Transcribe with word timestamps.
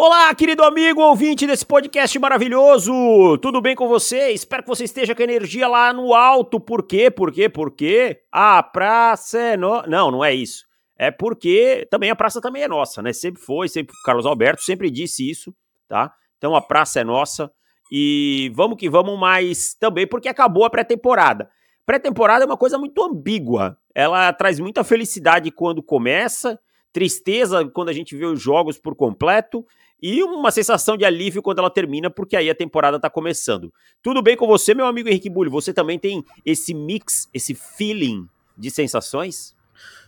Olá, 0.00 0.32
querido 0.32 0.62
amigo 0.62 1.00
ouvinte 1.00 1.44
desse 1.44 1.66
podcast 1.66 2.16
maravilhoso! 2.20 3.36
Tudo 3.38 3.60
bem 3.60 3.74
com 3.74 3.88
você? 3.88 4.30
Espero 4.30 4.62
que 4.62 4.68
você 4.68 4.84
esteja 4.84 5.12
com 5.12 5.20
a 5.20 5.24
energia 5.24 5.66
lá 5.66 5.92
no 5.92 6.14
alto. 6.14 6.60
Por 6.60 6.84
quê? 6.84 7.10
Por 7.10 7.32
quê? 7.32 7.48
Por 7.48 7.72
quê? 7.72 8.20
A 8.30 8.62
praça 8.62 9.40
é 9.40 9.56
no... 9.56 9.82
Não, 9.88 10.12
não 10.12 10.24
é 10.24 10.32
isso. 10.32 10.64
É 10.96 11.10
porque 11.10 11.84
também 11.90 12.10
a 12.10 12.14
praça 12.14 12.40
também 12.40 12.62
é 12.62 12.68
nossa, 12.68 13.02
né? 13.02 13.12
Sempre 13.12 13.42
foi, 13.42 13.68
sempre 13.68 13.92
Carlos 14.04 14.24
Alberto 14.24 14.62
sempre 14.62 14.88
disse 14.88 15.28
isso, 15.28 15.52
tá? 15.88 16.14
Então 16.36 16.54
a 16.54 16.62
praça 16.62 17.00
é 17.00 17.04
nossa 17.04 17.50
e 17.90 18.52
vamos 18.54 18.78
que 18.78 18.88
vamos, 18.88 19.18
mas 19.18 19.74
também 19.74 20.06
porque 20.06 20.28
acabou 20.28 20.64
a 20.64 20.70
pré-temporada. 20.70 21.50
Pré-temporada 21.84 22.44
é 22.44 22.46
uma 22.46 22.56
coisa 22.56 22.78
muito 22.78 23.02
ambígua. 23.02 23.76
Ela 23.92 24.32
traz 24.32 24.60
muita 24.60 24.84
felicidade 24.84 25.50
quando 25.50 25.82
começa, 25.82 26.56
tristeza 26.92 27.64
quando 27.66 27.88
a 27.88 27.92
gente 27.92 28.16
vê 28.16 28.24
os 28.24 28.40
jogos 28.40 28.78
por 28.78 28.94
completo 28.94 29.64
e 30.00 30.22
uma 30.22 30.50
sensação 30.50 30.96
de 30.96 31.04
alívio 31.04 31.42
quando 31.42 31.58
ela 31.58 31.70
termina, 31.70 32.08
porque 32.08 32.36
aí 32.36 32.48
a 32.48 32.54
temporada 32.54 33.00
tá 33.00 33.10
começando. 33.10 33.72
Tudo 34.02 34.22
bem 34.22 34.36
com 34.36 34.46
você, 34.46 34.74
meu 34.74 34.86
amigo 34.86 35.08
Henrique 35.08 35.28
Bulli? 35.28 35.50
Você 35.50 35.72
também 35.72 35.98
tem 35.98 36.24
esse 36.46 36.72
mix, 36.72 37.28
esse 37.34 37.54
feeling 37.54 38.28
de 38.56 38.70
sensações? 38.70 39.56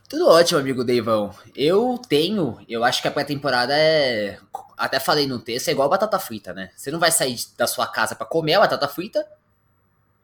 Tudo 0.09 0.29
ótimo, 0.29 0.59
amigo 0.59 0.83
Deivão. 0.85 1.33
Eu 1.55 2.01
tenho, 2.09 2.59
eu 2.69 2.83
acho 2.83 3.01
que 3.01 3.09
a 3.09 3.10
pré-temporada 3.10 3.73
é. 3.77 4.38
Até 4.77 4.99
falei 4.99 5.27
no 5.27 5.38
texto, 5.38 5.69
é 5.69 5.73
igual 5.73 5.88
batata 5.88 6.19
frita, 6.19 6.52
né? 6.52 6.71
Você 6.74 6.91
não 6.91 6.99
vai 6.99 7.12
sair 7.12 7.37
da 7.57 7.66
sua 7.66 7.87
casa 7.87 8.15
para 8.15 8.27
comer 8.27 8.55
a 8.55 8.60
batata 8.60 8.88
frita, 8.88 9.24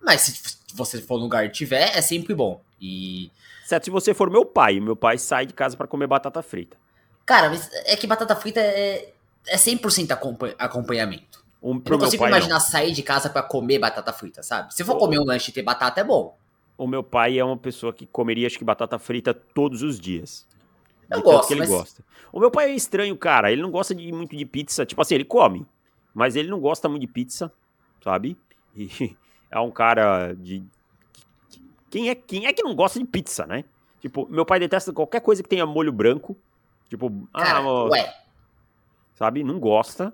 mas 0.00 0.22
se 0.22 0.56
você 0.74 1.00
for 1.00 1.18
no 1.18 1.24
lugar 1.24 1.44
e 1.44 1.50
tiver, 1.50 1.96
é 1.96 2.00
sempre 2.00 2.34
bom. 2.34 2.60
E. 2.80 3.30
Certo, 3.66 3.84
se 3.84 3.90
você 3.90 4.14
for 4.14 4.30
meu 4.30 4.44
pai, 4.44 4.78
meu 4.78 4.94
pai 4.94 5.18
sai 5.18 5.44
de 5.44 5.52
casa 5.52 5.76
para 5.76 5.88
comer 5.88 6.06
batata 6.06 6.40
frita. 6.40 6.76
Cara, 7.24 7.48
mas 7.48 7.68
é 7.84 7.96
que 7.96 8.06
batata 8.06 8.36
frita 8.36 8.60
é, 8.60 9.12
é 9.48 9.56
100% 9.56 10.54
acompanhamento. 10.56 11.44
Um, 11.60 11.82
eu 11.84 11.90
não 11.90 11.98
consigo 11.98 12.22
pai, 12.22 12.30
imaginar 12.30 12.54
não. 12.54 12.60
sair 12.60 12.92
de 12.92 13.02
casa 13.02 13.28
para 13.28 13.42
comer 13.42 13.80
batata 13.80 14.12
frita, 14.12 14.40
sabe? 14.40 14.72
Se 14.72 14.84
for 14.84 14.96
comer 14.96 15.18
um 15.18 15.24
lanche 15.24 15.50
e 15.50 15.54
ter 15.54 15.62
batata, 15.62 16.00
é 16.00 16.04
bom. 16.04 16.38
O 16.78 16.86
meu 16.86 17.02
pai 17.02 17.40
é 17.40 17.44
uma 17.44 17.56
pessoa 17.56 17.92
que 17.92 18.06
comeria, 18.06 18.46
acho 18.46 18.56
que, 18.56 18.64
batata 18.64 19.00
frita 19.00 19.34
todos 19.34 19.82
os 19.82 19.98
dias. 19.98 20.46
Eu 21.10 21.20
gosto, 21.22 21.48
que 21.48 21.54
ele 21.54 21.60
mas... 21.60 21.70
gosta. 21.70 22.04
O 22.32 22.38
meu 22.38 22.52
pai 22.52 22.70
é 22.70 22.74
estranho, 22.74 23.16
cara. 23.16 23.50
Ele 23.50 23.62
não 23.62 23.70
gosta 23.72 23.96
de, 23.96 24.12
muito 24.12 24.36
de 24.36 24.46
pizza. 24.46 24.86
Tipo 24.86 25.02
assim, 25.02 25.16
ele 25.16 25.24
come, 25.24 25.66
mas 26.14 26.36
ele 26.36 26.48
não 26.48 26.60
gosta 26.60 26.88
muito 26.88 27.00
de 27.00 27.08
pizza, 27.08 27.52
sabe? 28.04 28.36
E 28.76 29.16
é 29.50 29.58
um 29.58 29.72
cara 29.72 30.34
de. 30.34 30.62
Quem 31.96 32.10
é, 32.10 32.14
quem 32.14 32.46
é 32.46 32.52
que 32.52 32.62
não 32.62 32.74
gosta 32.74 32.98
de 32.98 33.06
pizza, 33.06 33.46
né? 33.46 33.64
Tipo, 34.02 34.28
meu 34.28 34.44
pai 34.44 34.58
detesta 34.58 34.92
qualquer 34.92 35.20
coisa 35.20 35.42
que 35.42 35.48
tenha 35.48 35.64
molho 35.64 35.90
branco. 35.90 36.36
Tipo, 36.90 37.10
cara, 37.32 37.60
ah, 37.60 37.84
ué 37.84 38.14
sabe? 39.14 39.42
Não 39.42 39.58
gosta. 39.58 40.12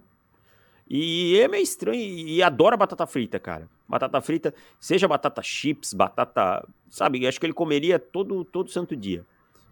E 0.88 1.40
é 1.40 1.48
meio 1.48 1.64
estranho 1.64 2.00
e 2.00 2.40
adora 2.40 2.76
batata 2.76 3.04
frita, 3.04 3.40
cara. 3.40 3.68
Batata 3.88 4.20
frita, 4.20 4.54
seja 4.78 5.08
batata 5.08 5.42
chips, 5.42 5.92
batata, 5.92 6.64
sabe? 6.88 7.26
Acho 7.26 7.40
que 7.40 7.46
ele 7.46 7.52
comeria 7.52 7.98
todo 7.98 8.44
todo 8.44 8.70
santo 8.70 8.94
dia. 8.94 9.26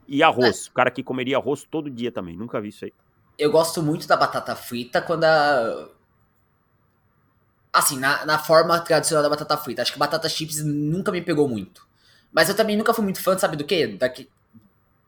E 0.09 0.21
arroz, 0.21 0.67
é. 0.67 0.71
o 0.71 0.73
cara 0.73 0.91
que 0.91 1.05
comeria 1.05 1.37
arroz 1.37 1.63
todo 1.63 1.89
dia 1.89 2.11
também. 2.11 2.37
Nunca 2.37 2.61
vi 2.61 2.71
isso 2.71 2.87
aí. 2.87 2.93
Eu 3.39 3.53
gosto 3.53 3.83
muito 3.83 4.09
da 4.09 4.17
batata 4.17 4.57
frita 4.57 5.01
quando 5.01 5.23
a 5.23 5.89
assim, 7.73 8.01
na, 8.01 8.27
na 8.27 8.37
forma 8.37 8.81
tradicional 8.81 9.23
da 9.23 9.31
batata 9.31 9.57
frita. 9.57 9.83
Acho 9.83 9.93
que 9.93 9.99
batata 9.99 10.29
chips 10.29 10.65
nunca 10.65 11.13
me 11.13 11.23
pegou 11.23 11.49
muito. 11.49 11.89
Mas 12.33 12.49
eu 12.49 12.57
também 12.57 12.77
nunca 12.77 12.95
fui 12.95 13.05
muito 13.05 13.23
fã, 13.23 13.37
sabe 13.37 13.57
do 13.57 13.65
quê? 13.65 13.87
Daqui, 13.87 14.29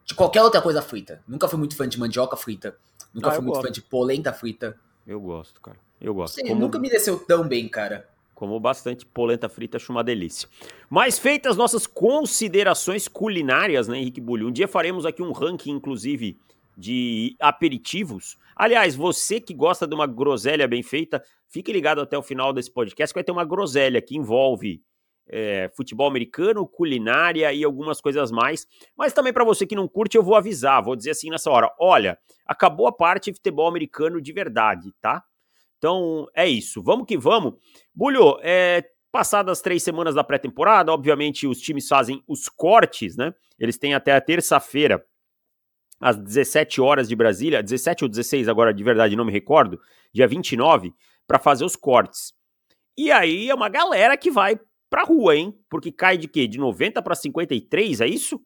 de 0.04 0.14
qualquer 0.14 0.42
outra 0.42 0.60
coisa 0.60 0.82
frita. 0.82 1.22
Nunca 1.26 1.48
fui 1.48 1.58
muito 1.58 1.76
fã 1.76 1.88
de 1.88 1.98
mandioca 1.98 2.36
frita. 2.36 2.76
Nunca 3.14 3.28
ah, 3.28 3.32
fui 3.32 3.42
muito 3.42 3.54
gosto. 3.54 3.66
fã 3.66 3.72
de 3.72 3.82
polenta 3.82 4.32
frita. 4.32 4.76
Eu 5.06 5.20
gosto, 5.20 5.60
cara. 5.60 5.76
Eu 6.00 6.14
gosto. 6.14 6.34
Sim, 6.34 6.48
Como... 6.48 6.60
Nunca 6.60 6.78
me 6.78 6.88
desceu 6.88 7.18
tão 7.18 7.46
bem, 7.46 7.68
cara. 7.68 8.08
Como 8.34 8.58
bastante 8.58 9.06
polenta 9.06 9.48
frita, 9.48 9.76
acho 9.76 9.92
uma 9.92 10.02
delícia. 10.02 10.48
Mas 10.90 11.18
feitas 11.18 11.56
nossas 11.56 11.86
considerações 11.86 13.06
culinárias, 13.06 13.86
né, 13.86 13.98
Henrique 13.98 14.20
Bulli? 14.20 14.44
Um 14.44 14.50
dia 14.50 14.66
faremos 14.66 15.06
aqui 15.06 15.22
um 15.22 15.30
ranking, 15.30 15.70
inclusive, 15.70 16.36
de 16.76 17.36
aperitivos. 17.38 18.36
Aliás, 18.56 18.96
você 18.96 19.40
que 19.40 19.54
gosta 19.54 19.86
de 19.86 19.94
uma 19.94 20.08
groselha 20.08 20.66
bem 20.66 20.82
feita, 20.82 21.22
fique 21.48 21.72
ligado 21.72 22.00
até 22.00 22.18
o 22.18 22.22
final 22.22 22.52
desse 22.52 22.70
podcast, 22.70 23.12
que 23.12 23.18
vai 23.18 23.24
ter 23.24 23.30
uma 23.32 23.44
groselha 23.44 24.02
que 24.02 24.16
envolve 24.16 24.82
é, 25.28 25.70
futebol 25.74 26.06
americano, 26.06 26.66
culinária 26.66 27.52
e 27.52 27.64
algumas 27.64 28.00
coisas 28.00 28.30
mais. 28.30 28.66
Mas 28.96 29.12
também 29.12 29.32
para 29.32 29.44
você 29.44 29.66
que 29.66 29.74
não 29.74 29.88
curte, 29.88 30.16
eu 30.16 30.22
vou 30.22 30.34
avisar, 30.34 30.82
vou 30.82 30.96
dizer 30.96 31.10
assim 31.10 31.30
nessa 31.30 31.50
hora: 31.50 31.72
olha, 31.78 32.18
acabou 32.46 32.86
a 32.86 32.92
parte 32.92 33.30
de 33.30 33.36
futebol 33.36 33.66
americano 33.66 34.20
de 34.20 34.32
verdade, 34.32 34.92
tá? 35.00 35.22
Então 35.78 36.26
é 36.34 36.48
isso, 36.48 36.82
vamos 36.82 37.06
que 37.06 37.18
vamos. 37.18 37.54
Bulho, 37.94 38.38
é, 38.42 38.84
passadas 39.10 39.60
três 39.60 39.82
semanas 39.82 40.14
da 40.14 40.24
pré-temporada, 40.24 40.92
obviamente 40.92 41.46
os 41.46 41.58
times 41.58 41.88
fazem 41.88 42.22
os 42.26 42.48
cortes, 42.48 43.16
né? 43.16 43.34
Eles 43.58 43.76
têm 43.76 43.94
até 43.94 44.12
a 44.12 44.20
terça-feira, 44.20 45.04
às 46.00 46.16
17 46.16 46.80
horas 46.80 47.08
de 47.08 47.14
Brasília, 47.14 47.62
17 47.62 48.04
ou 48.04 48.08
16 48.08 48.48
agora 48.48 48.72
de 48.72 48.82
verdade, 48.82 49.14
não 49.14 49.24
me 49.24 49.32
recordo, 49.32 49.80
dia 50.12 50.26
29, 50.26 50.92
para 51.26 51.38
fazer 51.38 51.64
os 51.64 51.76
cortes. 51.76 52.32
E 52.96 53.10
aí 53.10 53.48
é 53.48 53.54
uma 53.54 53.68
galera 53.68 54.16
que 54.16 54.30
vai 54.30 54.58
pra 54.92 55.04
rua, 55.04 55.34
hein? 55.34 55.58
Porque 55.70 55.90
cai 55.90 56.18
de 56.18 56.28
quê? 56.28 56.46
De 56.46 56.58
90 56.58 57.00
para 57.00 57.14
53, 57.14 58.02
é 58.02 58.06
isso? 58.06 58.38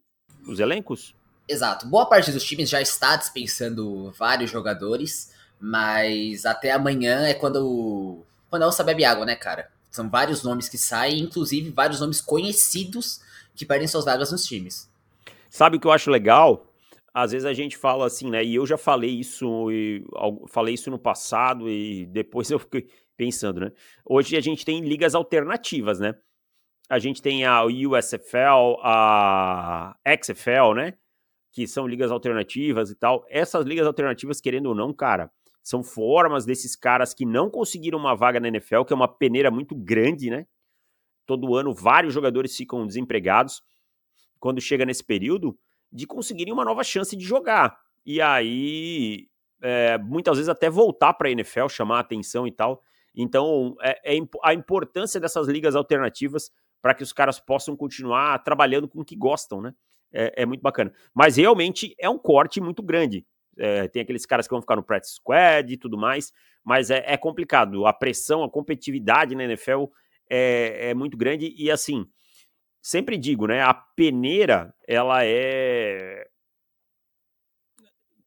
Os 0.46 0.60
elencos? 0.60 1.12
Exato. 1.48 1.88
Boa 1.88 2.06
parte 2.06 2.30
dos 2.30 2.44
times 2.44 2.70
já 2.70 2.80
está 2.80 3.16
dispensando 3.16 4.12
vários 4.12 4.48
jogadores, 4.48 5.34
mas 5.60 6.46
até 6.46 6.70
amanhã 6.70 7.26
é 7.26 7.34
quando 7.34 8.22
quando 8.48 8.62
a 8.62 8.68
onça 8.68 8.84
bebe 8.84 9.04
água, 9.04 9.26
né, 9.26 9.34
cara? 9.34 9.72
São 9.90 10.08
vários 10.08 10.44
nomes 10.44 10.68
que 10.68 10.78
saem, 10.78 11.18
inclusive 11.18 11.70
vários 11.70 12.00
nomes 12.00 12.20
conhecidos 12.20 13.20
que 13.56 13.66
perdem 13.66 13.88
suas 13.88 14.04
vagas 14.04 14.30
nos 14.30 14.44
times. 14.44 14.88
Sabe 15.50 15.78
o 15.78 15.80
que 15.80 15.86
eu 15.88 15.92
acho 15.92 16.12
legal? 16.12 16.72
Às 17.12 17.32
vezes 17.32 17.44
a 17.44 17.52
gente 17.52 17.76
fala 17.76 18.06
assim, 18.06 18.30
né? 18.30 18.44
E 18.44 18.54
eu 18.54 18.64
já 18.64 18.78
falei 18.78 19.10
isso, 19.10 19.68
e, 19.72 20.04
falei 20.48 20.74
isso 20.74 20.92
no 20.92 20.98
passado 20.98 21.68
e 21.68 22.06
depois 22.06 22.48
eu 22.52 22.60
fiquei 22.60 22.88
pensando, 23.16 23.60
né? 23.60 23.72
Hoje 24.04 24.36
a 24.36 24.40
gente 24.40 24.64
tem 24.64 24.80
ligas 24.80 25.14
alternativas, 25.14 25.98
né? 25.98 26.14
A 26.88 26.98
gente 26.98 27.20
tem 27.20 27.44
a 27.44 27.64
USFL, 27.64 28.78
a 28.82 29.96
XFL, 30.22 30.74
né? 30.74 30.94
Que 31.52 31.66
são 31.66 31.86
ligas 31.86 32.10
alternativas 32.10 32.90
e 32.90 32.94
tal. 32.94 33.24
Essas 33.28 33.64
ligas 33.64 33.86
alternativas, 33.86 34.40
querendo 34.40 34.66
ou 34.66 34.74
não, 34.74 34.92
cara, 34.92 35.30
são 35.62 35.82
formas 35.82 36.44
desses 36.44 36.76
caras 36.76 37.12
que 37.12 37.24
não 37.26 37.50
conseguiram 37.50 37.98
uma 37.98 38.14
vaga 38.14 38.38
na 38.38 38.48
NFL, 38.48 38.84
que 38.84 38.92
é 38.92 38.96
uma 38.96 39.08
peneira 39.08 39.50
muito 39.50 39.74
grande, 39.74 40.30
né? 40.30 40.46
Todo 41.26 41.56
ano 41.56 41.74
vários 41.74 42.14
jogadores 42.14 42.56
ficam 42.56 42.86
desempregados 42.86 43.62
quando 44.38 44.60
chega 44.60 44.84
nesse 44.84 45.02
período 45.02 45.58
de 45.90 46.06
conseguirem 46.06 46.52
uma 46.52 46.64
nova 46.64 46.84
chance 46.84 47.16
de 47.16 47.24
jogar. 47.24 47.76
E 48.04 48.20
aí, 48.20 49.28
é, 49.60 49.98
muitas 49.98 50.36
vezes 50.36 50.48
até 50.48 50.70
voltar 50.70 51.14
para 51.14 51.28
a 51.28 51.32
NFL, 51.32 51.66
chamar 51.68 51.96
a 51.96 52.00
atenção 52.00 52.46
e 52.46 52.52
tal. 52.52 52.80
Então, 53.12 53.74
é, 53.80 54.14
é 54.14 54.20
a 54.44 54.54
importância 54.54 55.18
dessas 55.18 55.48
ligas 55.48 55.74
alternativas 55.74 56.52
para 56.80 56.94
que 56.94 57.02
os 57.02 57.12
caras 57.12 57.40
possam 57.40 57.76
continuar 57.76 58.38
trabalhando 58.42 58.88
com 58.88 59.00
o 59.00 59.04
que 59.04 59.16
gostam, 59.16 59.60
né? 59.60 59.74
É, 60.12 60.42
é 60.42 60.46
muito 60.46 60.60
bacana. 60.60 60.92
Mas 61.14 61.36
realmente 61.36 61.94
é 61.98 62.08
um 62.08 62.18
corte 62.18 62.60
muito 62.60 62.82
grande. 62.82 63.26
É, 63.58 63.88
tem 63.88 64.02
aqueles 64.02 64.26
caras 64.26 64.46
que 64.46 64.52
vão 64.52 64.60
ficar 64.60 64.76
no 64.76 64.82
practice 64.82 65.14
squad 65.14 65.72
e 65.72 65.76
tudo 65.76 65.96
mais, 65.96 66.32
mas 66.64 66.90
é, 66.90 67.02
é 67.06 67.16
complicado. 67.16 67.86
A 67.86 67.92
pressão, 67.92 68.44
a 68.44 68.50
competitividade 68.50 69.34
na 69.34 69.44
NFL 69.44 69.84
é, 70.30 70.90
é 70.90 70.94
muito 70.94 71.16
grande 71.16 71.54
e 71.56 71.70
assim, 71.70 72.06
sempre 72.82 73.16
digo, 73.16 73.46
né? 73.46 73.62
A 73.62 73.74
peneira, 73.74 74.74
ela 74.86 75.24
é 75.24 76.26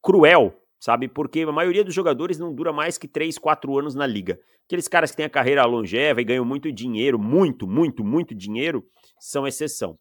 cruel 0.02 0.56
sabe? 0.80 1.06
Porque 1.06 1.42
a 1.42 1.52
maioria 1.52 1.84
dos 1.84 1.94
jogadores 1.94 2.38
não 2.38 2.54
dura 2.54 2.72
mais 2.72 2.96
que 2.96 3.06
3, 3.06 3.36
4 3.38 3.78
anos 3.78 3.94
na 3.94 4.06
liga. 4.06 4.40
Aqueles 4.64 4.88
caras 4.88 5.10
que 5.10 5.18
têm 5.18 5.26
a 5.26 5.30
carreira 5.30 5.64
longeva 5.66 6.20
e 6.22 6.24
ganham 6.24 6.44
muito 6.44 6.72
dinheiro, 6.72 7.18
muito, 7.18 7.68
muito, 7.68 8.02
muito 8.02 8.34
dinheiro, 8.34 8.82
são 9.18 9.46
exceção. 9.46 9.98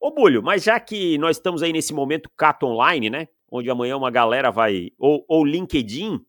Ô 0.00 0.10
Bulho, 0.12 0.42
mas 0.42 0.62
já 0.62 0.78
que 0.78 1.18
nós 1.18 1.36
estamos 1.36 1.62
aí 1.62 1.72
nesse 1.72 1.92
momento 1.92 2.30
Cat 2.38 2.64
Online, 2.64 3.10
né? 3.10 3.28
Onde 3.50 3.68
amanhã 3.68 3.96
uma 3.96 4.10
galera 4.10 4.50
vai. 4.50 4.90
Ou, 4.96 5.24
ou 5.28 5.44
LinkedIn, 5.44 6.24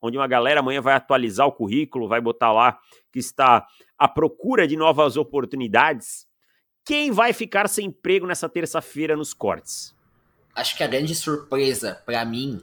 onde 0.00 0.16
uma 0.16 0.28
galera 0.28 0.60
amanhã 0.60 0.80
vai 0.80 0.94
atualizar 0.94 1.46
o 1.46 1.52
currículo, 1.52 2.08
vai 2.08 2.20
botar 2.20 2.52
lá 2.52 2.78
que 3.12 3.18
está 3.18 3.66
à 3.98 4.08
procura 4.08 4.66
de 4.66 4.76
novas 4.76 5.16
oportunidades. 5.16 6.26
Quem 6.84 7.10
vai 7.10 7.32
ficar 7.32 7.68
sem 7.68 7.86
emprego 7.86 8.26
nessa 8.26 8.48
terça-feira 8.48 9.16
nos 9.16 9.34
cortes? 9.34 9.94
Acho 10.54 10.76
que 10.76 10.82
a 10.82 10.86
grande 10.86 11.14
surpresa 11.14 12.00
para 12.06 12.24
mim 12.24 12.62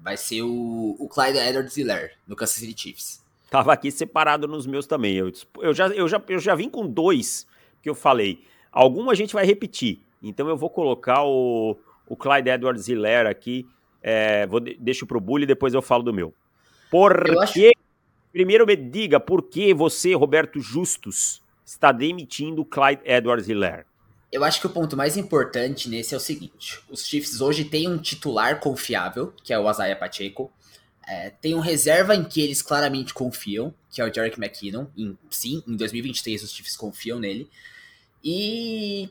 vai 0.00 0.16
ser 0.16 0.42
o, 0.42 0.96
o 0.98 1.08
Clyde 1.08 1.38
edwards 1.38 1.76
hiller 1.76 2.16
no 2.26 2.34
Kansas 2.34 2.56
City 2.56 2.80
Chiefs. 2.80 3.22
Tava 3.50 3.72
aqui 3.72 3.90
separado 3.90 4.48
nos 4.48 4.66
meus 4.66 4.86
também. 4.86 5.16
Eu, 5.16 5.32
eu, 5.60 5.74
já, 5.74 5.88
eu, 5.88 6.08
já, 6.08 6.22
eu 6.28 6.38
já 6.38 6.54
vim 6.54 6.68
com 6.68 6.86
dois 6.86 7.46
que 7.82 7.90
eu 7.90 7.94
falei. 7.94 8.44
Algum 8.72 9.10
a 9.10 9.14
gente 9.14 9.34
vai 9.34 9.44
repetir. 9.44 10.00
Então 10.22 10.48
eu 10.48 10.56
vou 10.56 10.70
colocar 10.70 11.24
o, 11.24 11.76
o 12.06 12.16
Clyde 12.16 12.50
edwards 12.50 12.88
hiller 12.88 13.26
aqui. 13.26 13.66
É, 14.02 14.46
vou, 14.46 14.60
deixo 14.60 15.06
pro 15.06 15.20
Bully 15.20 15.44
e 15.44 15.46
depois 15.46 15.74
eu 15.74 15.82
falo 15.82 16.02
do 16.02 16.14
meu. 16.14 16.32
Por 16.90 17.28
eu 17.28 17.40
que? 17.46 17.68
Acho... 17.68 17.80
Primeiro 18.32 18.64
me 18.64 18.76
diga 18.76 19.18
por 19.18 19.42
que 19.42 19.74
você, 19.74 20.14
Roberto 20.14 20.60
Justus, 20.60 21.42
está 21.66 21.90
demitindo 21.90 22.64
Clyde 22.64 23.02
Edwards 23.04 23.48
Hiller. 23.48 23.84
Eu 24.32 24.44
acho 24.44 24.60
que 24.60 24.66
o 24.66 24.70
ponto 24.70 24.96
mais 24.96 25.16
importante 25.16 25.88
nesse 25.88 26.14
é 26.14 26.16
o 26.16 26.20
seguinte: 26.20 26.80
os 26.88 27.04
Chiefs 27.04 27.40
hoje 27.40 27.64
têm 27.64 27.88
um 27.88 27.98
titular 27.98 28.60
confiável, 28.60 29.32
que 29.42 29.52
é 29.52 29.58
o 29.58 29.70
Isaiah 29.70 29.96
Pacheco. 29.96 30.52
É, 31.06 31.30
tem 31.30 31.54
um 31.54 31.60
reserva 31.60 32.14
em 32.14 32.22
que 32.22 32.40
eles 32.40 32.62
claramente 32.62 33.12
confiam, 33.12 33.74
que 33.90 34.00
é 34.00 34.04
o 34.04 34.14
Jarek 34.14 34.38
McKinnon. 34.38 34.86
Em, 34.96 35.18
sim, 35.28 35.62
em 35.66 35.74
2023 35.74 36.42
os 36.44 36.52
Chiefs 36.52 36.76
confiam 36.76 37.18
nele. 37.18 37.50
E 38.22 39.10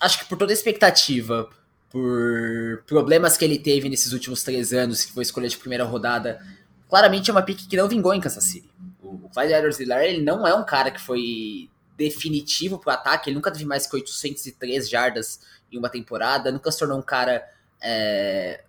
acho 0.00 0.20
que 0.20 0.24
por 0.24 0.38
toda 0.38 0.52
a 0.52 0.54
expectativa, 0.54 1.50
por 1.90 2.82
problemas 2.86 3.36
que 3.36 3.44
ele 3.44 3.58
teve 3.58 3.90
nesses 3.90 4.12
últimos 4.12 4.42
três 4.42 4.72
anos, 4.72 5.04
que 5.04 5.12
foi 5.12 5.22
escolha 5.22 5.48
de 5.48 5.58
primeira 5.58 5.84
rodada, 5.84 6.40
claramente 6.88 7.28
é 7.28 7.32
uma 7.32 7.42
pique 7.42 7.66
que 7.66 7.76
não 7.76 7.88
vingou 7.88 8.14
em 8.14 8.20
Kansas 8.20 8.44
City. 8.44 8.70
O 9.02 9.28
Clyde 9.28 9.52
edwards 9.52 9.80
ele 9.80 10.22
não 10.22 10.46
é 10.46 10.54
um 10.54 10.64
cara 10.64 10.90
que 10.90 11.00
foi 11.00 11.68
definitivo 11.98 12.78
pro 12.78 12.92
ataque, 12.92 13.28
ele 13.28 13.34
nunca 13.34 13.50
teve 13.50 13.64
mais 13.64 13.86
que 13.86 13.96
803 13.96 14.88
jardas 14.88 15.40
em 15.70 15.76
uma 15.76 15.90
temporada, 15.90 16.52
nunca 16.52 16.70
se 16.70 16.78
tornou 16.78 16.96
um 16.96 17.02
cara 17.02 17.44
é, 17.82 18.62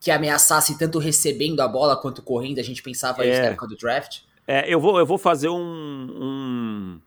que 0.00 0.10
ameaçasse 0.10 0.78
tanto 0.78 0.98
recebendo 0.98 1.60
a 1.60 1.68
bola 1.68 1.94
quanto 1.94 2.22
correndo, 2.22 2.58
a 2.58 2.62
gente 2.62 2.82
pensava 2.82 3.24
é. 3.24 3.30
isso 3.30 3.40
na 3.42 3.48
época 3.48 3.68
do 3.68 3.76
draft. 3.76 4.20
É, 4.46 4.72
eu 4.72 4.80
vou, 4.80 4.98
eu 4.98 5.06
vou 5.06 5.18
fazer 5.18 5.50
um, 5.50 5.60
um 5.60 7.00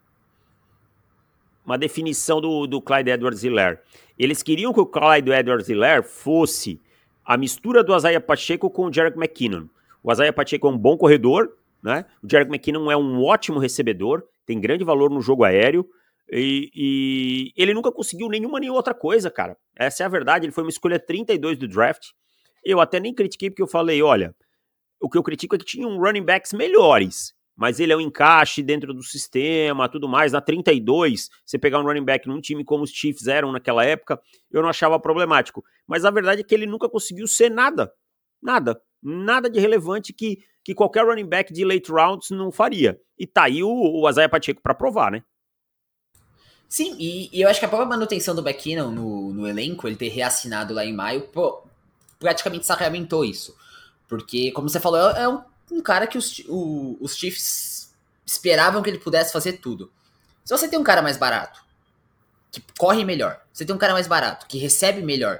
uma 1.66 1.78
definição 1.78 2.40
do, 2.40 2.68
do 2.68 2.80
Clyde 2.80 3.10
Edwards-Helaire. 3.10 3.80
Eles 4.20 4.44
queriam 4.44 4.72
que 4.72 4.80
o 4.80 4.86
Clyde 4.86 5.32
Edwards-Helaire 5.32 6.04
fosse 6.04 6.80
a 7.26 7.36
mistura 7.36 7.84
do 7.84 7.96
Isaiah 7.98 8.22
Pacheco 8.22 8.70
com 8.70 8.86
o 8.86 8.94
Jarek 8.94 9.18
McKinnon. 9.18 9.66
O 10.04 10.12
Isaiah 10.12 10.32
Pacheco 10.32 10.68
é 10.68 10.70
um 10.70 10.78
bom 10.78 10.96
corredor, 10.96 11.58
né? 11.82 12.06
O 12.24 12.30
Jarek 12.30 12.50
McKinnon 12.52 12.92
é 12.92 12.96
um 12.96 13.24
ótimo 13.24 13.58
recebedor, 13.58 14.24
tem 14.46 14.60
grande 14.60 14.84
valor 14.84 15.10
no 15.10 15.22
jogo 15.22 15.44
aéreo. 15.44 15.88
E, 16.32 16.72
e, 16.74 17.54
ele 17.56 17.74
nunca 17.74 17.92
conseguiu 17.92 18.28
nenhuma 18.30 18.60
nem 18.60 18.70
outra 18.70 18.94
coisa, 18.94 19.30
cara. 19.30 19.58
Essa 19.76 20.04
é 20.04 20.06
a 20.06 20.10
verdade. 20.10 20.46
Ele 20.46 20.52
foi 20.52 20.64
uma 20.64 20.70
escolha 20.70 21.00
32 21.00 21.58
do 21.58 21.68
draft. 21.68 22.10
Eu 22.64 22.80
até 22.80 23.00
nem 23.00 23.14
critiquei 23.14 23.50
porque 23.50 23.62
eu 23.62 23.68
falei: 23.68 24.02
olha, 24.02 24.36
o 25.00 25.10
que 25.10 25.18
eu 25.18 25.24
critico 25.24 25.56
é 25.56 25.60
que 25.60 25.66
tinham 25.66 25.98
running 26.00 26.24
backs 26.24 26.54
melhores. 26.54 27.34
Mas 27.56 27.80
ele 27.80 27.94
é 27.94 27.96
um 27.96 28.02
encaixe 28.02 28.62
dentro 28.62 28.94
do 28.94 29.02
sistema, 29.02 29.88
tudo 29.88 30.10
mais. 30.10 30.34
Na 30.34 30.42
32, 30.42 31.30
você 31.46 31.58
pegar 31.58 31.80
um 31.80 31.84
running 31.84 32.04
back 32.04 32.28
num 32.28 32.42
time 32.42 32.66
como 32.66 32.84
os 32.84 32.90
Chiefs 32.90 33.28
eram 33.28 33.52
naquela 33.52 33.86
época, 33.86 34.20
eu 34.52 34.62
não 34.62 34.68
achava 34.68 35.00
problemático. 35.00 35.64
Mas 35.88 36.04
a 36.04 36.12
verdade 36.12 36.42
é 36.42 36.44
que 36.44 36.54
ele 36.54 36.66
nunca 36.66 36.90
conseguiu 36.90 37.28
ser 37.28 37.50
nada. 37.50 37.94
Nada. 38.42 38.82
Nada 39.02 39.50
de 39.50 39.60
relevante 39.60 40.12
que 40.14 40.40
que 40.66 40.74
qualquer 40.74 41.06
running 41.06 41.28
back 41.28 41.54
de 41.54 41.64
late 41.64 41.92
rounds 41.92 42.32
não 42.32 42.52
faria. 42.52 43.00
E 43.20 43.28
tá 43.28 43.44
aí 43.44 43.62
o, 43.62 43.70
o 43.70 44.10
Isaiah 44.10 44.28
Pacheco 44.28 44.64
para 44.64 44.74
provar, 44.74 45.12
né? 45.12 45.24
Sim, 46.68 46.96
e, 46.98 47.30
e, 47.32 47.42
eu 47.42 47.48
acho 47.48 47.60
que 47.60 47.66
a 47.68 47.70
própria 47.70 47.88
manutenção 47.88 48.34
do 48.34 48.42
McKinnon 48.42 48.90
no, 48.90 49.32
no 49.32 49.48
elenco, 49.48 49.88
ele 49.88 49.96
ter 49.96 50.10
reassinado 50.10 50.74
lá 50.74 50.84
em 50.84 50.92
maio, 50.92 51.22
pô, 51.28 51.64
praticamente 52.20 52.66
sacramentou 52.66 53.24
isso. 53.24 53.56
Porque, 54.08 54.52
como 54.52 54.68
você 54.68 54.80
falou, 54.80 55.12
é, 55.12 55.22
é 55.22 55.30
um, 55.30 55.44
um, 55.72 55.82
cara 55.82 56.08
que 56.08 56.18
os, 56.18 56.40
o, 56.48 56.98
os 57.00 57.16
Chiefs 57.16 57.94
esperavam 58.26 58.82
que 58.82 58.90
ele 58.90 58.98
pudesse 58.98 59.32
fazer 59.32 59.54
tudo. 59.54 59.92
Se 60.44 60.58
você 60.58 60.68
tem 60.68 60.80
um 60.80 60.84
cara 60.84 61.04
mais 61.04 61.16
barato, 61.16 61.64
que 62.52 62.64
corre 62.80 63.06
melhor, 63.06 63.40
você 63.54 63.64
tem 63.64 63.76
um 63.76 63.80
cara 63.80 63.94
mais 63.94 64.08
barato, 64.08 64.48
que 64.48 64.58
recebe 64.58 65.04
melhor, 65.04 65.40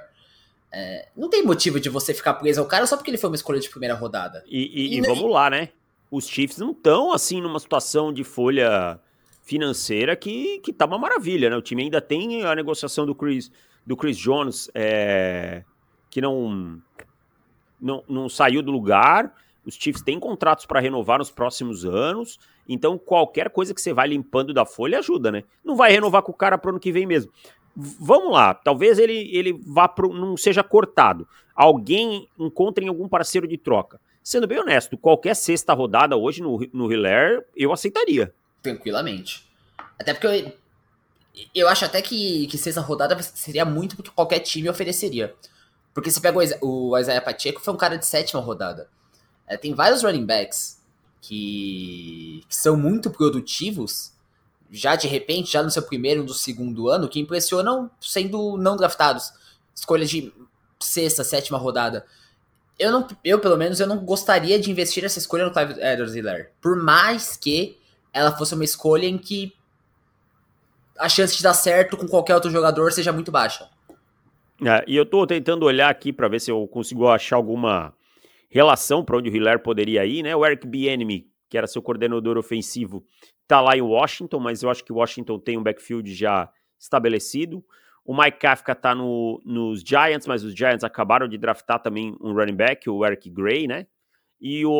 é, 0.78 1.08
não 1.16 1.30
tem 1.30 1.42
motivo 1.42 1.80
de 1.80 1.88
você 1.88 2.12
ficar 2.12 2.34
preso 2.34 2.60
ao 2.60 2.66
cara 2.66 2.86
só 2.86 2.98
porque 2.98 3.10
ele 3.10 3.16
foi 3.16 3.30
uma 3.30 3.36
escolha 3.36 3.58
de 3.58 3.70
primeira 3.70 3.94
rodada. 3.94 4.44
E, 4.46 4.58
e, 4.58 4.94
e, 4.94 4.98
e 4.98 5.00
vamos 5.00 5.32
lá, 5.32 5.48
né? 5.48 5.70
Os 6.10 6.28
Chiefs 6.28 6.58
não 6.58 6.72
estão 6.72 7.14
assim 7.14 7.40
numa 7.40 7.58
situação 7.58 8.12
de 8.12 8.22
folha 8.22 9.00
financeira 9.42 10.14
que, 10.14 10.58
que 10.58 10.74
tá 10.74 10.84
uma 10.84 10.98
maravilha, 10.98 11.48
né? 11.48 11.56
O 11.56 11.62
time 11.62 11.84
ainda 11.84 11.98
tem 11.98 12.44
a 12.44 12.54
negociação 12.54 13.06
do 13.06 13.14
Chris, 13.14 13.50
do 13.86 13.96
Chris 13.96 14.18
Jones, 14.18 14.70
é, 14.74 15.64
que 16.10 16.20
não, 16.20 16.78
não, 17.80 18.04
não 18.06 18.28
saiu 18.28 18.62
do 18.62 18.70
lugar. 18.70 19.32
Os 19.64 19.76
Chiefs 19.76 20.02
têm 20.02 20.20
contratos 20.20 20.66
para 20.66 20.78
renovar 20.78 21.20
nos 21.20 21.30
próximos 21.30 21.86
anos. 21.86 22.38
Então, 22.68 22.98
qualquer 22.98 23.48
coisa 23.48 23.72
que 23.72 23.80
você 23.80 23.94
vai 23.94 24.08
limpando 24.08 24.52
da 24.52 24.66
folha 24.66 24.98
ajuda, 24.98 25.32
né? 25.32 25.42
Não 25.64 25.74
vai 25.74 25.90
renovar 25.90 26.20
com 26.20 26.32
o 26.32 26.36
cara 26.36 26.58
pro 26.58 26.68
ano 26.68 26.80
que 26.80 26.92
vem 26.92 27.06
mesmo 27.06 27.32
vamos 27.76 28.32
lá, 28.32 28.54
talvez 28.54 28.98
ele, 28.98 29.30
ele 29.36 29.52
vá 29.52 29.86
pro, 29.86 30.12
não 30.12 30.36
seja 30.36 30.64
cortado. 30.64 31.28
Alguém 31.54 32.28
encontre 32.38 32.86
algum 32.88 33.08
parceiro 33.08 33.46
de 33.46 33.58
troca. 33.58 34.00
Sendo 34.22 34.46
bem 34.46 34.58
honesto, 34.58 34.96
qualquer 34.96 35.36
sexta 35.36 35.72
rodada 35.74 36.16
hoje 36.16 36.42
no, 36.42 36.58
no 36.72 36.90
Hilaire, 36.90 37.44
eu 37.54 37.72
aceitaria. 37.72 38.34
Tranquilamente. 38.62 39.46
Até 39.98 40.12
porque 40.14 40.26
eu, 40.26 40.52
eu 41.54 41.68
acho 41.68 41.84
até 41.84 42.00
que, 42.00 42.46
que 42.46 42.58
sexta 42.58 42.80
rodada 42.80 43.20
seria 43.22 43.64
muito 43.64 43.94
porque 43.94 44.10
qualquer 44.10 44.40
time 44.40 44.68
ofereceria. 44.68 45.34
Porque 45.94 46.10
você 46.10 46.20
pega 46.20 46.38
o, 46.62 46.90
o 46.90 46.98
Isaiah 46.98 47.22
Pacheco, 47.22 47.60
foi 47.60 47.72
um 47.72 47.76
cara 47.76 47.96
de 47.96 48.06
sétima 48.06 48.40
rodada. 48.40 48.88
É, 49.46 49.56
tem 49.56 49.74
vários 49.74 50.02
running 50.02 50.26
backs 50.26 50.82
que, 51.20 52.44
que 52.48 52.56
são 52.56 52.76
muito 52.76 53.10
produtivos 53.10 54.12
já 54.70 54.96
de 54.96 55.06
repente, 55.06 55.52
já 55.52 55.62
no 55.62 55.70
seu 55.70 55.82
primeiro 55.82 56.20
ou 56.20 56.26
no 56.26 56.34
segundo 56.34 56.88
ano, 56.88 57.08
que 57.08 57.20
impressionam 57.20 57.90
sendo 58.00 58.56
não 58.56 58.76
draftados. 58.76 59.32
Escolhas 59.74 60.10
de 60.10 60.32
sexta, 60.80 61.24
sétima 61.24 61.58
rodada. 61.58 62.06
Eu, 62.78 62.92
não, 62.92 63.06
eu, 63.24 63.38
pelo 63.38 63.56
menos, 63.56 63.80
eu 63.80 63.86
não 63.86 63.98
gostaria 63.98 64.58
de 64.58 64.70
investir 64.70 65.02
nessa 65.02 65.18
escolha 65.18 65.44
no 65.44 65.52
Clive 65.52 65.80
Edwards 65.80 66.14
Hiller. 66.14 66.52
Por 66.60 66.76
mais 66.76 67.36
que 67.36 67.78
ela 68.12 68.36
fosse 68.36 68.54
uma 68.54 68.64
escolha 68.64 69.06
em 69.06 69.18
que 69.18 69.54
a 70.98 71.08
chance 71.08 71.36
de 71.36 71.42
dar 71.42 71.54
certo 71.54 71.96
com 71.96 72.06
qualquer 72.06 72.34
outro 72.34 72.50
jogador 72.50 72.92
seja 72.92 73.12
muito 73.12 73.30
baixa. 73.30 73.68
É, 74.64 74.84
e 74.86 74.96
eu 74.96 75.04
tô 75.04 75.26
tentando 75.26 75.66
olhar 75.66 75.90
aqui 75.90 76.12
para 76.12 76.28
ver 76.28 76.40
se 76.40 76.50
eu 76.50 76.66
consigo 76.68 77.08
achar 77.08 77.36
alguma 77.36 77.92
relação 78.48 79.04
para 79.04 79.18
onde 79.18 79.28
o 79.28 79.36
Hiller 79.36 79.62
poderia 79.62 80.04
ir, 80.06 80.22
né? 80.22 80.34
O 80.34 80.44
Eric 80.46 80.66
Bieniemy, 80.66 81.26
que 81.48 81.58
era 81.58 81.66
seu 81.66 81.82
coordenador 81.82 82.38
ofensivo, 82.38 83.04
tá 83.46 83.60
lá 83.60 83.76
em 83.76 83.82
Washington, 83.82 84.40
mas 84.40 84.62
eu 84.62 84.70
acho 84.70 84.84
que 84.84 84.92
Washington 84.92 85.38
tem 85.38 85.56
um 85.56 85.62
backfield 85.62 86.12
já 86.14 86.50
estabelecido. 86.78 87.64
O 88.04 88.16
Mike 88.16 88.38
Kafka 88.38 88.74
tá 88.74 88.94
no, 88.94 89.42
nos 89.44 89.80
Giants, 89.80 90.26
mas 90.26 90.44
os 90.44 90.54
Giants 90.54 90.84
acabaram 90.84 91.26
de 91.26 91.36
draftar 91.36 91.80
também 91.80 92.16
um 92.20 92.32
running 92.32 92.54
back, 92.54 92.88
o 92.88 93.04
Eric 93.04 93.28
Gray, 93.30 93.66
né? 93.66 93.86
E 94.40 94.64
o, 94.64 94.70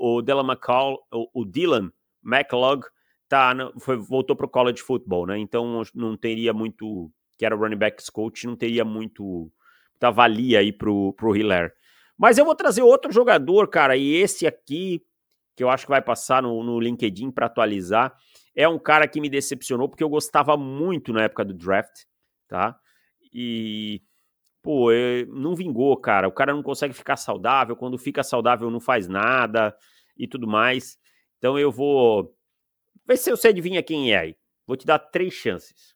o, 0.00 0.22
Dylan, 0.22 0.44
McCall, 0.44 1.04
o, 1.12 1.42
o 1.42 1.44
Dylan 1.44 1.90
McLeod 2.24 2.86
tá, 3.28 3.54
foi, 3.80 3.96
voltou 3.96 4.34
pro 4.34 4.48
college 4.48 4.80
football, 4.80 5.26
né? 5.26 5.38
Então 5.38 5.82
não 5.94 6.16
teria 6.16 6.52
muito, 6.52 7.10
que 7.36 7.44
era 7.44 7.54
o 7.54 7.58
running 7.58 7.76
backs 7.76 8.08
coach, 8.08 8.46
não 8.46 8.56
teria 8.56 8.84
muito, 8.84 9.50
muita 9.92 10.10
valia 10.10 10.60
aí 10.60 10.72
pro, 10.72 11.12
pro 11.14 11.36
Hiller. 11.36 11.74
Mas 12.16 12.38
eu 12.38 12.44
vou 12.44 12.54
trazer 12.54 12.82
outro 12.82 13.12
jogador, 13.12 13.68
cara, 13.68 13.96
e 13.96 14.14
esse 14.14 14.46
aqui 14.46 15.02
que 15.56 15.62
eu 15.62 15.70
acho 15.70 15.84
que 15.84 15.90
vai 15.90 16.02
passar 16.02 16.42
no, 16.42 16.62
no 16.62 16.80
LinkedIn 16.80 17.30
para 17.30 17.46
atualizar. 17.46 18.14
É 18.54 18.68
um 18.68 18.78
cara 18.78 19.06
que 19.08 19.20
me 19.20 19.28
decepcionou 19.28 19.88
porque 19.88 20.04
eu 20.04 20.08
gostava 20.08 20.56
muito 20.56 21.12
na 21.12 21.22
época 21.24 21.44
do 21.44 21.54
draft, 21.54 22.02
tá? 22.48 22.78
E, 23.32 24.02
pô, 24.62 24.92
é, 24.92 25.24
não 25.26 25.54
vingou, 25.54 25.96
cara. 25.96 26.28
O 26.28 26.32
cara 26.32 26.54
não 26.54 26.62
consegue 26.62 26.94
ficar 26.94 27.16
saudável. 27.16 27.76
Quando 27.76 27.98
fica 27.98 28.22
saudável, 28.22 28.70
não 28.70 28.80
faz 28.80 29.08
nada 29.08 29.76
e 30.16 30.28
tudo 30.28 30.46
mais. 30.46 30.98
Então 31.38 31.58
eu 31.58 31.70
vou. 31.70 32.34
Vê 33.06 33.16
se 33.16 33.30
você 33.30 33.48
adivinha 33.48 33.82
quem 33.82 34.12
é 34.12 34.18
aí. 34.18 34.36
Vou 34.66 34.76
te 34.76 34.86
dar 34.86 34.98
três 34.98 35.34
chances. 35.34 35.94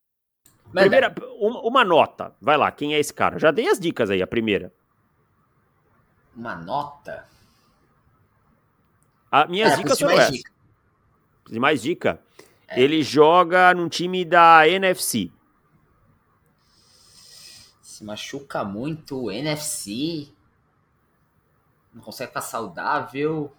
Primeira, 0.73 1.15
uma, 1.41 1.61
uma, 1.63 1.85
nota. 1.85 2.37
Vai 2.41 2.57
lá, 2.57 2.71
quem 2.71 2.95
é 2.95 2.99
esse 2.99 3.15
cara? 3.15 3.39
Já 3.39 3.51
dei 3.51 3.69
as 3.69 3.81
dicas 3.81 4.11
aí, 4.11 4.21
a 4.21 4.27
primeira. 4.27 4.73
Uma 6.37 6.55
nota? 6.55 7.27
A 9.31 9.47
minhas 9.47 9.73
é, 9.73 9.77
dicas 9.77 9.99
são 9.99 10.11
essas. 10.11 10.31
Dica. 10.31 10.51
Mais 11.53 11.83
dica. 11.83 12.21
É. 12.67 12.81
Ele 12.81 13.03
joga 13.03 13.73
num 13.75 13.89
time 13.89 14.25
da 14.25 14.69
NFC. 14.69 15.31
Se 17.83 18.05
machuca 18.05 18.65
muito, 18.65 19.31
NFC. 19.31 20.29
Não 21.93 22.03
consegue 22.03 22.29
ficar 22.29 22.43
saudável. 22.43 23.53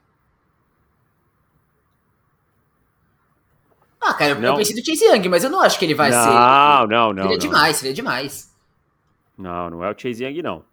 Ah, 3.99 4.13
cara, 4.13 4.31
eu, 4.31 4.41
eu 4.41 4.55
pensei 4.55 4.75
do 4.75 4.85
Chase 4.85 5.05
Young, 5.05 5.27
mas 5.27 5.43
eu 5.43 5.49
não 5.49 5.59
acho 5.59 5.77
que 5.77 5.85
ele 5.85 5.93
vai 5.93 6.09
não, 6.09 6.23
ser. 6.23 6.29
Não, 6.29 6.87
não, 6.87 7.13
não. 7.13 7.23
Seria 7.23 7.37
não. 7.37 7.37
demais, 7.37 7.75
seria 7.75 7.93
demais. 7.93 8.55
Não, 9.37 9.69
não 9.69 9.83
é 9.83 9.91
o 9.91 9.97
Chase 9.97 10.23
Young, 10.23 10.41
não. 10.41 10.63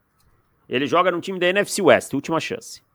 Ele 0.68 0.86
joga 0.86 1.10
no 1.10 1.20
time 1.20 1.38
da 1.38 1.46
NFC 1.46 1.82
West, 1.82 2.12
última 2.14 2.38
chance. 2.40 2.85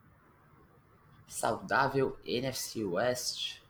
Saudável 1.32 2.18
NFC 2.26 2.84
West. 2.84 3.62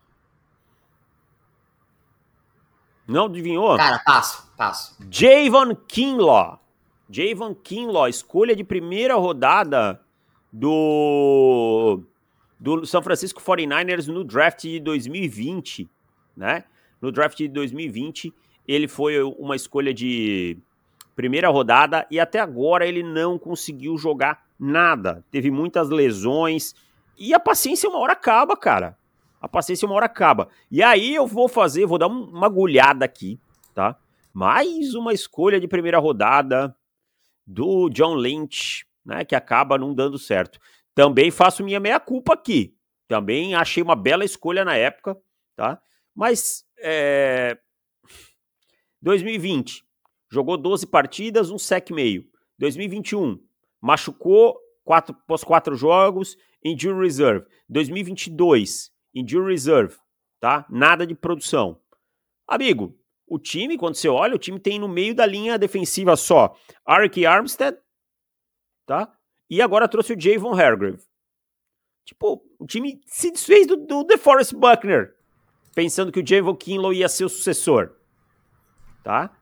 Não 3.06 3.26
adivinhou? 3.26 3.76
Cara, 3.76 4.00
passo, 4.00 4.52
passo. 4.56 4.96
Javon 5.08 5.76
Kinlaw. 5.76 6.60
Javon 7.08 7.54
Kinlaw, 7.54 8.08
escolha 8.08 8.56
de 8.56 8.64
primeira 8.64 9.14
rodada 9.14 10.00
do 10.52 12.02
do 12.58 12.84
São 12.84 13.00
Francisco 13.00 13.40
49ers 13.40 14.08
no 14.08 14.24
draft 14.24 14.62
de 14.62 14.80
2020, 14.80 15.88
né? 16.36 16.64
No 17.00 17.12
draft 17.12 17.38
de 17.38 17.48
2020, 17.48 18.34
ele 18.66 18.88
foi 18.88 19.22
uma 19.22 19.54
escolha 19.54 19.94
de 19.94 20.58
primeira 21.14 21.48
rodada 21.48 22.06
e 22.10 22.18
até 22.18 22.40
agora 22.40 22.86
ele 22.86 23.04
não 23.04 23.38
conseguiu 23.38 23.96
jogar 23.96 24.44
nada. 24.58 25.24
Teve 25.30 25.50
muitas 25.50 25.90
lesões 25.90 26.74
e 27.18 27.34
a 27.34 27.40
paciência 27.40 27.88
uma 27.88 27.98
hora 27.98 28.12
acaba, 28.12 28.56
cara. 28.56 28.96
A 29.40 29.48
paciência 29.48 29.86
uma 29.86 29.94
hora 29.94 30.06
acaba. 30.06 30.48
E 30.70 30.82
aí 30.82 31.14
eu 31.14 31.26
vou 31.26 31.48
fazer, 31.48 31.86
vou 31.86 31.98
dar 31.98 32.06
uma 32.06 32.46
agulhada 32.46 33.04
aqui, 33.04 33.40
tá? 33.74 33.96
Mais 34.32 34.94
uma 34.94 35.12
escolha 35.12 35.60
de 35.60 35.68
primeira 35.68 35.98
rodada 35.98 36.74
do 37.46 37.90
John 37.90 38.14
Lynch, 38.14 38.86
né, 39.04 39.24
que 39.24 39.34
acaba 39.34 39.76
não 39.76 39.92
dando 39.92 40.18
certo. 40.18 40.58
Também 40.94 41.30
faço 41.30 41.64
minha 41.64 41.80
meia 41.80 41.98
culpa 41.98 42.34
aqui. 42.34 42.74
Também 43.08 43.54
achei 43.54 43.82
uma 43.82 43.96
bela 43.96 44.24
escolha 44.24 44.64
na 44.64 44.76
época, 44.76 45.16
tá? 45.56 45.80
Mas 46.14 46.64
é... 46.78 47.58
2020 49.00 49.84
jogou 50.30 50.56
12 50.56 50.86
partidas, 50.86 51.50
um 51.50 51.58
sec 51.58 51.90
meio. 51.90 52.26
2021 52.58 53.38
machucou 53.80 54.56
quatro, 54.92 55.14
pós 55.26 55.42
quatro 55.42 55.74
jogos, 55.74 56.36
injury 56.62 57.00
reserve. 57.00 57.46
2022 57.66 58.92
injury 59.14 59.52
reserve, 59.52 59.96
tá? 60.38 60.66
Nada 60.68 61.06
de 61.06 61.14
produção. 61.14 61.80
Amigo, 62.46 62.94
o 63.26 63.38
time, 63.38 63.78
quando 63.78 63.94
você 63.94 64.08
olha, 64.08 64.34
o 64.34 64.38
time 64.38 64.60
tem 64.60 64.78
no 64.78 64.88
meio 64.88 65.14
da 65.14 65.24
linha 65.24 65.58
defensiva 65.58 66.14
só 66.14 66.54
Arik 66.84 67.24
Armstead, 67.24 67.78
tá? 68.86 69.10
E 69.48 69.62
agora 69.62 69.88
trouxe 69.88 70.12
o 70.12 70.20
Javon 70.20 70.54
Hargrave. 70.54 71.02
Tipo, 72.04 72.42
o 72.58 72.66
time 72.66 73.00
se 73.06 73.30
desfez 73.30 73.66
do, 73.66 73.76
do 73.76 74.04
DeForest 74.04 74.54
Buckner, 74.54 75.14
pensando 75.74 76.12
que 76.12 76.20
o 76.20 76.26
Javon 76.26 76.54
Kinlow 76.54 76.92
ia 76.92 77.08
ser 77.08 77.24
o 77.24 77.30
sucessor, 77.30 77.94
tá? 79.02 79.34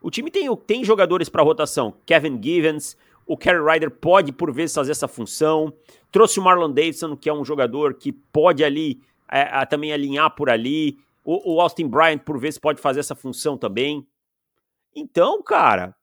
O 0.00 0.10
time 0.10 0.30
tem, 0.30 0.54
tem 0.58 0.84
jogadores 0.84 1.28
para 1.28 1.42
rotação. 1.42 2.00
Kevin 2.06 2.40
Givens, 2.42 2.96
o 3.28 3.36
Kerry 3.36 3.62
Ryder 3.62 3.90
pode, 3.90 4.32
por 4.32 4.50
vezes, 4.50 4.74
fazer 4.74 4.90
essa 4.90 5.06
função. 5.06 5.70
Trouxe 6.10 6.40
o 6.40 6.42
Marlon 6.42 6.72
Davidson, 6.72 7.14
que 7.14 7.28
é 7.28 7.32
um 7.32 7.44
jogador 7.44 7.92
que 7.92 8.10
pode 8.10 8.64
ali 8.64 9.02
é, 9.30 9.66
também 9.66 9.92
alinhar 9.92 10.34
por 10.34 10.48
ali. 10.48 10.98
O, 11.22 11.56
o 11.56 11.60
Austin 11.60 11.86
Bryant, 11.86 12.20
por 12.20 12.40
vezes, 12.40 12.58
pode 12.58 12.80
fazer 12.80 13.00
essa 13.00 13.14
função 13.14 13.58
também. 13.58 14.08
Então, 14.96 15.42
cara, 15.42 15.94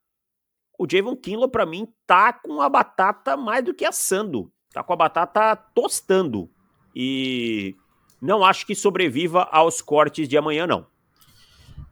o 0.78 0.86
Javon 0.88 1.16
Kinlaw, 1.16 1.50
para 1.50 1.66
mim, 1.66 1.92
tá 2.06 2.32
com 2.32 2.62
a 2.62 2.70
batata 2.70 3.36
mais 3.36 3.66
do 3.66 3.74
que 3.74 3.86
assando. 3.86 4.52
Tá 4.72 4.84
com 4.84 4.94
a 4.94 4.96
batata 4.98 5.56
tostando. 5.74 6.48
E 6.96 7.76
não 8.22 8.46
acho 8.46 8.68
que 8.68 8.76
sobreviva 8.76 9.50
aos 9.52 9.82
cortes 9.82 10.30
de 10.30 10.38
amanhã, 10.38 10.68
não. 10.68 10.86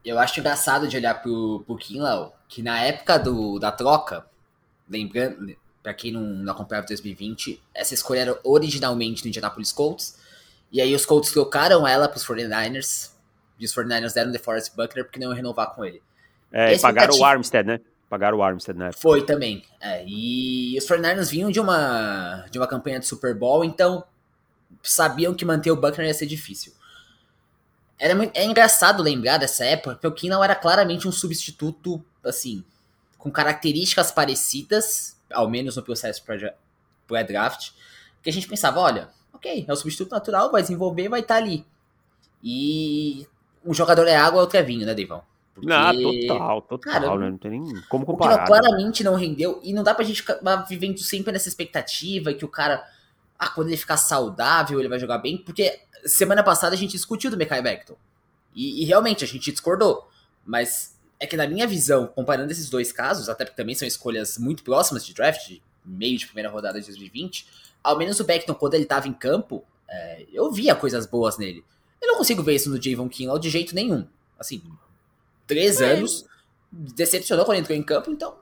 Eu 0.05 0.19
acho 0.19 0.39
engraçado 0.39 0.87
de 0.87 0.95
olhar 0.95 1.23
pro, 1.23 1.63
pro 1.65 1.75
Kinlaw, 1.75 2.35
que 2.47 2.61
na 2.61 2.79
época 2.81 3.17
do, 3.17 3.57
da 3.57 3.71
troca, 3.71 4.27
lembrando, 4.89 5.55
para 5.81 5.93
quem 5.93 6.11
não, 6.11 6.21
não 6.21 6.53
acompanhava 6.53 6.87
2020, 6.87 7.61
essa 7.73 7.93
escolha 7.93 8.19
era 8.19 8.39
originalmente 8.43 9.23
no 9.23 9.29
Indianapolis 9.29 9.71
Colts, 9.71 10.17
e 10.71 10.81
aí 10.81 10.95
os 10.95 11.05
Colts 11.05 11.31
trocaram 11.31 11.87
ela 11.87 12.07
pros 12.07 12.25
49ers, 12.25 13.11
e 13.59 13.65
os 13.65 13.73
49ers 13.73 14.13
deram 14.13 14.31
DeForest 14.31 14.75
Buckner 14.75 15.05
porque 15.05 15.19
não 15.19 15.27
iam 15.27 15.35
renovar 15.35 15.73
com 15.73 15.85
ele. 15.85 16.01
É, 16.51 16.77
pagaram 16.79 17.17
o 17.17 17.25
Armstead, 17.25 17.67
né? 17.67 17.79
Pagaram 18.09 18.37
o 18.37 18.43
Armstead, 18.43 18.77
né? 18.77 18.91
Foi 18.95 19.25
também. 19.25 19.63
É, 19.81 20.03
e 20.05 20.77
os 20.77 20.85
49ers 20.85 21.29
vinham 21.29 21.51
de 21.51 21.59
uma, 21.59 22.45
de 22.51 22.59
uma 22.59 22.67
campanha 22.67 22.99
de 22.99 23.07
Super 23.07 23.35
Bowl, 23.35 23.63
então 23.65 24.03
sabiam 24.81 25.33
que 25.33 25.45
manter 25.45 25.71
o 25.71 25.75
Buckner 25.75 26.07
ia 26.07 26.13
ser 26.13 26.25
difícil. 26.25 26.73
Era 27.97 28.15
muito, 28.15 28.35
é 28.35 28.43
engraçado 28.43 29.01
lembrar 29.01 29.37
dessa 29.37 29.65
época, 29.65 29.95
porque 29.95 30.07
o 30.07 30.11
Keenan 30.11 30.43
era 30.43 30.55
claramente 30.55 31.07
um 31.07 31.11
substituto, 31.11 32.03
assim, 32.23 32.63
com 33.23 33.31
características 33.31 34.11
parecidas, 34.11 35.17
ao 35.31 35.49
menos 35.49 35.77
no 35.77 35.81
processo 35.81 36.21
pré-draft, 37.07 37.71
que 38.21 38.29
a 38.29 38.33
gente 38.33 38.49
pensava, 38.49 38.81
olha, 38.81 39.11
ok, 39.31 39.63
é 39.65 39.71
o 39.71 39.75
substituto 39.77 40.11
natural, 40.11 40.51
vai 40.51 40.61
desenvolver, 40.61 41.07
vai 41.07 41.21
estar 41.21 41.35
tá 41.35 41.39
ali. 41.41 41.65
E 42.43 43.25
um 43.63 43.73
jogador 43.73 44.05
é 44.09 44.15
água, 44.17 44.41
outro 44.41 44.57
é 44.57 44.61
vinho, 44.61 44.85
né, 44.85 44.93
Deivão? 44.93 45.23
Porque... 45.53 45.69
Não, 45.69 46.27
total, 46.27 46.61
total, 46.63 46.79
cara, 46.79 47.17
né? 47.17 47.29
Não 47.29 47.37
tem 47.37 47.51
nem 47.51 47.81
como 47.87 48.05
comparar. 48.05 48.39
Né? 48.39 48.45
claramente 48.45 49.05
não 49.05 49.15
rendeu, 49.15 49.61
e 49.63 49.71
não 49.71 49.83
dá 49.83 49.95
pra 49.95 50.03
gente 50.03 50.21
ficar 50.21 50.65
vivendo 50.67 50.99
sempre 50.99 51.31
nessa 51.31 51.47
expectativa 51.47 52.33
que 52.33 52.43
o 52.43 52.49
cara, 52.49 52.83
ah, 53.39 53.47
quando 53.47 53.69
ele 53.69 53.77
ficar 53.77 53.95
saudável, 53.95 54.81
ele 54.81 54.89
vai 54.89 54.99
jogar 54.99 55.19
bem, 55.19 55.37
porque 55.37 55.79
semana 56.05 56.43
passada 56.43 56.75
a 56.75 56.77
gente 56.77 56.91
discutiu 56.91 57.31
do 57.31 57.37
Mekai 57.37 57.61
Beckton. 57.61 57.95
E, 58.53 58.83
e, 58.83 58.85
realmente 58.85 59.23
a 59.23 59.27
gente 59.27 59.49
discordou. 59.49 60.09
Mas 60.45 60.92
é 61.23 61.25
que 61.25 61.37
na 61.37 61.47
minha 61.47 61.65
visão, 61.65 62.05
comparando 62.05 62.51
esses 62.51 62.69
dois 62.69 62.91
casos, 62.91 63.29
até 63.29 63.45
porque 63.45 63.55
também 63.55 63.73
são 63.73 63.87
escolhas 63.87 64.37
muito 64.37 64.61
próximas 64.61 65.05
de 65.05 65.13
draft, 65.13 65.57
meio 65.85 66.17
de 66.17 66.25
primeira 66.25 66.49
rodada 66.49 66.81
de 66.81 66.85
2020, 66.85 67.47
ao 67.81 67.97
menos 67.97 68.19
o 68.19 68.25
Beckton, 68.25 68.53
quando 68.53 68.73
ele 68.73 68.83
tava 68.83 69.07
em 69.07 69.13
campo, 69.13 69.63
é, 69.89 70.25
eu 70.33 70.51
via 70.51 70.75
coisas 70.75 71.05
boas 71.05 71.37
nele. 71.37 71.63
Eu 72.01 72.09
não 72.09 72.17
consigo 72.17 72.43
ver 72.43 72.55
isso 72.55 72.69
no 72.69 72.81
Javon 72.81 73.07
Kinlaw 73.07 73.39
de 73.39 73.49
jeito 73.49 73.73
nenhum. 73.73 74.05
Assim, 74.37 74.61
três 75.47 75.79
é. 75.79 75.93
anos, 75.93 76.25
decepcionou 76.69 77.45
quando 77.45 77.59
entrou 77.59 77.77
em 77.77 77.83
campo, 77.83 78.11
então. 78.11 78.35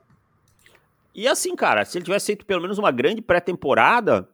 E 1.14 1.28
assim, 1.28 1.54
cara, 1.54 1.84
se 1.84 1.96
ele 1.96 2.04
tivesse 2.04 2.26
feito 2.26 2.44
pelo 2.44 2.62
menos 2.62 2.78
uma 2.78 2.90
grande 2.90 3.22
pré-temporada, 3.22 4.28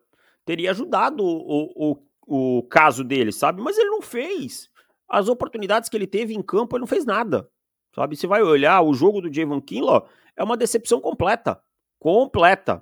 teria 0.47 0.71
ajudado 0.71 1.23
o, 1.23 1.99
o, 2.27 2.59
o 2.59 2.63
caso 2.63 3.05
dele, 3.05 3.31
sabe? 3.31 3.61
Mas 3.61 3.77
ele 3.77 3.91
não 3.91 4.01
fez. 4.01 4.71
As 5.07 5.29
oportunidades 5.29 5.91
que 5.91 5.97
ele 5.99 6.07
teve 6.07 6.33
em 6.33 6.41
campo, 6.41 6.77
ele 6.77 6.81
não 6.81 6.87
fez 6.87 7.05
nada. 7.05 7.47
Sabe? 7.99 8.17
Você 8.17 8.29
vai 8.29 8.41
olhar 8.43 8.81
o 8.81 8.95
jogo 8.95 9.21
do 9.21 9.33
Javon 9.33 9.61
Kinlaw, 9.61 10.09
é 10.37 10.45
uma 10.45 10.57
decepção 10.57 11.01
completa. 11.01 11.61
Completa. 11.99 12.81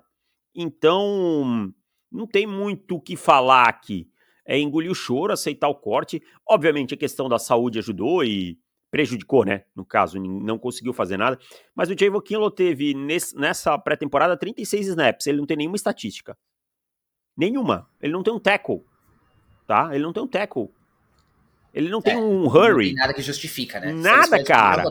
Então, 0.55 1.73
não 2.13 2.27
tem 2.27 2.47
muito 2.47 2.97
o 2.97 3.01
que 3.01 3.17
falar 3.17 3.67
aqui 3.67 4.11
é 4.47 4.59
engolir 4.59 4.91
o 4.91 4.95
choro, 4.95 5.33
aceitar 5.33 5.69
o 5.69 5.75
corte. 5.75 6.23
Obviamente 6.47 6.93
a 6.93 6.99
questão 6.99 7.31
da 7.31 7.39
saúde 7.39 7.79
ajudou 7.79 8.23
e 8.23 8.59
prejudicou, 8.91 9.43
né? 9.43 9.65
No 9.75 9.87
caso, 9.87 10.21
não 10.21 10.59
conseguiu 10.59 10.93
fazer 10.93 11.17
nada. 11.17 11.39
Mas 11.75 11.89
o 11.89 11.99
Javon 11.99 12.21
Kinlaw 12.21 12.51
teve 12.51 12.93
nesse, 12.93 13.35
nessa 13.37 13.79
pré-temporada 13.79 14.37
36 14.37 14.89
snaps. 14.89 15.27
Ele 15.27 15.39
não 15.39 15.47
tem 15.47 15.57
nenhuma 15.57 15.77
estatística. 15.77 16.37
Nenhuma. 17.35 17.89
Ele 18.03 18.13
não 18.13 18.23
tem 18.23 18.35
um 18.35 18.39
tackle. 18.39 18.85
Tá? 19.67 19.95
Ele 19.95 20.05
não 20.05 20.13
tem 20.13 20.23
um 20.23 20.29
tackle. 20.29 20.69
Ele 21.77 21.91
não 21.91 21.99
é, 21.99 22.03
tem 22.03 22.17
um 22.17 22.47
hurry. 22.47 22.69
Não 22.69 22.79
tem 22.79 22.95
nada 22.95 23.15
que 23.15 23.23
justifica, 23.23 23.79
né? 23.79 23.93
Nada, 23.93 24.43
cara. 24.43 24.85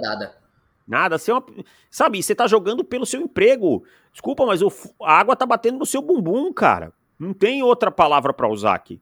Nada. 0.87 1.17
Você 1.17 1.31
é 1.31 1.33
uma... 1.33 1.43
Sabe, 1.89 2.21
você 2.21 2.35
tá 2.35 2.45
jogando 2.45 2.83
pelo 2.83 3.05
seu 3.05 3.19
emprego. 3.19 3.83
Desculpa, 4.11 4.45
mas 4.45 4.61
o... 4.61 4.71
a 5.01 5.19
água 5.19 5.35
tá 5.35 5.45
batendo 5.45 5.79
no 5.79 5.85
seu 5.85 6.01
bumbum, 6.01 6.53
cara. 6.53 6.93
Não 7.17 7.33
tem 7.33 7.63
outra 7.63 7.89
palavra 7.89 8.31
para 8.31 8.47
usar 8.47 8.75
aqui. 8.75 9.01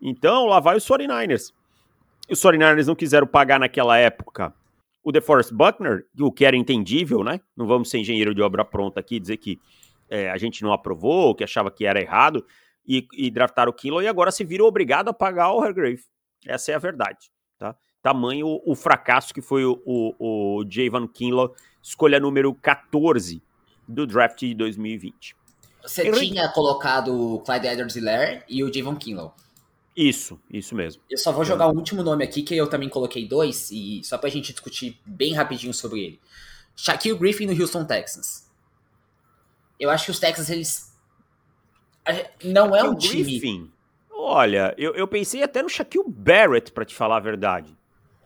Então, 0.00 0.46
lá 0.46 0.60
vai 0.60 0.78
os 0.78 0.88
49ers. 0.88 1.52
Os 2.30 2.40
49ers 2.40 2.86
não 2.86 2.94
quiseram 2.94 3.26
pagar 3.26 3.60
naquela 3.60 3.98
época 3.98 4.54
o 5.02 5.10
DeForest 5.10 5.52
Buckner, 5.52 6.06
o 6.18 6.30
que 6.30 6.44
era 6.44 6.56
entendível, 6.56 7.24
né? 7.24 7.40
Não 7.56 7.66
vamos 7.66 7.90
ser 7.90 7.98
engenheiro 7.98 8.34
de 8.34 8.42
obra 8.42 8.64
pronta 8.64 9.00
aqui 9.00 9.18
dizer 9.18 9.38
que 9.38 9.58
é, 10.08 10.30
a 10.30 10.36
gente 10.36 10.62
não 10.62 10.72
aprovou, 10.72 11.34
que 11.34 11.44
achava 11.44 11.70
que 11.70 11.86
era 11.86 12.00
errado, 12.00 12.44
e, 12.86 13.06
e 13.12 13.30
draftaram 13.30 13.70
o 13.70 13.74
Kinlaw, 13.74 14.02
e 14.02 14.08
agora 14.08 14.30
se 14.30 14.44
viram 14.44 14.66
obrigado 14.66 15.08
a 15.08 15.14
pagar 15.14 15.52
o 15.52 15.60
Hargrave. 15.60 16.02
Essa 16.46 16.72
é 16.72 16.74
a 16.74 16.78
verdade, 16.78 17.30
tá? 17.58 17.76
Tamanho 18.02 18.60
o, 18.64 18.74
fracasso 18.74 19.34
que 19.34 19.42
foi 19.42 19.64
o, 19.64 19.80
o, 19.84 20.60
o 20.60 20.64
Javon 20.68 21.06
Kinlaw, 21.06 21.54
escolha 21.82 22.18
número 22.18 22.54
14 22.54 23.42
do 23.86 24.06
draft 24.06 24.40
de 24.40 24.54
2020. 24.54 25.36
Você 25.82 26.06
Henrique... 26.06 26.28
tinha 26.28 26.48
colocado 26.48 27.34
o 27.34 27.40
Clyde 27.40 27.66
Edwards-Helaire 27.66 28.42
e 28.48 28.64
o 28.64 28.72
Javon 28.72 28.96
Kinlaw. 28.96 29.34
Isso, 29.94 30.40
isso 30.50 30.74
mesmo. 30.74 31.02
Eu 31.10 31.18
só 31.18 31.32
vou 31.32 31.44
jogar 31.44 31.66
o 31.66 31.76
último 31.76 32.02
nome 32.02 32.24
aqui, 32.24 32.42
que 32.42 32.56
eu 32.56 32.68
também 32.68 32.88
coloquei 32.88 33.26
dois, 33.26 33.70
e 33.70 34.00
só 34.04 34.16
pra 34.16 34.30
gente 34.30 34.52
discutir 34.52 34.98
bem 35.04 35.34
rapidinho 35.34 35.74
sobre 35.74 36.00
ele. 36.00 36.20
Shaquille 36.76 37.18
Griffin 37.18 37.46
no 37.46 37.60
Houston 37.60 37.84
Texans. 37.84 38.48
Eu 39.78 39.90
acho 39.90 40.06
que 40.06 40.10
os 40.10 40.18
Texans, 40.18 40.48
eles. 40.48 40.90
Não 42.44 42.74
é 42.74 42.82
um 42.82 42.94
time. 42.94 43.70
Olha, 44.22 44.74
eu, 44.76 44.94
eu 44.94 45.08
pensei 45.08 45.42
até 45.42 45.62
no 45.62 45.68
Shaquille 45.68 46.04
Barrett, 46.06 46.70
para 46.72 46.84
te 46.84 46.94
falar 46.94 47.16
a 47.16 47.20
verdade. 47.20 47.74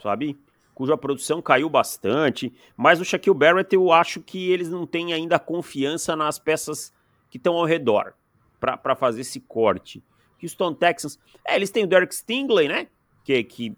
Sabe? 0.03 0.37
Cuja 0.75 0.97
produção 0.97 1.41
caiu 1.41 1.71
bastante. 1.71 2.53
Mas 2.77 3.01
o 3.01 3.05
Shaquille 3.05 3.37
Barrett, 3.37 3.73
eu 3.75 3.93
acho 3.93 4.21
que 4.21 4.51
eles 4.51 4.69
não 4.69 4.87
têm 4.87 5.15
ainda 5.15 5.39
confiança 5.39 6.17
nas 6.17 6.37
peças 6.37 6.93
que 7.31 7.37
estão 7.37 7.55
ao 7.55 7.65
redor 7.65 8.15
para 8.59 8.97
fazer 8.97 9.21
esse 9.21 9.39
corte. 9.39 10.03
Houston 10.43 10.75
Texans. 10.75 11.19
É, 11.47 11.55
eles 11.55 11.71
têm 11.71 11.85
o 11.85 11.87
Derek 11.87 12.13
Stingley, 12.13 12.67
né? 12.67 12.89
Que, 13.23 13.45
que 13.45 13.77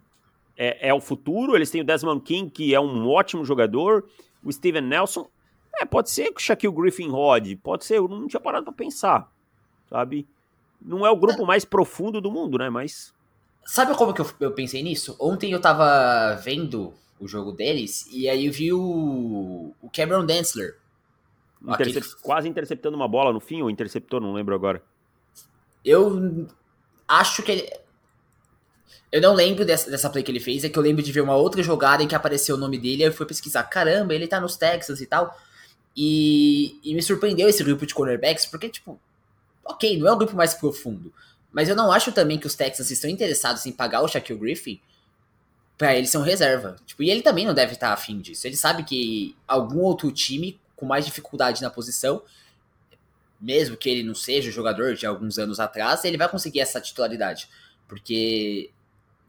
é, 0.56 0.88
é, 0.88 0.94
o 0.94 1.00
futuro. 1.00 1.54
Eles 1.54 1.70
têm 1.70 1.82
o 1.82 1.84
Desmond 1.84 2.22
King, 2.22 2.50
que 2.50 2.74
é 2.74 2.80
um 2.80 3.06
ótimo 3.08 3.44
jogador. 3.44 4.08
O 4.42 4.50
Steven 4.50 4.82
Nelson. 4.82 5.28
É, 5.78 5.84
pode 5.84 6.10
ser 6.10 6.32
que 6.32 6.40
o 6.40 6.42
Shaquille 6.42 6.74
Griffin 6.74 7.10
rode. 7.10 7.56
Pode 7.56 7.84
ser, 7.84 7.98
eu 7.98 8.08
não 8.08 8.26
tinha 8.26 8.40
parado 8.40 8.64
pra 8.64 8.72
pensar. 8.72 9.30
Sabe? 9.90 10.26
Não 10.86 11.04
é 11.04 11.10
o 11.10 11.16
grupo 11.16 11.44
mais 11.44 11.64
profundo 11.64 12.20
do 12.20 12.30
mundo, 12.30 12.56
né? 12.56 12.70
Mas. 12.70 13.12
Sabe 13.64 13.94
como 13.96 14.14
que 14.14 14.20
eu, 14.20 14.30
eu 14.38 14.52
pensei 14.52 14.82
nisso? 14.82 15.16
Ontem 15.18 15.50
eu 15.50 15.60
tava 15.60 16.36
vendo 16.36 16.94
o 17.18 17.26
jogo 17.26 17.50
deles 17.50 18.06
e 18.12 18.28
aí 18.28 18.46
eu 18.46 18.52
vi 18.52 18.72
o, 18.72 19.74
o 19.82 19.90
Cameron 19.92 20.24
Densler. 20.24 20.76
Intercep 21.60 21.98
aquele... 21.98 22.14
Quase 22.22 22.48
interceptando 22.48 22.96
uma 22.96 23.08
bola 23.08 23.32
no 23.32 23.40
fim, 23.40 23.60
ou 23.62 23.68
interceptou, 23.68 24.20
não 24.20 24.32
lembro 24.32 24.54
agora. 24.54 24.80
Eu 25.84 26.46
acho 27.08 27.42
que 27.42 27.52
ele. 27.52 27.70
Eu 29.10 29.20
não 29.20 29.34
lembro 29.34 29.64
dessa, 29.64 29.90
dessa 29.90 30.10
play 30.10 30.22
que 30.22 30.30
ele 30.30 30.40
fez, 30.40 30.62
é 30.62 30.68
que 30.68 30.78
eu 30.78 30.82
lembro 30.82 31.02
de 31.02 31.10
ver 31.10 31.22
uma 31.22 31.34
outra 31.34 31.62
jogada 31.62 32.02
em 32.02 32.08
que 32.08 32.14
apareceu 32.14 32.54
o 32.54 32.58
nome 32.58 32.78
dele, 32.78 33.02
aí 33.02 33.08
eu 33.08 33.12
fui 33.12 33.26
pesquisar, 33.26 33.64
caramba, 33.64 34.14
ele 34.14 34.28
tá 34.28 34.40
nos 34.40 34.56
Texans 34.56 35.00
e 35.00 35.06
tal. 35.06 35.36
E, 35.96 36.78
e 36.84 36.94
me 36.94 37.02
surpreendeu 37.02 37.48
esse 37.48 37.64
grupo 37.64 37.86
de 37.86 37.94
cornerbacks, 37.94 38.46
porque, 38.46 38.68
tipo, 38.68 39.00
ok, 39.68 39.98
não 39.98 40.08
é 40.08 40.12
um 40.12 40.18
grupo 40.18 40.36
mais 40.36 40.54
profundo. 40.54 41.12
Mas 41.52 41.68
eu 41.68 41.76
não 41.76 41.90
acho 41.90 42.12
também 42.12 42.38
que 42.38 42.46
os 42.46 42.54
Texans 42.54 42.90
estão 42.90 43.08
interessados 43.08 43.64
em 43.66 43.72
pagar 43.72 44.02
o 44.02 44.08
Shaquille 44.08 44.38
Griffin 44.38 44.80
para 45.78 45.94
ele 45.94 46.06
ser 46.06 46.18
um 46.18 46.22
reserva. 46.22 46.76
Tipo, 46.86 47.02
e 47.02 47.10
ele 47.10 47.22
também 47.22 47.46
não 47.46 47.54
deve 47.54 47.72
estar 47.72 47.92
afim 47.92 48.20
disso. 48.20 48.46
Ele 48.46 48.56
sabe 48.56 48.84
que 48.84 49.36
algum 49.46 49.80
outro 49.80 50.10
time 50.10 50.58
com 50.74 50.84
mais 50.84 51.06
dificuldade 51.06 51.62
na 51.62 51.70
posição, 51.70 52.22
mesmo 53.40 53.76
que 53.76 53.88
ele 53.88 54.02
não 54.02 54.14
seja 54.14 54.50
o 54.50 54.52
jogador 54.52 54.94
de 54.94 55.06
alguns 55.06 55.38
anos 55.38 55.58
atrás, 55.58 56.04
ele 56.04 56.18
vai 56.18 56.28
conseguir 56.28 56.60
essa 56.60 56.80
titularidade. 56.80 57.48
Porque 57.88 58.70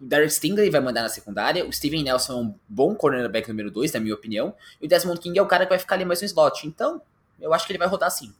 o 0.01 0.05
Derek 0.05 0.33
Stingley 0.33 0.69
vai 0.69 0.81
mandar 0.81 1.03
na 1.03 1.09
secundária, 1.09 1.65
o 1.65 1.71
Steven 1.71 2.03
Nelson 2.03 2.33
é 2.33 2.35
um 2.35 2.55
bom 2.67 2.93
cornerback 2.95 3.47
número 3.47 3.71
2, 3.71 3.93
na 3.93 3.99
minha 3.99 4.13
opinião, 4.13 4.53
e 4.81 4.85
o 4.85 4.89
Desmond 4.89 5.19
King 5.19 5.39
é 5.39 5.41
o 5.41 5.47
cara 5.47 5.65
que 5.65 5.69
vai 5.69 5.79
ficar 5.79 5.95
ali 5.95 6.05
mais 6.05 6.21
no 6.21 6.25
slot. 6.25 6.67
Então, 6.67 7.01
eu 7.39 7.53
acho 7.53 7.65
que 7.65 7.71
ele 7.71 7.79
vai 7.79 7.87
rodar 7.87 8.11
sim. 8.11 8.33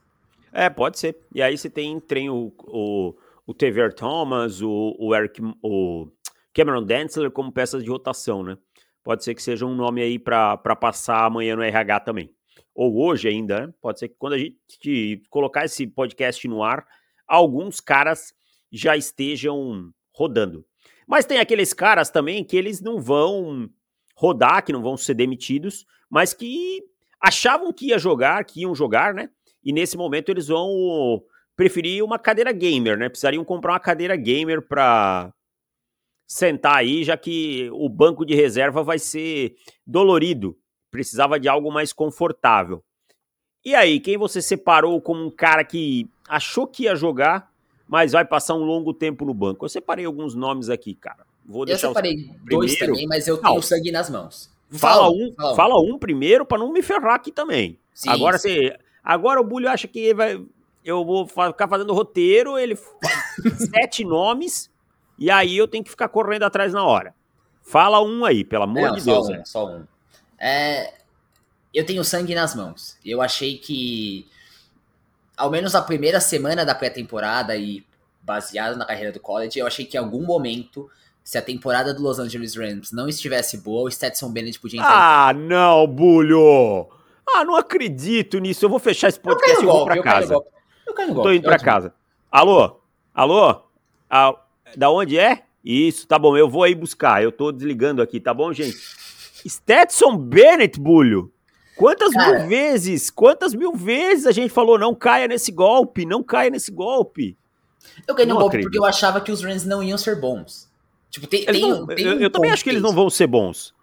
É, 0.58 0.72
pode 0.72 0.98
ser. 0.98 1.16
E 1.36 1.40
aí 1.40 1.56
você 1.56 1.70
tem, 1.70 2.00
tem 2.00 2.32
o, 2.32 2.52
o, 2.64 3.16
o 3.46 3.54
Taver 3.54 3.94
Thomas, 3.94 4.60
o, 4.60 4.96
o 4.98 5.14
Eric, 5.14 5.40
o 5.62 6.08
Cameron 6.52 6.84
Densler 6.84 7.30
como 7.30 7.52
peças 7.52 7.84
de 7.84 7.92
rotação, 7.92 8.42
né? 8.42 8.58
Pode 9.04 9.24
ser 9.24 9.36
que 9.36 9.44
seja 9.44 9.68
um 9.68 9.76
nome 9.76 10.02
aí 10.02 10.18
para 10.18 10.58
passar 10.58 11.26
amanhã 11.26 11.56
no 11.56 11.62
RH 11.62 12.00
também. 12.00 12.34
Ou 12.74 12.98
hoje 13.00 13.28
ainda, 13.28 13.68
né? 13.68 13.74
Pode 13.80 14.00
ser 14.00 14.08
que 14.08 14.16
quando 14.18 14.34
a 14.34 14.40
gente 14.40 15.22
colocar 15.30 15.64
esse 15.64 15.86
podcast 15.86 16.48
no 16.48 16.64
ar, 16.64 16.84
alguns 17.28 17.80
caras 17.80 18.34
já 18.72 18.98
estejam 18.98 19.92
rodando. 20.12 20.66
Mas 21.08 21.24
tem 21.24 21.38
aqueles 21.38 21.72
caras 21.72 22.10
também 22.10 22.44
que 22.44 22.58
eles 22.58 22.82
não 22.82 23.00
vão 23.00 23.70
rodar, 24.16 24.66
que 24.66 24.74
não 24.74 24.82
vão 24.82 24.98
ser 24.98 25.14
demitidos, 25.14 25.86
mas 26.10 26.34
que 26.34 26.82
achavam 27.22 27.72
que 27.72 27.90
ia 27.90 28.00
jogar, 28.00 28.44
que 28.44 28.62
iam 28.62 28.74
jogar, 28.74 29.14
né? 29.14 29.30
E 29.64 29.74
nesse 29.74 29.98
momento 29.98 30.30
eles 30.30 30.48
vão 30.48 31.22
preferir 31.56 32.04
uma 32.04 32.20
cadeira 32.20 32.52
gamer, 32.52 32.98
né? 32.98 33.10
Precisariam 33.10 33.44
comprar 33.44 33.74
uma 33.74 33.80
cadeira 33.80 34.16
gamer 34.16 34.62
para 34.62 35.34
sentar 36.28 36.76
aí, 36.76 37.04
já 37.04 37.18
que 37.18 37.70
o 37.72 37.90
banco 37.90 38.26
de 38.26 38.36
reserva 38.36 38.84
vai 38.84 39.00
ser 39.00 39.56
dolorido. 39.86 40.58
Precisava 40.92 41.40
de 41.40 41.48
algo 41.48 41.72
mais 41.72 41.92
confortável. 41.92 42.84
E 43.66 43.76
aí, 43.76 44.00
quem 44.00 44.18
você 44.18 44.42
separou 44.42 45.02
como 45.02 45.26
um 45.26 45.32
cara 45.32 45.64
que 45.64 46.10
achou 46.28 46.68
que 46.68 46.84
ia 46.84 46.96
jogar 46.96 47.52
mas 47.88 48.12
vai 48.12 48.26
passar 48.26 48.54
um 48.56 48.64
longo 48.64 48.94
tempo 48.94 49.26
no 49.26 49.34
banco. 49.34 49.64
Eu 49.66 49.70
separei 49.70 50.06
alguns 50.06 50.36
nomes 50.36 50.70
aqui, 50.70 50.94
cara. 50.94 51.26
Vou 51.46 51.66
eu 51.66 51.78
separei 51.78 52.30
dois 52.44 52.78
também, 52.78 53.08
mas 53.08 53.28
eu 53.28 53.38
tenho 53.38 53.56
não. 53.56 53.62
sangue 53.62 53.92
nas 53.92 54.10
mãos. 54.10 54.52
Fala, 54.70 55.04
fala 55.04 55.10
um, 55.12 55.34
fala 55.34 55.52
um, 55.52 55.56
fala 55.56 55.80
um 55.80 55.98
primeiro 55.98 56.46
para 56.46 56.58
não 56.58 56.72
me 56.74 56.82
ferrar 56.82 57.16
aqui 57.16 57.32
também. 57.32 57.80
Sim, 57.94 58.10
agora 58.10 58.38
você, 58.38 58.78
agora 59.08 59.40
o 59.40 59.44
Bulho 59.44 59.70
acha 59.70 59.88
que 59.88 60.14
vai, 60.14 60.44
eu 60.84 61.06
vou 61.06 61.26
ficar 61.26 61.68
fazendo 61.68 61.94
roteiro, 61.94 62.58
ele 62.58 62.78
sete 63.72 64.04
nomes 64.04 64.70
e 65.18 65.32
aí 65.32 65.58
eu 65.58 65.68
tenho 65.68 65.84
que 65.84 65.90
ficar 65.90 66.10
correndo 66.10 66.44
atrás 66.44 66.74
na 66.74 66.84
hora. 66.84 67.16
Fala 67.62 68.02
um 68.02 68.26
aí, 68.26 68.44
pelo 68.44 68.64
amor 68.64 68.90
não, 68.90 68.96
de 68.96 69.02
só 69.02 69.22
Deus. 69.22 69.30
Um, 69.30 69.46
Só 69.46 69.68
um. 69.68 69.84
É, 70.40 70.94
eu 71.74 71.86
tenho 71.86 72.04
sangue 72.04 72.36
nas 72.36 72.56
mãos. 72.56 72.98
Eu 73.04 73.22
achei 73.22 73.58
que 73.58 74.28
ao 75.36 75.50
menos 75.50 75.76
a 75.76 75.82
primeira 75.82 76.20
semana 76.20 76.66
da 76.66 76.74
pré-temporada 76.74 77.56
e 77.56 77.86
baseado 78.22 78.76
na 78.76 78.86
carreira 78.86 79.12
do 79.12 79.20
college, 79.20 79.58
eu 79.58 79.68
achei 79.68 79.86
que 79.86 79.96
em 79.96 80.00
algum 80.00 80.26
momento, 80.26 80.90
se 81.24 81.38
a 81.38 81.42
temporada 81.42 81.94
do 81.94 82.02
Los 82.02 82.20
Angeles 82.20 82.56
Rams 82.56 82.92
não 82.92 83.08
estivesse 83.08 83.58
boa, 83.58 83.88
o 83.88 83.92
Stetson 83.92 84.32
Bennett 84.32 84.60
podia 84.60 84.80
entrar. 84.80 85.30
Ah, 85.30 85.34
não, 85.34 85.88
Bulho! 85.88 86.88
Ah, 87.28 87.44
não 87.44 87.56
acredito 87.56 88.40
nisso. 88.40 88.66
Eu 88.66 88.70
vou 88.70 88.80
fechar 88.80 89.10
esse 89.10 89.20
podcast 89.20 89.62
e 89.62 89.66
vou 89.66 89.86
pra 89.86 90.02
casa. 90.02 90.34
Eu, 90.34 90.46
eu 90.88 90.94
caio 90.94 91.10
no 91.10 91.16
golpe. 91.16 91.30
Tô 91.30 91.36
indo 91.36 91.44
pra 91.44 91.60
casa. 91.60 91.94
Alô? 92.32 92.80
Alô? 93.14 93.62
Ah, 94.10 94.36
da 94.76 94.90
onde 94.90 95.18
é? 95.18 95.44
Isso, 95.64 96.08
tá 96.08 96.18
bom. 96.18 96.38
Eu 96.38 96.50
vou 96.50 96.64
aí 96.64 96.74
buscar. 96.74 97.22
Eu 97.22 97.32
tô 97.32 97.52
desligando 97.52 98.02
aqui, 98.02 98.20
tá 98.20 98.34
bom, 98.34 98.54
gente? 98.54 98.78
Stetson 99.48 100.18
Bennett, 100.18 100.80
Bulho. 100.80 101.32
Quantas 101.78 102.12
Cara, 102.12 102.40
mil 102.40 102.48
vezes, 102.48 103.12
quantas 103.12 103.54
mil 103.54 103.74
vezes 103.74 104.26
a 104.26 104.32
gente 104.32 104.50
falou 104.50 104.80
não 104.80 104.96
caia 104.96 105.28
nesse 105.28 105.52
golpe, 105.52 106.06
não 106.06 106.24
caia 106.24 106.50
nesse 106.50 106.72
golpe? 106.72 107.38
Eu 108.08 108.16
ganhei 108.16 108.30
no 108.30 108.36
golpe 108.36 108.48
acredito. 108.48 108.68
porque 108.68 108.80
eu 108.80 108.86
achava 108.86 109.22
que 109.22 109.32
os 109.32 109.44
Rams 109.44 109.64
não 109.64 109.84
iam 109.84 109.98
ser 109.98 110.20
bons. 110.20 110.68
Tipo, 111.12 111.28
tem, 111.28 111.46
tem, 111.46 111.62
não, 111.62 111.86
tem 111.86 112.06
eu, 112.06 112.16
um 112.16 112.20
eu 112.20 112.30
também 112.32 112.52
acho 112.52 112.64
que 112.64 112.70
eles 112.72 112.82
não 112.82 112.94
vão 112.94 113.10
ser 113.10 113.28
bons. 113.28 113.76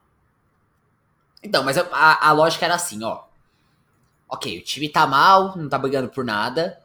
Então, 1.43 1.63
mas 1.63 1.79
a, 1.79 1.87
a, 1.93 2.29
a, 2.29 2.33
lógica 2.33 2.65
era 2.65 2.75
assim, 2.75 3.03
ó. 3.05 3.23
Ok, 4.35 4.59
o 4.59 4.63
time 4.63 4.89
tá 4.89 5.07
mal, 5.07 5.57
não 5.57 5.69
tá 5.69 5.79
brigando 5.79 6.09
por 6.09 6.25
nada. 6.25 6.79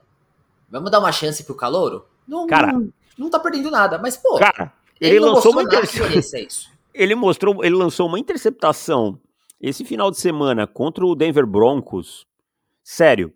Vamos 0.70 0.92
dar 0.92 1.00
uma 1.00 1.12
chance 1.12 1.44
pro 1.44 1.56
Calouro? 1.56 2.06
Não, 2.28 2.46
cara, 2.46 2.72
não, 2.72 2.94
não 3.18 3.30
tá 3.30 3.40
perdendo 3.40 3.72
nada, 3.72 3.98
mas 3.98 4.16
pô. 4.16 4.38
Cara, 4.38 4.72
ele, 5.02 5.16
ele 5.16 5.20
lançou 5.20 5.52
uma 5.52 5.64
interceptação. 5.64 6.70
Ele 6.92 7.14
mostrou, 7.14 7.64
ele 7.64 7.76
lançou 7.76 8.08
uma 8.08 8.20
interceptação 8.20 9.22
esse 9.62 9.84
final 9.84 10.10
de 10.10 10.20
semana 10.20 10.66
contra 10.66 11.06
o 11.06 11.16
Denver 11.16 11.46
Broncos, 11.46 12.26
sério, 12.84 13.34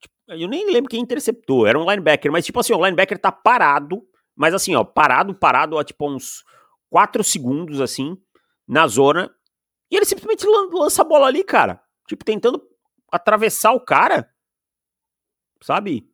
tipo, 0.00 0.14
eu 0.28 0.48
nem 0.48 0.70
lembro 0.70 0.88
quem 0.88 1.00
interceptou, 1.00 1.66
era 1.66 1.78
um 1.78 1.88
linebacker, 1.88 2.30
mas 2.30 2.44
tipo 2.44 2.60
assim, 2.60 2.72
o 2.72 2.84
linebacker 2.84 3.18
tá 3.18 3.32
parado, 3.32 4.02
mas 4.36 4.54
assim, 4.54 4.74
ó, 4.74 4.84
parado, 4.84 5.34
parado 5.34 5.78
há 5.78 5.84
tipo 5.84 6.08
uns 6.08 6.44
4 6.90 7.24
segundos, 7.24 7.80
assim, 7.80 8.16
na 8.68 8.86
zona, 8.86 9.30
e 9.90 9.96
ele 9.96 10.04
simplesmente 10.04 10.46
lança 10.72 11.02
a 11.02 11.04
bola 11.04 11.26
ali, 11.26 11.42
cara, 11.42 11.82
tipo, 12.06 12.24
tentando 12.24 12.62
atravessar 13.10 13.72
o 13.72 13.80
cara, 13.80 14.30
sabe? 15.62 16.08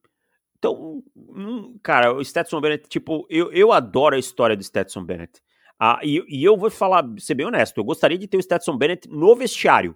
Então, 0.58 1.02
hum, 1.14 1.78
cara, 1.82 2.12
o 2.12 2.24
Stetson 2.24 2.60
Bennett, 2.60 2.88
tipo, 2.88 3.26
eu, 3.28 3.52
eu 3.52 3.72
adoro 3.72 4.16
a 4.16 4.18
história 4.18 4.56
do 4.56 4.64
Stetson 4.64 5.04
Bennett. 5.04 5.42
Ah, 5.78 6.00
e, 6.02 6.24
e, 6.28 6.42
eu 6.42 6.56
vou 6.56 6.70
falar, 6.70 7.04
ser 7.18 7.34
bem 7.34 7.46
honesto, 7.46 7.78
eu 7.78 7.84
gostaria 7.84 8.16
de 8.16 8.26
ter 8.26 8.38
o 8.38 8.42
Stetson 8.42 8.76
Bennett 8.76 9.08
no 9.08 9.36
vestiário, 9.36 9.94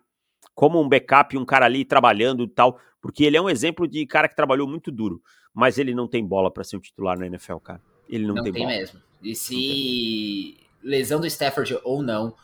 como 0.54 0.80
um 0.80 0.88
backup, 0.88 1.36
um 1.38 1.44
cara 1.44 1.64
ali 1.64 1.84
trabalhando 1.84 2.44
e 2.44 2.48
tal, 2.48 2.78
porque 3.00 3.24
ele 3.24 3.36
é 3.36 3.40
um 3.40 3.48
exemplo 3.48 3.88
de 3.88 4.06
cara 4.06 4.28
que 4.28 4.36
trabalhou 4.36 4.68
muito 4.68 4.92
duro, 4.92 5.22
mas 5.54 5.78
ele 5.78 5.94
não 5.94 6.06
tem 6.06 6.24
bola 6.24 6.50
para 6.50 6.64
ser 6.64 6.76
um 6.76 6.80
titular 6.80 7.18
na 7.18 7.26
NFL, 7.26 7.56
cara. 7.56 7.80
Ele 8.08 8.26
não, 8.26 8.34
não 8.34 8.42
tem, 8.42 8.52
tem 8.52 8.62
bola. 8.62 8.76
mesmo. 8.76 9.00
E 9.22 9.34
se 9.34 10.56
lesão 10.82 11.18
do 11.18 11.26
Stafford 11.26 11.78
ou 11.82 12.02
não, 12.02 12.34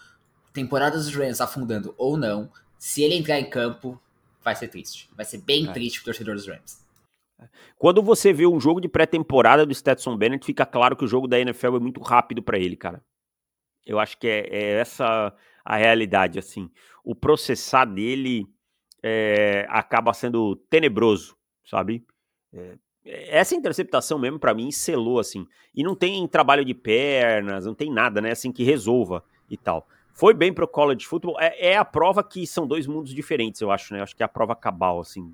temporada 0.53 0.97
dos 0.97 1.14
Rams 1.14 1.40
afundando 1.40 1.95
ou 1.99 2.16
não, 2.16 2.51
se 2.79 3.03
ele 3.03 3.14
entrar 3.14 3.38
em 3.38 3.51
campo, 3.51 4.01
vai 4.46 4.54
ser 4.54 4.68
triste. 4.68 5.11
Vai 5.16 5.24
ser 5.24 5.38
bem 5.38 5.68
é. 5.68 5.72
triste 5.72 5.98
pro 5.98 6.04
torcedor 6.04 6.37
dos 6.37 6.46
Rams. 6.46 6.87
Quando 7.76 8.00
você 8.00 8.32
vê 8.32 8.46
um 8.46 8.61
jogo 8.61 8.80
de 8.80 8.88
pré-temporada 8.88 9.66
do 9.66 9.74
Stetson 9.74 10.16
Bennett, 10.16 10.46
fica 10.46 10.64
claro 10.64 10.96
que 10.96 11.04
o 11.04 11.09
jogo 11.09 11.26
da 11.26 11.38
NFL 11.38 11.76
é 11.76 11.80
muito 11.80 12.00
rápido 12.00 12.40
para 12.40 12.56
ele, 12.56 12.76
cara. 12.76 13.02
Eu 13.85 13.98
acho 13.98 14.16
que 14.16 14.28
é, 14.28 14.46
é 14.50 14.78
essa 14.78 15.35
a 15.64 15.76
realidade, 15.76 16.38
assim. 16.38 16.70
O 17.04 17.12
processar 17.12 17.87
dele 17.87 18.46
é, 19.02 19.66
acaba 19.68 20.14
sendo 20.14 20.54
tenebroso, 20.70 21.37
sabe? 21.64 22.06
É, 22.54 22.78
essa 23.04 23.56
interceptação 23.56 24.16
mesmo, 24.16 24.38
para 24.38 24.54
mim, 24.54 24.70
selou, 24.70 25.18
assim. 25.18 25.44
E 25.74 25.82
não 25.82 25.96
tem 25.96 26.26
trabalho 26.28 26.64
de 26.64 26.72
pernas, 26.72 27.66
não 27.66 27.74
tem 27.74 27.92
nada, 27.92 28.20
né, 28.20 28.30
assim, 28.30 28.52
que 28.52 28.62
resolva 28.62 29.24
e 29.50 29.56
tal. 29.56 29.88
Foi 30.16 30.33
bem 30.33 30.50
pro 30.50 30.66
college 30.66 31.07
football. 31.07 31.38
É, 31.38 31.72
é 31.72 31.76
a 31.76 31.85
prova 31.85 32.24
que 32.24 32.46
são 32.46 32.66
dois 32.66 32.87
mundos 32.87 33.12
diferentes, 33.12 33.61
eu 33.61 33.70
acho, 33.70 33.92
né? 33.92 34.00
Eu 34.00 34.02
acho 34.02 34.16
que 34.16 34.22
é 34.22 34.26
a 34.26 34.29
prova 34.29 34.57
cabal, 34.57 34.98
assim. 34.98 35.31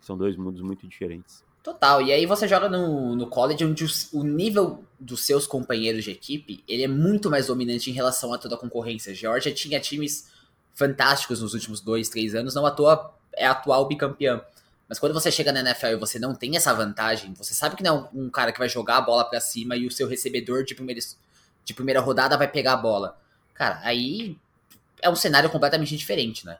São 0.00 0.16
dois 0.16 0.38
mundos 0.38 0.62
muito 0.62 0.88
diferentes. 0.88 1.44
Total, 1.62 2.00
e 2.00 2.10
aí 2.10 2.24
você 2.24 2.48
joga 2.48 2.68
no, 2.68 3.14
no 3.14 3.26
college 3.28 3.64
onde 3.64 3.86
o 4.12 4.24
nível 4.24 4.82
dos 4.98 5.24
seus 5.24 5.46
companheiros 5.46 6.02
de 6.02 6.10
equipe 6.10 6.64
ele 6.66 6.82
é 6.82 6.88
muito 6.88 7.30
mais 7.30 7.46
dominante 7.46 7.88
em 7.88 7.92
relação 7.92 8.32
a 8.32 8.38
toda 8.38 8.54
a 8.54 8.58
concorrência. 8.58 9.14
Georgia 9.14 9.52
tinha 9.52 9.78
times 9.78 10.28
fantásticos 10.74 11.42
nos 11.42 11.52
últimos 11.52 11.80
dois, 11.80 12.08
três 12.08 12.34
anos, 12.34 12.54
não 12.54 12.64
à 12.64 12.70
toa 12.70 13.14
é 13.34 13.46
atual 13.46 13.86
bicampeão. 13.86 14.42
Mas 14.88 14.98
quando 14.98 15.12
você 15.12 15.30
chega 15.30 15.52
na 15.52 15.60
NFL 15.60 15.86
e 15.88 15.96
você 15.96 16.18
não 16.18 16.34
tem 16.34 16.56
essa 16.56 16.72
vantagem, 16.72 17.32
você 17.34 17.54
sabe 17.54 17.76
que 17.76 17.82
não 17.82 17.96
é 17.96 18.08
um, 18.18 18.30
cara 18.30 18.50
que 18.50 18.58
vai 18.58 18.68
jogar 18.68 18.96
a 18.96 19.00
bola 19.02 19.24
para 19.24 19.40
cima 19.40 19.76
e 19.76 19.86
o 19.86 19.90
seu 19.90 20.08
recebedor 20.08 20.64
de 20.64 20.74
primeira, 20.74 21.00
de 21.64 21.74
primeira 21.74 22.00
rodada 22.00 22.36
vai 22.36 22.48
pegar 22.48 22.72
a 22.72 22.76
bola. 22.76 23.18
Cara, 23.54 23.80
aí 23.82 24.36
é 25.00 25.10
um 25.10 25.16
cenário 25.16 25.50
completamente 25.50 25.96
diferente, 25.96 26.46
né? 26.46 26.58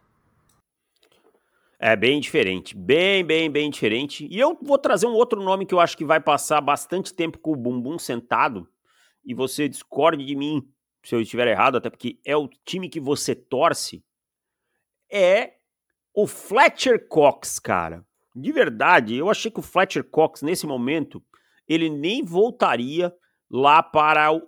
É 1.78 1.96
bem 1.96 2.20
diferente, 2.20 2.76
bem, 2.76 3.24
bem, 3.24 3.50
bem 3.50 3.68
diferente. 3.68 4.28
E 4.30 4.38
eu 4.38 4.56
vou 4.62 4.78
trazer 4.78 5.06
um 5.06 5.14
outro 5.14 5.42
nome 5.42 5.66
que 5.66 5.74
eu 5.74 5.80
acho 5.80 5.96
que 5.96 6.04
vai 6.04 6.20
passar 6.20 6.60
bastante 6.60 7.12
tempo 7.12 7.38
com 7.38 7.52
o 7.52 7.56
bumbum 7.56 7.98
sentado. 7.98 8.68
E 9.24 9.34
você 9.34 9.68
discorde 9.68 10.24
de 10.24 10.36
mim 10.36 10.68
se 11.02 11.14
eu 11.14 11.20
estiver 11.20 11.48
errado, 11.48 11.76
até 11.76 11.90
porque 11.90 12.20
é 12.24 12.36
o 12.36 12.48
time 12.64 12.88
que 12.88 13.00
você 13.00 13.34
torce. 13.34 14.04
É 15.10 15.54
o 16.14 16.26
Fletcher 16.26 17.08
Cox, 17.08 17.58
cara. 17.58 18.06
De 18.34 18.52
verdade, 18.52 19.16
eu 19.16 19.28
achei 19.28 19.50
que 19.50 19.58
o 19.58 19.62
Fletcher 19.62 20.04
Cox, 20.04 20.42
nesse 20.42 20.66
momento, 20.66 21.22
ele 21.68 21.90
nem 21.90 22.24
voltaria 22.24 23.12
lá 23.52 23.82
para 23.82 24.32
o, 24.32 24.40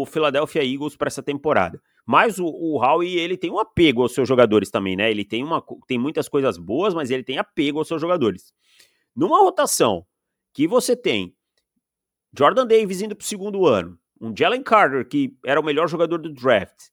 o 0.00 0.06
Philadelphia 0.06 0.64
Eagles 0.64 0.96
para 0.96 1.08
essa 1.08 1.22
temporada. 1.22 1.78
Mas 2.06 2.38
o, 2.38 2.46
o 2.46 2.82
Howie, 2.82 3.18
ele 3.18 3.36
tem 3.36 3.50
um 3.50 3.58
apego 3.58 4.02
aos 4.02 4.14
seus 4.14 4.26
jogadores 4.26 4.70
também, 4.70 4.96
né? 4.96 5.10
Ele 5.10 5.24
tem, 5.24 5.44
uma, 5.44 5.62
tem 5.86 5.98
muitas 5.98 6.28
coisas 6.28 6.56
boas, 6.56 6.94
mas 6.94 7.10
ele 7.10 7.22
tem 7.22 7.36
apego 7.36 7.78
aos 7.78 7.86
seus 7.86 8.00
jogadores. 8.00 8.52
Numa 9.14 9.38
rotação 9.38 10.06
que 10.54 10.66
você 10.66 10.96
tem 10.96 11.36
Jordan 12.36 12.66
Davis 12.66 13.02
indo 13.02 13.14
para 13.14 13.22
o 13.22 13.26
segundo 13.26 13.66
ano, 13.66 13.98
um 14.20 14.34
Jalen 14.34 14.62
Carter, 14.62 15.06
que 15.06 15.36
era 15.44 15.60
o 15.60 15.64
melhor 15.64 15.86
jogador 15.86 16.18
do 16.18 16.32
draft, 16.32 16.88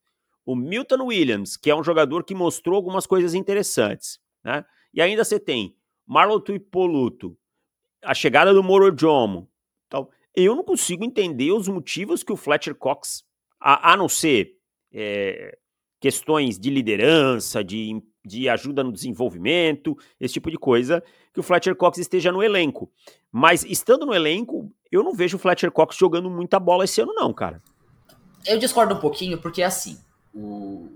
o 0.45 0.55
Milton 0.55 1.05
Williams, 1.05 1.55
que 1.55 1.69
é 1.69 1.75
um 1.75 1.83
jogador 1.83 2.23
que 2.23 2.35
mostrou 2.35 2.75
algumas 2.75 3.07
coisas 3.07 3.33
interessantes, 3.33 4.19
né? 4.43 4.65
E 4.93 5.01
ainda 5.01 5.23
você 5.23 5.39
tem 5.39 5.75
Marlon 6.05 6.39
Tuipoluto, 6.39 7.37
a 8.03 8.13
chegada 8.13 8.53
do 8.53 8.63
Moro 8.63 8.93
Jomo. 8.97 9.49
Eu 10.35 10.55
não 10.55 10.63
consigo 10.63 11.03
entender 11.03 11.51
os 11.51 11.67
motivos 11.67 12.23
que 12.23 12.31
o 12.31 12.37
Fletcher 12.37 12.75
Cox, 12.75 13.23
a, 13.59 13.93
a 13.93 13.97
não 13.97 14.07
ser 14.07 14.55
é, 14.91 15.57
questões 15.99 16.57
de 16.57 16.69
liderança, 16.69 17.63
de, 17.63 18.01
de 18.23 18.47
ajuda 18.47 18.83
no 18.83 18.91
desenvolvimento, 18.91 19.97
esse 20.19 20.35
tipo 20.35 20.49
de 20.49 20.57
coisa, 20.57 21.03
que 21.33 21.39
o 21.39 21.43
Fletcher 21.43 21.75
Cox 21.75 21.97
esteja 21.97 22.31
no 22.31 22.41
elenco. 22.41 22.91
Mas 23.31 23.63
estando 23.63 24.05
no 24.05 24.13
elenco, 24.13 24.71
eu 24.91 25.03
não 25.03 25.13
vejo 25.13 25.37
o 25.37 25.39
Fletcher 25.39 25.71
Cox 25.71 25.95
jogando 25.95 26.29
muita 26.29 26.59
bola 26.59 26.85
esse 26.85 27.01
ano, 27.01 27.13
não, 27.13 27.33
cara. 27.33 27.61
Eu 28.45 28.57
discordo 28.57 28.95
um 28.95 28.99
pouquinho, 28.99 29.37
porque 29.39 29.61
assim, 29.61 29.99
o... 30.33 30.89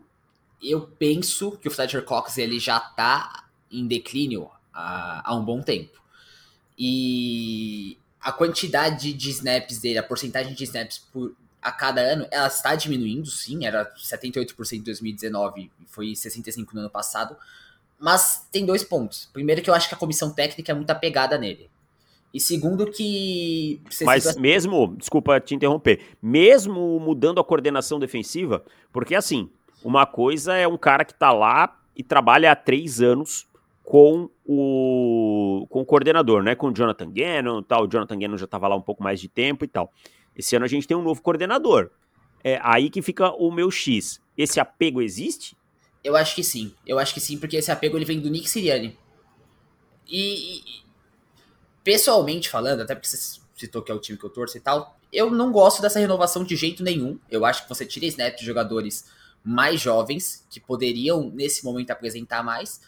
eu 0.62 0.82
penso 0.82 1.58
que 1.58 1.67
o 1.67 1.72
Fletcher 1.72 2.04
Cox 2.04 2.38
ele 2.38 2.60
já 2.60 2.80
tá 2.80 3.46
em 3.69 3.86
declínio 3.86 4.50
há, 4.74 5.30
há 5.30 5.36
um 5.36 5.43
bom 5.43 5.62
tempo. 5.62 6.02
E 6.78 7.98
a 8.24 8.32
quantidade 8.32 9.14
de 9.14 9.30
snaps 9.30 9.80
dele, 9.80 9.98
a 9.98 10.04
porcentagem 10.04 10.54
de 10.54 10.64
snaps 10.64 11.00
por, 11.12 11.36
a 11.62 11.72
cada 11.72 12.02
ano, 12.02 12.26
ela 12.32 12.48
está 12.48 12.74
diminuindo, 12.74 13.30
sim, 13.30 13.66
era 13.66 13.92
78% 13.96 14.74
em 14.74 14.82
2019 14.82 15.72
e 15.82 15.86
foi 15.88 16.14
65% 16.14 16.68
no 16.74 16.80
ano 16.80 16.90
passado, 16.90 17.36
mas 18.00 18.48
tem 18.52 18.66
dois 18.66 18.84
pontos. 18.84 19.30
Primeiro 19.34 19.62
que 19.62 19.70
eu 19.70 19.74
acho 19.74 19.90
que 19.90 19.96
a 19.96 19.98
comissão 19.98 20.32
técnica 20.32 20.72
é 20.72 20.76
muito 20.76 20.90
apegada 20.90 21.38
nele. 21.38 21.70
E 22.34 22.40
segundo 22.40 22.90
que... 22.90 23.80
Mas 24.02 24.36
mesmo, 24.38 24.96
desculpa 24.98 25.40
te 25.40 25.54
interromper, 25.54 26.02
mesmo 26.22 27.00
mudando 27.00 27.40
a 27.40 27.44
coordenação 27.44 28.00
defensiva, 28.00 28.64
porque 28.92 29.14
assim, 29.14 29.50
uma 29.84 30.06
coisa 30.06 30.56
é 30.56 30.68
um 30.68 30.78
cara 30.78 31.04
que 31.04 31.14
tá 31.14 31.32
lá 31.32 31.80
e 31.96 32.02
trabalha 32.02 32.52
há 32.52 32.56
três 32.56 33.02
anos 33.02 33.46
com 33.84 34.30
o, 34.45 35.65
com 35.69 35.82
o 35.82 35.86
coordenador, 35.86 36.43
né? 36.43 36.56
Com 36.56 36.67
o 36.67 36.73
Jonathan 36.73 37.12
Gannon 37.12 37.62
tal. 37.62 37.86
O 37.86 37.88
Jonathan 37.88 38.17
Gannon 38.17 38.38
já 38.38 38.45
estava 38.45 38.67
lá 38.67 38.75
um 38.75 38.82
pouco 38.82 39.03
mais 39.03 39.19
de 39.19 39.27
tempo 39.27 39.63
e 39.63 39.67
tal. 39.67 39.91
Esse 40.36 40.56
ano 40.56 40.65
a 40.65 40.67
gente 40.67 40.88
tem 40.88 40.97
um 40.97 41.01
novo 41.01 41.21
coordenador. 41.21 41.89
É 42.43 42.60
aí 42.62 42.89
que 42.89 43.01
fica 43.01 43.32
o 43.32 43.51
meu 43.51 43.71
X. 43.71 44.19
Esse 44.38 44.60
apego 44.60 45.01
existe? 45.01 45.56
Eu 46.03 46.15
acho 46.15 46.36
que 46.36 46.43
sim. 46.43 46.73
Eu 46.86 46.99
acho 46.99 47.13
que 47.13 47.21
sim, 47.21 47.38
porque 47.38 47.56
esse 47.56 47.71
apego 47.71 47.97
ele 47.97 48.06
vem 48.06 48.19
do 48.19 48.29
Nick 48.29 48.49
Sirianni. 48.49 48.97
E, 50.06 50.58
e 50.58 50.63
pessoalmente 51.84 52.49
falando, 52.49 52.82
até 52.82 52.93
porque 52.93 53.08
você 53.08 53.39
citou 53.56 53.82
que 53.82 53.91
é 53.91 53.95
o 53.95 53.99
time 53.99 54.17
que 54.17 54.25
eu 54.25 54.29
torço 54.29 54.58
e 54.58 54.60
tal, 54.60 54.97
eu 55.12 55.29
não 55.29 55.51
gosto 55.51 55.82
dessa 55.82 55.99
renovação 55.99 56.43
de 56.43 56.56
jeito 56.56 56.84
nenhum. 56.84 57.17
Eu 57.29 57.45
acho 57.45 57.63
que 57.63 57.69
você 57.69 57.86
tira 57.86 58.06
snap 58.08 58.36
de 58.36 58.45
jogadores 58.45 59.06
mais 59.43 59.79
jovens 59.79 60.45
que 60.49 60.60
poderiam 60.60 61.29
nesse 61.29 61.63
momento 61.63 61.91
apresentar 61.91 62.43
mais. 62.43 62.82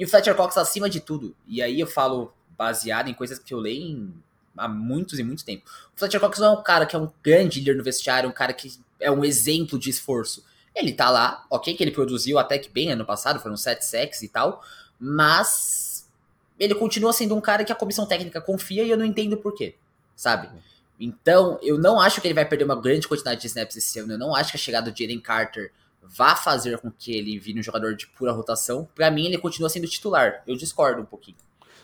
E 0.00 0.04
o 0.06 0.08
Fletcher 0.08 0.34
Cox 0.34 0.56
acima 0.56 0.88
de 0.88 0.98
tudo. 0.98 1.36
E 1.46 1.60
aí 1.60 1.78
eu 1.78 1.86
falo 1.86 2.32
baseado 2.56 3.08
em 3.08 3.12
coisas 3.12 3.38
que 3.38 3.52
eu 3.52 3.58
leio 3.58 3.82
em 3.82 4.14
há 4.56 4.66
muitos 4.66 5.18
e 5.18 5.22
muito 5.22 5.44
tempo. 5.44 5.70
O 5.94 5.98
Fletcher 5.98 6.18
Cox 6.18 6.38
não 6.38 6.46
é 6.46 6.58
um 6.58 6.62
cara 6.62 6.86
que 6.86 6.96
é 6.96 6.98
um 6.98 7.10
grande 7.22 7.58
líder 7.58 7.76
no 7.76 7.84
vestiário, 7.84 8.26
um 8.26 8.32
cara 8.32 8.54
que 8.54 8.72
é 8.98 9.10
um 9.10 9.22
exemplo 9.22 9.78
de 9.78 9.90
esforço. 9.90 10.42
Ele 10.74 10.94
tá 10.94 11.10
lá, 11.10 11.44
ok, 11.50 11.74
que 11.74 11.84
ele 11.84 11.90
produziu 11.90 12.38
até 12.38 12.58
que 12.58 12.70
bem 12.70 12.90
ano 12.90 13.04
passado, 13.04 13.40
foram 13.40 13.58
sete 13.58 13.84
sacks 13.84 14.22
e 14.22 14.28
tal, 14.28 14.64
mas 14.98 16.08
ele 16.58 16.74
continua 16.74 17.12
sendo 17.12 17.36
um 17.36 17.40
cara 17.40 17.62
que 17.62 17.72
a 17.72 17.76
comissão 17.76 18.06
técnica 18.06 18.40
confia 18.40 18.82
e 18.82 18.88
eu 18.88 18.96
não 18.96 19.04
entendo 19.04 19.36
por 19.36 19.54
quê, 19.54 19.74
sabe? 20.16 20.48
Então, 20.98 21.58
eu 21.60 21.76
não 21.76 22.00
acho 22.00 22.22
que 22.22 22.26
ele 22.26 22.34
vai 22.34 22.46
perder 22.46 22.64
uma 22.64 22.80
grande 22.80 23.06
quantidade 23.06 23.42
de 23.42 23.48
snaps 23.48 23.76
esse 23.76 23.98
ano, 23.98 24.14
eu 24.14 24.18
não 24.18 24.34
acho 24.34 24.52
que 24.52 24.56
a 24.56 24.60
chegada 24.60 24.90
do 24.90 24.98
Jalen 24.98 25.20
Carter 25.20 25.70
vá 26.02 26.34
fazer 26.34 26.78
com 26.78 26.90
que 26.90 27.16
ele 27.16 27.38
vire 27.38 27.58
um 27.58 27.62
jogador 27.62 27.94
de 27.94 28.06
pura 28.06 28.32
rotação. 28.32 28.88
Para 28.94 29.10
mim, 29.10 29.26
ele 29.26 29.38
continua 29.38 29.68
sendo 29.68 29.86
titular. 29.86 30.42
Eu 30.46 30.56
discordo 30.56 31.02
um 31.02 31.06
pouquinho. 31.06 31.36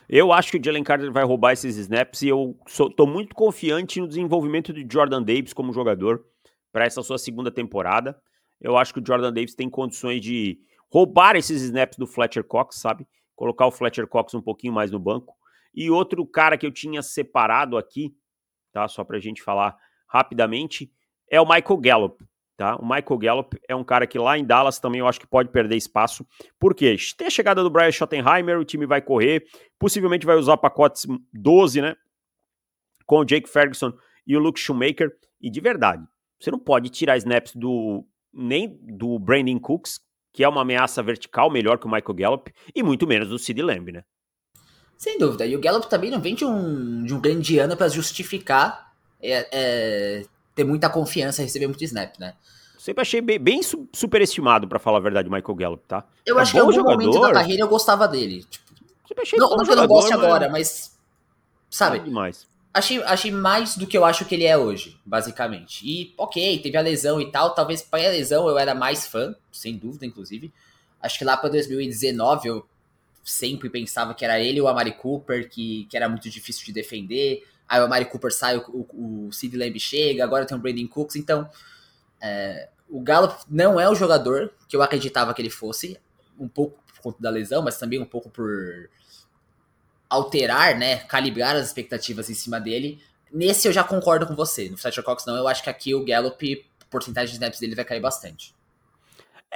Eu 0.09 0.33
acho 0.33 0.51
que 0.53 0.59
o 0.59 0.65
Jalen 0.65 0.85
Carter 0.85 1.13
vai 1.13 1.25
roubar 1.25 1.53
esses 1.53 1.77
snaps 1.77 2.23
e 2.23 2.29
eu 2.29 2.57
estou 2.67 3.07
muito 3.07 3.35
confiante 3.35 4.01
no 4.01 4.07
desenvolvimento 4.07 4.73
de 4.73 4.87
Jordan 4.91 5.21
Davis 5.21 5.53
como 5.53 5.73
jogador 5.73 6.25
para 6.73 6.85
essa 6.85 7.03
sua 7.03 7.19
segunda 7.19 7.51
temporada. 7.51 8.17
Eu 8.61 8.77
acho 8.77 8.95
que 8.95 9.01
o 9.01 9.05
Jordan 9.05 9.33
Davis 9.33 9.55
tem 9.55 9.69
condições 9.69 10.21
de 10.21 10.61
roubar 10.89 11.35
esses 11.35 11.61
snaps 11.63 11.99
do 11.99 12.07
Fletcher 12.07 12.45
Cox, 12.45 12.77
sabe? 12.77 13.07
Colocar 13.35 13.67
o 13.67 13.73
Fletcher 13.73 14.07
Cox 14.07 14.33
um 14.35 14.41
pouquinho 14.41 14.73
mais 14.73 14.91
no 14.91 14.99
banco. 14.99 15.35
E 15.75 15.91
outro 15.91 16.25
cara 16.25 16.57
que 16.57 16.67
eu 16.67 16.71
tinha 16.71 17.03
separado 17.03 17.77
aqui, 17.77 18.15
tá? 18.73 18.87
Só 18.89 19.03
para 19.05 19.17
a 19.17 19.21
gente 19.21 19.43
falar 19.43 19.77
rapidamente, 20.07 20.91
é 21.29 21.41
o 21.41 21.45
Michael 21.45 21.79
Gallup. 21.79 22.25
Tá? 22.57 22.77
O 22.77 22.83
Michael 22.83 23.19
Gallup 23.19 23.61
é 23.69 23.77
um 23.77 23.85
cara 23.85 24.07
que 24.07 24.19
lá 24.19 24.39
em 24.39 24.45
Dallas 24.45 24.79
também 24.79 25.01
eu 25.01 25.07
acho 25.07 25.21
que 25.21 25.27
pode 25.27 25.51
perder 25.51 25.77
espaço. 25.77 26.27
Por 26.59 26.75
quê? 26.75 26.97
Tem 27.17 27.27
a 27.27 27.31
chegada 27.31 27.63
do 27.63 27.69
Brian 27.69 27.93
Schottenheimer, 27.93 28.59
o 28.59 28.65
time 28.65 28.87
vai 28.87 29.03
correr, 29.03 29.45
possivelmente 29.79 30.25
vai 30.25 30.37
usar 30.37 30.57
pacotes 30.57 31.07
12, 31.35 31.83
né? 31.83 31.95
Com 33.05 33.19
o 33.19 33.25
Jake 33.27 33.49
Ferguson 33.49 33.93
e 34.27 34.35
o 34.35 34.41
Luke 34.41 34.59
Shoemaker. 34.59 35.13
E 35.39 35.51
de 35.51 35.61
verdade, 35.61 36.03
você 36.41 36.51
não 36.51 36.59
pode 36.59 36.89
tirar 36.89 37.19
snaps 37.19 37.55
do 37.55 38.07
nem 38.33 38.79
do 38.83 39.19
Brandon 39.19 39.59
Cooks, 39.59 40.01
que 40.33 40.43
é 40.43 40.49
uma 40.49 40.63
ameaça 40.63 41.03
vertical 41.03 41.51
melhor 41.51 41.79
que 41.79 41.87
o 41.87 41.91
Michael 41.91 42.15
Gallup, 42.15 42.53
e 42.75 42.83
muito 42.83 43.07
menos 43.07 43.29
do 43.29 43.39
Sid 43.39 43.61
Lamb, 43.61 43.93
né? 43.93 44.03
Sem 44.97 45.19
dúvida. 45.19 45.45
E 45.47 45.55
o 45.55 45.61
Gallup 45.61 45.89
também 45.89 46.11
não 46.11 46.21
vem 46.21 46.35
de 46.35 46.45
um, 46.45 47.05
de 47.05 47.15
um 47.15 47.21
grande 47.21 47.59
ano 47.59 47.77
para 47.77 47.89
justificar 47.89 48.95
é, 49.21 49.49
é, 49.53 50.27
ter 50.57 50.65
muita 50.65 50.89
confiança, 50.89 51.43
receber 51.43 51.69
muito 51.69 51.85
snap, 51.85 52.19
né? 52.19 52.35
Sempre 52.79 53.03
achei 53.03 53.21
bem, 53.21 53.39
bem 53.39 53.61
superestimado, 53.93 54.67
para 54.67 54.79
falar 54.79 54.99
a 54.99 55.01
verdade, 55.01 55.29
o 55.29 55.33
Michael 55.33 55.55
Gallup, 55.55 55.85
tá? 55.87 56.05
Eu 56.25 56.39
é 56.39 56.43
acho 56.43 56.53
que 56.53 56.57
em 56.57 56.61
algum 56.61 56.73
jogador. 56.73 57.05
momento 57.05 57.21
da 57.21 57.33
carreira 57.33 57.63
eu 57.63 57.69
gostava 57.69 58.09
dele. 58.09 58.45
Tipo, 58.49 58.65
Sempre 59.07 59.23
achei 59.23 59.39
não, 59.39 59.51
não 59.51 59.65
que 59.65 59.71
eu 59.71 59.77
não 59.77 59.87
goste 59.87 60.13
agora, 60.13 60.49
mas. 60.49 60.97
Sabe? 61.71 61.99
É 61.99 62.01
demais. 62.01 62.47
Achei, 62.73 63.03
achei 63.03 63.31
mais 63.31 63.77
do 63.77 63.87
que 63.87 63.97
eu 63.97 64.05
acho 64.05 64.25
que 64.25 64.35
ele 64.35 64.45
é 64.45 64.57
hoje, 64.57 64.99
basicamente. 65.05 65.87
E, 65.87 66.15
ok, 66.17 66.59
teve 66.59 66.77
a 66.77 66.81
lesão 66.81 67.21
e 67.21 67.31
tal. 67.31 67.55
Talvez 67.55 67.83
para 67.83 68.07
a 68.07 68.11
lesão 68.11 68.49
eu 68.49 68.59
era 68.59 68.75
mais 68.75 69.07
fã, 69.07 69.35
sem 69.51 69.77
dúvida, 69.77 70.05
inclusive. 70.05 70.53
Acho 71.01 71.19
que 71.19 71.25
lá 71.25 71.37
para 71.37 71.51
2019 71.51 72.49
eu 72.49 72.67
sempre 73.25 73.69
pensava 73.69 74.15
que 74.15 74.25
era 74.25 74.39
ele 74.39 74.61
ou 74.61 74.69
a 74.69 74.75
Mari 74.75 74.93
Cooper, 74.93 75.49
que, 75.49 75.87
que 75.91 75.97
era 75.97 76.09
muito 76.09 76.29
difícil 76.31 76.65
de 76.65 76.73
defender. 76.73 77.43
Aí 77.69 77.81
o 77.81 77.85
Amari 77.85 78.05
Cooper 78.05 78.33
sai, 78.33 78.57
o, 78.59 78.87
o, 78.93 79.27
o 79.27 79.33
Sid 79.33 79.57
Lamb 79.57 79.79
chega, 79.79 80.23
agora 80.23 80.47
tem 80.47 80.57
o 80.57 80.61
Brandon 80.61 80.87
Cooks. 80.87 81.17
Então, 81.17 81.49
é, 82.21 82.69
o 82.89 83.01
Gallup 83.01 83.35
não 83.49 83.81
é 83.81 83.89
o 83.89 83.95
jogador 83.95 84.53
que 84.69 84.77
eu 84.77 84.83
acreditava 84.83 85.35
que 85.35 85.43
ele 85.43 85.51
fosse, 85.51 85.99
um 86.39 86.49
pouco 86.49 86.79
por 86.87 87.01
conta 87.01 87.23
da 87.23 87.31
lesão, 87.31 87.63
mas 87.63 87.79
também 87.79 88.01
um 88.01 88.05
pouco 88.05 88.31
por 88.31 88.89
alterar, 90.09 90.79
né, 90.79 90.99
calibrar 90.99 91.57
as 91.57 91.67
expectativas 91.67 92.31
em 92.31 92.35
cima 92.35 92.61
dele. 92.61 93.03
Nesse 93.33 93.67
eu 93.67 93.73
já 93.73 93.83
concordo 93.83 94.27
com 94.27 94.37
você. 94.37 94.69
No 94.69 94.79
Fletcher 94.79 95.03
Cox 95.03 95.27
não, 95.27 95.37
eu 95.37 95.49
acho 95.49 95.63
que 95.63 95.71
aqui 95.71 95.95
o 95.95 96.05
Gallup, 96.05 96.65
porcentagem 96.89 97.31
de 97.31 97.35
snaps 97.35 97.59
dele 97.59 97.75
vai 97.75 97.85
cair 97.85 98.01
bastante. 98.01 98.56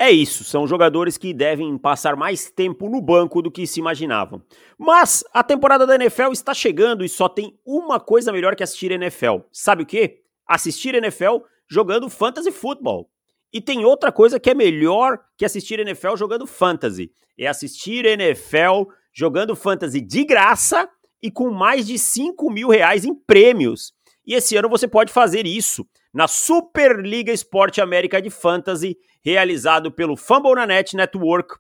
É 0.03 0.11
isso, 0.11 0.45
são 0.45 0.67
jogadores 0.67 1.19
que 1.19 1.35
devem 1.35 1.77
passar 1.77 2.17
mais 2.17 2.51
tempo 2.51 2.89
no 2.89 3.03
banco 3.03 3.43
do 3.43 3.51
que 3.51 3.67
se 3.67 3.81
imaginavam. 3.81 4.43
Mas 4.79 5.23
a 5.31 5.45
temporada 5.45 5.87
da 5.87 5.95
NFL 5.95 6.33
está 6.33 6.55
chegando 6.55 7.05
e 7.05 7.09
só 7.09 7.29
tem 7.29 7.55
uma 7.67 8.01
coisa 8.01 8.33
melhor 8.33 8.57
que 8.57 8.63
assistir 8.63 8.91
NFL. 8.93 9.41
Sabe 9.53 9.83
o 9.83 9.87
que? 9.87 10.23
Assistir 10.49 10.95
NFL 10.95 11.41
jogando 11.69 12.09
fantasy 12.09 12.51
futebol. 12.51 13.11
E 13.53 13.61
tem 13.61 13.85
outra 13.85 14.11
coisa 14.11 14.41
que 14.41 14.49
é 14.49 14.55
melhor 14.55 15.19
que 15.37 15.45
assistir 15.45 15.79
NFL 15.79 16.17
jogando 16.17 16.47
fantasy. 16.47 17.13
É 17.39 17.47
assistir 17.47 18.07
NFL 18.07 18.91
jogando 19.13 19.55
fantasy 19.55 20.01
de 20.01 20.25
graça 20.25 20.89
e 21.23 21.31
com 21.31 21.51
mais 21.51 21.87
de 21.87 21.99
5 21.99 22.51
mil 22.51 22.71
reais 22.71 23.05
em 23.05 23.15
prêmios. 23.15 23.93
E 24.27 24.33
esse 24.33 24.57
ano 24.57 24.71
você 24.71 24.89
pode 24.89 25.13
fazer 25.13 25.47
isso 25.47 25.87
na 26.13 26.27
Superliga 26.27 27.33
Esporte 27.33 27.81
América 27.81 28.21
de 28.21 28.31
Fantasy, 28.31 28.97
realizado 29.25 29.91
pelo 29.91 30.17
Fambonanet 30.17 30.95
Network. 30.95 31.57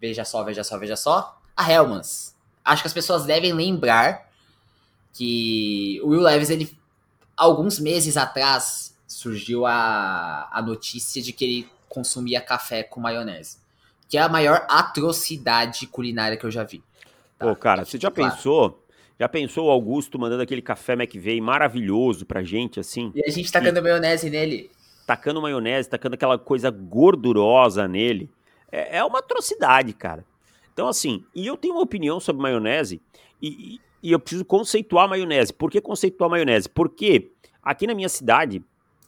veja 0.00 0.24
só, 0.24 0.42
veja 0.42 0.64
só, 0.64 0.78
veja 0.78 0.96
só, 0.96 1.38
a 1.56 1.70
Helmans. 1.70 2.34
Acho 2.64 2.82
que 2.82 2.88
as 2.88 2.94
pessoas 2.94 3.24
devem 3.24 3.52
lembrar 3.52 4.30
que 5.12 6.00
o 6.02 6.08
Will 6.08 6.22
Levis, 6.22 6.50
ele, 6.50 6.76
alguns 7.36 7.78
meses 7.78 8.16
atrás, 8.16 8.96
surgiu 9.06 9.66
a, 9.66 10.48
a 10.52 10.62
notícia 10.62 11.20
de 11.20 11.32
que 11.32 11.44
ele 11.44 11.68
consumia 11.88 12.40
café 12.40 12.82
com 12.82 13.00
maionese. 13.00 13.58
Que 14.08 14.16
é 14.16 14.22
a 14.22 14.28
maior 14.28 14.66
atrocidade 14.68 15.86
culinária 15.86 16.36
que 16.36 16.44
eu 16.44 16.50
já 16.50 16.64
vi. 16.64 16.82
Tá? 17.38 17.46
Pô, 17.46 17.56
cara, 17.56 17.84
você 17.84 17.98
já 17.98 18.10
claro. 18.10 18.32
pensou? 18.32 18.86
Já 19.18 19.28
pensou 19.28 19.66
o 19.66 19.70
Augusto 19.70 20.18
mandando 20.18 20.42
aquele 20.42 20.62
café 20.62 20.94
McVeigh 20.94 21.40
maravilhoso 21.40 22.24
pra 22.24 22.42
gente, 22.42 22.80
assim? 22.80 23.12
E 23.14 23.22
a 23.22 23.30
gente 23.30 23.52
tacando 23.52 23.78
e... 23.78 23.82
maionese 23.82 24.30
nele. 24.30 24.70
Tacando 25.06 25.42
maionese, 25.42 25.88
tacando 25.88 26.14
aquela 26.14 26.38
coisa 26.38 26.70
gordurosa 26.70 27.86
nele. 27.86 28.30
É, 28.72 28.98
é, 28.98 29.04
uma 29.04 29.18
atrocidade, 29.18 29.92
cara. 29.92 30.24
Então, 30.72 30.88
assim, 30.88 31.24
e 31.34 31.46
eu 31.46 31.56
tenho 31.56 31.74
uma 31.74 31.82
opinião 31.82 32.20
sobre 32.20 32.42
maionese, 32.42 33.02
e, 33.42 33.48
e, 33.48 33.80
e 34.02 34.12
eu 34.12 34.20
preciso 34.20 34.44
conceituar 34.44 35.08
maionese. 35.08 35.52
Por 35.52 35.70
que 35.70 35.80
conceituar 35.80 36.30
maionese? 36.30 36.68
Porque 36.68 37.32
aqui 37.62 37.86
na 37.86 37.94
minha 37.94 38.08
cidade, 38.08 38.64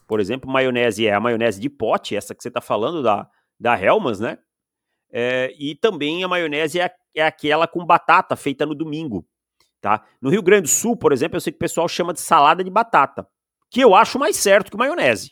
por 0.07 0.19
exemplo, 0.19 0.51
maionese 0.51 1.07
é 1.07 1.13
a 1.13 1.19
maionese 1.19 1.59
de 1.59 1.69
pote, 1.69 2.15
essa 2.15 2.35
que 2.35 2.43
você 2.43 2.49
está 2.49 2.61
falando 2.61 3.01
da, 3.01 3.27
da 3.59 3.79
Hellmann's, 3.79 4.19
né? 4.19 4.37
É, 5.11 5.53
e 5.59 5.75
também 5.75 6.23
a 6.23 6.27
maionese 6.27 6.79
é, 6.79 6.91
é 7.15 7.23
aquela 7.23 7.67
com 7.67 7.85
batata 7.85 8.35
feita 8.35 8.65
no 8.65 8.73
domingo, 8.73 9.25
tá? 9.79 10.03
No 10.19 10.29
Rio 10.29 10.41
Grande 10.41 10.63
do 10.63 10.69
Sul, 10.69 10.97
por 10.97 11.13
exemplo, 11.13 11.37
eu 11.37 11.41
sei 11.41 11.53
que 11.53 11.57
o 11.57 11.59
pessoal 11.59 11.87
chama 11.87 12.13
de 12.13 12.19
salada 12.19 12.63
de 12.63 12.69
batata, 12.69 13.27
que 13.69 13.81
eu 13.81 13.95
acho 13.95 14.17
mais 14.17 14.35
certo 14.37 14.71
que 14.71 14.77
maionese, 14.77 15.31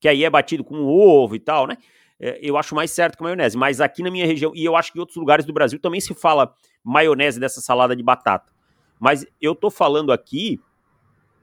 que 0.00 0.08
aí 0.08 0.24
é 0.24 0.30
batido 0.30 0.62
com 0.62 0.84
ovo 0.84 1.34
e 1.34 1.40
tal, 1.40 1.66
né? 1.66 1.76
É, 2.18 2.38
eu 2.42 2.56
acho 2.56 2.74
mais 2.74 2.90
certo 2.90 3.16
que 3.16 3.22
maionese, 3.22 3.56
mas 3.56 3.80
aqui 3.80 4.02
na 4.02 4.10
minha 4.10 4.26
região, 4.26 4.52
e 4.54 4.64
eu 4.64 4.74
acho 4.74 4.92
que 4.92 4.98
em 4.98 5.00
outros 5.00 5.16
lugares 5.16 5.44
do 5.44 5.52
Brasil 5.52 5.78
também 5.78 6.00
se 6.00 6.14
fala 6.14 6.54
maionese 6.82 7.38
dessa 7.38 7.60
salada 7.60 7.94
de 7.94 8.02
batata. 8.02 8.50
Mas 8.98 9.26
eu 9.40 9.54
tô 9.54 9.70
falando 9.70 10.12
aqui 10.12 10.60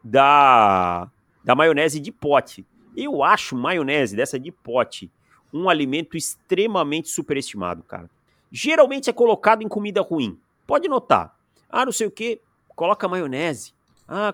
da 0.04 1.10
da 1.44 1.56
maionese 1.56 2.00
de 2.00 2.12
pote. 2.12 2.66
Eu 2.96 3.24
acho 3.24 3.56
maionese 3.56 4.16
dessa 4.16 4.40
de 4.40 4.52
pote 4.52 5.12
um 5.54 5.70
alimento 5.70 6.18
extremamente 6.18 7.10
superestimado, 7.10 7.84
cara. 7.84 8.10
Geralmente 8.52 9.10
é 9.10 9.14
colocado 9.14 9.62
em 9.62 9.68
comida 9.68 10.02
ruim. 10.02 10.40
Pode 10.66 10.88
notar. 10.88 11.38
Ah, 11.70 11.86
não 11.86 11.92
sei 11.92 12.08
o 12.08 12.12
que, 12.12 12.42
coloca 12.76 13.08
maionese. 13.08 13.74
Ah, 14.08 14.34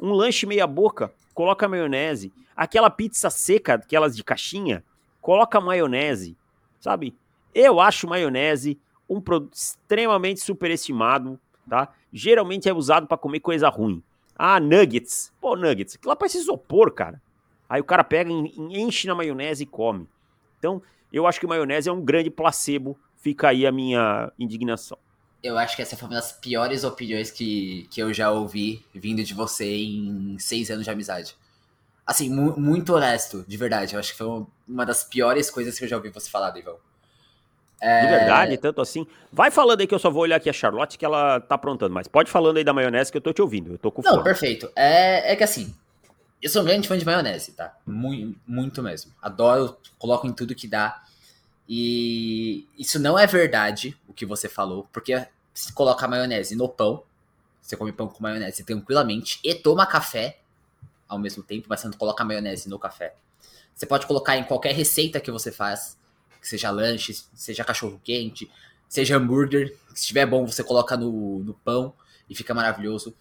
um 0.00 0.12
lanche 0.12 0.46
meia 0.46 0.66
boca, 0.66 1.12
coloca 1.34 1.68
maionese. 1.68 2.32
Aquela 2.56 2.90
pizza 2.90 3.30
seca, 3.30 3.74
aquelas 3.74 4.16
de 4.16 4.24
caixinha, 4.24 4.82
coloca 5.26 5.60
maionese. 5.60 6.36
Sabe? 6.78 7.12
Eu 7.52 7.80
acho 7.80 8.06
maionese 8.06 8.78
um 9.08 9.20
produto 9.20 9.54
extremamente 9.54 10.38
superestimado, 10.38 11.36
tá? 11.68 11.92
Geralmente 12.12 12.68
é 12.68 12.72
usado 12.72 13.08
para 13.08 13.18
comer 13.18 13.40
coisa 13.40 13.68
ruim. 13.68 14.00
Ah, 14.36 14.60
nuggets. 14.60 15.32
Pô, 15.40 15.56
nuggets. 15.56 15.96
Aquilo 15.96 16.10
lá 16.10 16.16
parece 16.16 16.38
isopor, 16.38 16.92
cara. 16.92 17.20
Aí 17.68 17.80
o 17.80 17.84
cara 17.84 18.04
pega, 18.04 18.30
enche 18.30 19.08
na 19.08 19.16
maionese 19.16 19.64
e 19.64 19.66
come. 19.66 20.08
Então, 20.60 20.80
eu 21.12 21.26
acho 21.26 21.40
que 21.40 21.46
maionese 21.46 21.88
é 21.88 21.92
um 21.92 22.04
grande 22.04 22.30
placebo. 22.30 22.96
Fica 23.16 23.48
aí 23.48 23.66
a 23.66 23.72
minha 23.72 24.30
indignação. 24.38 24.96
Eu 25.42 25.58
acho 25.58 25.74
que 25.74 25.82
essa 25.82 25.96
foi 25.96 26.06
uma 26.06 26.14
das 26.14 26.30
piores 26.30 26.84
opiniões 26.84 27.32
que, 27.32 27.88
que 27.90 28.00
eu 28.00 28.14
já 28.14 28.30
ouvi 28.30 28.84
vindo 28.94 29.24
de 29.24 29.34
você 29.34 29.76
em 29.76 30.38
seis 30.38 30.70
anos 30.70 30.84
de 30.84 30.90
amizade. 30.90 31.36
Assim, 32.06 32.30
mu 32.30 32.54
muito 32.56 32.94
honesto, 32.94 33.44
de 33.48 33.56
verdade. 33.56 33.94
Eu 33.94 34.00
acho 34.00 34.12
que 34.12 34.18
foi 34.18 34.46
uma 34.68 34.86
das 34.86 35.02
piores 35.02 35.50
coisas 35.50 35.76
que 35.76 35.84
eu 35.84 35.88
já 35.88 35.96
ouvi 35.96 36.10
você 36.10 36.30
falar, 36.30 36.50
Deivão. 36.50 36.76
É... 37.80 38.02
De 38.02 38.06
verdade, 38.06 38.56
tanto 38.58 38.80
assim. 38.80 39.06
Vai 39.32 39.50
falando 39.50 39.80
aí 39.80 39.86
que 39.86 39.94
eu 39.94 39.98
só 39.98 40.10
vou 40.10 40.22
olhar 40.22 40.36
aqui 40.36 40.48
a 40.48 40.52
Charlotte 40.52 40.96
que 40.96 41.04
ela 41.04 41.40
tá 41.40 41.56
aprontando, 41.56 41.92
mas 41.92 42.06
pode 42.06 42.30
falando 42.30 42.56
aí 42.56 42.64
da 42.64 42.72
maionese 42.72 43.10
que 43.10 43.18
eu 43.18 43.22
tô 43.22 43.32
te 43.32 43.42
ouvindo. 43.42 43.72
Eu 43.72 43.78
tô 43.78 43.90
com 43.90 44.02
fome. 44.02 44.16
Não, 44.16 44.22
perfeito. 44.22 44.70
É, 44.74 45.32
é 45.32 45.36
que 45.36 45.44
assim, 45.44 45.74
eu 46.40 46.48
sou 46.48 46.62
um 46.62 46.64
grande 46.64 46.86
fã 46.86 46.96
de 46.96 47.04
maionese, 47.04 47.52
tá? 47.52 47.76
Muito, 47.84 48.38
muito 48.46 48.82
mesmo. 48.82 49.12
Adoro, 49.20 49.76
coloco 49.98 50.26
em 50.26 50.32
tudo 50.32 50.54
que 50.54 50.68
dá. 50.68 51.02
E 51.68 52.66
isso 52.78 52.98
não 53.00 53.18
é 53.18 53.26
verdade, 53.26 53.96
o 54.06 54.12
que 54.12 54.24
você 54.24 54.48
falou, 54.48 54.86
porque 54.92 55.26
se 55.52 55.72
coloca 55.72 56.06
maionese 56.06 56.54
no 56.54 56.68
pão, 56.68 57.02
você 57.60 57.76
come 57.76 57.90
pão 57.90 58.06
com 58.06 58.22
maionese 58.22 58.62
tranquilamente 58.62 59.40
e 59.42 59.52
toma 59.54 59.84
café 59.84 60.38
ao 61.08 61.18
mesmo 61.18 61.42
tempo, 61.42 61.66
mas 61.68 61.80
você 61.80 61.88
não 61.88 61.96
coloca 61.96 62.24
maionese 62.24 62.68
no 62.68 62.78
café. 62.78 63.14
Você 63.74 63.86
pode 63.86 64.06
colocar 64.06 64.36
em 64.36 64.44
qualquer 64.44 64.74
receita 64.74 65.20
que 65.20 65.30
você 65.30 65.52
faz 65.52 65.96
seja 66.46 66.70
lanche, 66.70 67.14
seja 67.34 67.64
cachorro 67.64 68.00
quente, 68.02 68.50
seja 68.88 69.16
hambúrguer. 69.16 69.76
Se 69.88 70.02
estiver 70.02 70.26
bom, 70.26 70.46
você 70.46 70.62
coloca 70.62 70.96
no, 70.96 71.40
no 71.40 71.54
pão 71.54 71.92
e 72.28 72.34
fica 72.34 72.54
maravilhoso. 72.54 73.14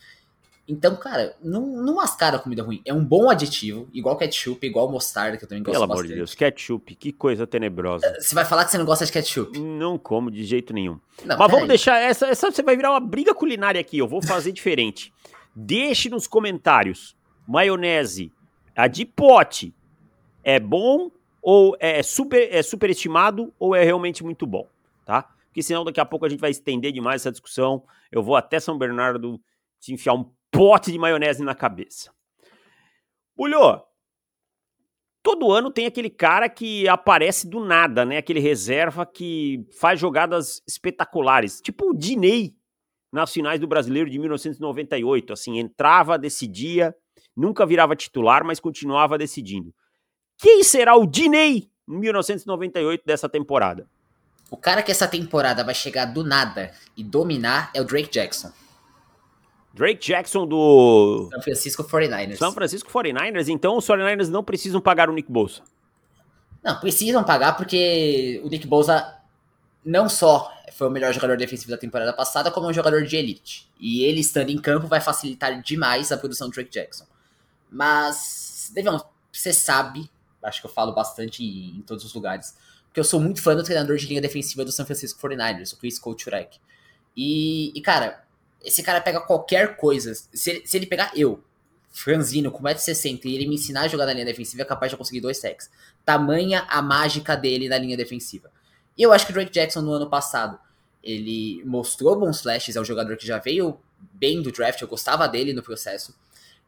Então, 0.68 0.96
cara, 0.96 1.36
não, 1.44 1.62
não 1.62 1.96
mascara 1.96 2.40
comida 2.40 2.64
ruim. 2.64 2.82
É 2.86 2.92
um 2.94 3.04
bom 3.04 3.30
aditivo, 3.30 3.88
igual 3.94 4.18
ketchup, 4.18 4.66
igual 4.66 4.90
mostarda, 4.92 5.38
que 5.38 5.44
eu 5.44 5.48
também 5.48 5.64
gosto 5.64 5.74
Pelo 5.74 5.86
bastante. 5.88 6.06
amor 6.06 6.10
de 6.10 6.16
Deus, 6.16 6.34
ketchup, 6.34 6.96
que 6.96 7.12
coisa 7.12 7.46
tenebrosa. 7.46 8.16
Você 8.20 8.34
vai 8.34 8.46
falar 8.46 8.66
que 8.66 8.72
você 8.72 8.78
não 8.80 8.86
gosta 8.86 9.06
de 9.06 9.12
ketchup? 9.12 9.60
Não 9.60 9.98
como 9.98 10.32
de 10.32 10.44
jeito 10.44 10.74
nenhum. 10.74 11.00
Não, 11.24 11.38
Mas 11.38 11.52
vamos 11.52 11.64
aí. 11.64 11.68
deixar, 11.68 12.00
essa, 12.00 12.28
essa 12.28 12.50
você 12.50 12.64
vai 12.64 12.76
virar 12.76 12.92
uma 12.92 13.00
briga 13.00 13.34
culinária 13.36 13.80
aqui, 13.80 14.00
eu 14.00 14.08
vou 14.08 14.24
fazer 14.24 14.52
diferente. 14.52 15.14
Deixe 15.56 16.10
nos 16.10 16.26
comentários, 16.26 17.16
maionese, 17.48 18.32
a 18.76 18.88
de 18.88 19.06
pote, 19.06 19.74
é 20.44 20.60
bom 20.60 21.10
ou 21.42 21.76
é 21.80 22.02
super 22.04 22.54
é 22.54 22.62
superestimado 22.62 23.54
ou 23.60 23.76
é 23.76 23.84
realmente 23.84 24.24
muito 24.24 24.46
bom, 24.46 24.68
tá? 25.06 25.24
Porque 25.48 25.64
senão 25.64 25.86
daqui 25.86 26.00
a 26.00 26.06
pouco 26.06 26.26
a 26.26 26.30
gente 26.30 26.40
vai 26.42 26.52
estender 26.52 26.92
demais 26.92 27.22
essa 27.22 27.32
discussão. 27.32 27.84
Eu 28.12 28.22
vou 28.22 28.36
até 28.36 28.60
São 28.60 28.78
Bernardo 28.78 29.40
te 29.80 29.94
enfiar 29.94 30.14
um 30.14 30.30
pote 30.52 30.92
de 30.92 30.98
maionese 30.98 31.44
na 31.44 31.56
cabeça. 31.56 32.12
Bulhô, 33.38 33.82
todo 35.22 35.52
ano 35.52 35.72
tem 35.72 35.86
aquele 35.86 36.10
cara 36.10 36.50
que 36.50 36.88
aparece 36.88 37.50
do 37.50 37.64
nada, 37.64 38.06
né? 38.06 38.18
Aquele 38.18 38.40
reserva 38.40 39.06
que 39.06 39.66
faz 39.80 40.00
jogadas 40.00 40.62
espetaculares, 40.68 41.62
tipo 41.62 41.90
o 41.90 41.94
Dinei 41.96 42.56
nas 43.12 43.32
finais 43.32 43.60
do 43.60 43.68
Brasileiro 43.68 44.10
de 44.10 44.20
1998, 44.20 45.32
assim, 45.32 45.58
entrava, 45.58 46.18
decidia, 46.18 46.94
nunca 47.36 47.66
virava 47.66 47.96
titular, 47.96 48.44
mas 48.44 48.60
continuava 48.60 49.18
decidindo. 49.18 49.74
Quem 50.38 50.64
será 50.64 50.96
o 50.96 51.06
Dinei 51.06 51.70
em 51.88 52.00
1998 52.00 53.04
dessa 53.06 53.30
temporada? 53.30 53.88
O 54.50 54.58
cara 54.58 54.84
que 54.84 54.92
essa 54.92 55.08
temporada 55.08 55.64
vai 55.64 55.74
chegar 55.74 56.06
do 56.06 56.24
nada 56.24 56.72
e 56.96 57.04
dominar 57.04 57.72
é 57.74 57.82
o 57.82 57.86
Drake 57.86 58.10
Jackson. 58.10 58.52
Drake 59.74 60.06
Jackson 60.06 60.48
do 60.48 61.28
São 61.32 61.42
Francisco 61.42 61.84
49ers. 61.84 62.38
São 62.38 62.52
Francisco 62.54 62.90
49ers, 62.90 63.50
então 63.50 63.78
os 63.78 63.86
49ers 63.86 64.30
não 64.30 64.44
precisam 64.44 64.80
pagar 64.80 65.10
o 65.10 65.14
Nick 65.14 65.30
Bolsa. 65.30 65.64
Não, 66.64 66.80
precisam 66.80 67.24
pagar 67.24 67.58
porque 67.58 68.42
o 68.44 68.48
Nick 68.48 68.66
Bolsa 68.66 69.20
não 69.84 70.08
só 70.08 70.52
foi 70.72 70.88
o 70.88 70.92
melhor 70.92 71.14
jogador 71.14 71.38
defensivo 71.38 71.72
da 71.72 71.78
temporada 71.78 72.12
passada, 72.12 72.50
como 72.50 72.68
um 72.68 72.74
jogador 72.74 73.04
de 73.04 73.16
elite. 73.16 73.70
E 73.80 74.04
ele 74.04 74.20
estando 74.20 74.50
em 74.50 74.58
campo 74.58 74.88
vai 74.88 75.00
facilitar 75.00 75.62
demais 75.62 76.12
a 76.12 76.18
produção 76.18 76.50
do 76.50 76.54
Drake 76.54 76.72
Jackson. 76.72 77.06
Mas, 77.76 78.72
Devon, 78.74 78.98
você 79.34 79.52
sabe, 79.52 80.10
acho 80.42 80.62
que 80.62 80.66
eu 80.66 80.72
falo 80.72 80.94
bastante 80.94 81.44
em, 81.44 81.82
todos 81.82 82.06
os 82.06 82.14
lugares, 82.14 82.56
porque 82.86 83.02
eu 83.02 83.04
sou 83.04 83.20
muito 83.20 83.42
fã 83.42 83.54
do 83.54 83.64
treinador 83.66 83.98
de 83.98 84.08
linha 84.08 84.22
defensiva 84.22 84.64
do 84.64 84.72
San 84.72 84.86
Francisco 84.86 85.20
49ers, 85.20 85.74
o 85.74 85.78
Chris 85.78 86.00
Kouchurek. 86.00 86.58
E, 87.18 87.78
e, 87.78 87.82
cara, 87.82 88.24
esse 88.64 88.82
cara 88.82 89.02
pega 89.02 89.20
qualquer 89.20 89.76
coisa. 89.76 90.14
Se 90.14 90.52
ele, 90.52 90.66
se 90.66 90.78
ele 90.78 90.86
pegar 90.86 91.12
eu, 91.18 91.44
franzino, 91.90 92.50
com 92.50 92.64
1,60m, 92.64 93.26
e 93.26 93.36
ele 93.36 93.46
me 93.46 93.56
ensinar 93.56 93.82
a 93.82 93.88
jogar 93.90 94.06
na 94.06 94.14
linha 94.14 94.26
defensiva, 94.26 94.62
é 94.62 94.66
capaz 94.66 94.90
de 94.90 94.98
conseguir 94.98 95.20
dois 95.20 95.38
sacks. 95.42 95.70
Tamanha 96.06 96.66
a 96.70 96.82
mágica 96.82 97.36
dele 97.36 97.68
na 97.68 97.78
linha 97.78 97.98
defensiva. 97.98 98.50
E 98.98 99.04
eu 99.04 99.12
acho 99.12 99.26
que 99.26 99.34
o 99.34 99.36
Drake 99.36 99.52
Jackson 99.52 99.82
no 99.82 99.92
ano 99.92 100.10
passado, 100.10 100.58
ele 101.04 101.62
mostrou 101.66 102.18
bons 102.18 102.42
flashes, 102.42 102.78
é 102.78 102.80
um 102.80 102.86
jogador 102.86 103.18
que 103.18 103.28
já 103.28 103.38
veio 103.38 103.78
bem 104.14 104.42
do 104.42 104.50
draft, 104.50 104.82
eu 104.82 104.88
gostava 104.88 105.28
dele 105.28 105.52
no 105.52 105.62
processo. 105.62 106.16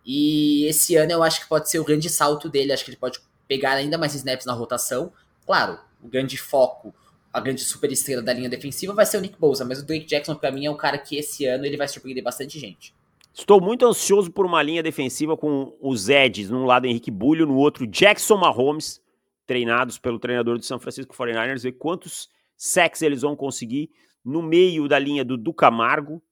E 0.09 0.63
esse 0.63 0.95
ano 0.95 1.11
eu 1.11 1.21
acho 1.21 1.41
que 1.41 1.49
pode 1.49 1.69
ser 1.69 1.79
o 1.79 1.83
grande 1.83 2.09
salto 2.09 2.47
dele, 2.47 2.71
acho 2.71 2.85
que 2.85 2.91
ele 2.91 2.97
pode 2.97 3.19
pegar 3.45 3.73
ainda 3.73 3.97
mais 3.97 4.15
snaps 4.15 4.45
na 4.45 4.53
rotação. 4.53 5.11
Claro, 5.45 5.77
o 6.01 6.07
grande 6.07 6.37
foco, 6.37 6.95
a 7.33 7.41
grande 7.41 7.59
super 7.59 7.91
estrela 7.91 8.21
da 8.21 8.31
linha 8.31 8.47
defensiva 8.47 8.93
vai 8.93 9.05
ser 9.05 9.17
o 9.17 9.21
Nick 9.21 9.37
Bosa, 9.37 9.65
mas 9.65 9.81
o 9.81 9.85
Drake 9.85 10.05
Jackson 10.05 10.35
para 10.35 10.49
mim 10.49 10.65
é 10.65 10.71
um 10.71 10.77
cara 10.77 10.97
que 10.97 11.17
esse 11.17 11.45
ano 11.45 11.65
ele 11.65 11.75
vai 11.75 11.89
surpreender 11.89 12.23
bastante 12.23 12.57
gente. 12.57 12.95
Estou 13.33 13.59
muito 13.59 13.85
ansioso 13.85 14.31
por 14.31 14.45
uma 14.45 14.63
linha 14.63 14.81
defensiva 14.81 15.35
com 15.35 15.75
os 15.81 16.07
Eds, 16.07 16.49
num 16.49 16.65
lado 16.65 16.87
Henrique 16.87 17.11
Bulho, 17.11 17.45
no 17.45 17.57
outro 17.57 17.85
Jackson 17.85 18.37
Mahomes, 18.37 19.01
treinados 19.45 19.97
pelo 19.97 20.19
treinador 20.19 20.57
do 20.57 20.63
São 20.63 20.79
Francisco 20.79 21.13
49ers, 21.13 21.63
ver 21.63 21.73
quantos 21.73 22.29
sacks 22.55 23.01
eles 23.01 23.23
vão 23.23 23.35
conseguir 23.35 23.91
no 24.23 24.41
meio 24.41 24.87
da 24.87 24.97
linha 24.97 25.25
do 25.25 25.37
Ducamargo 25.37 26.23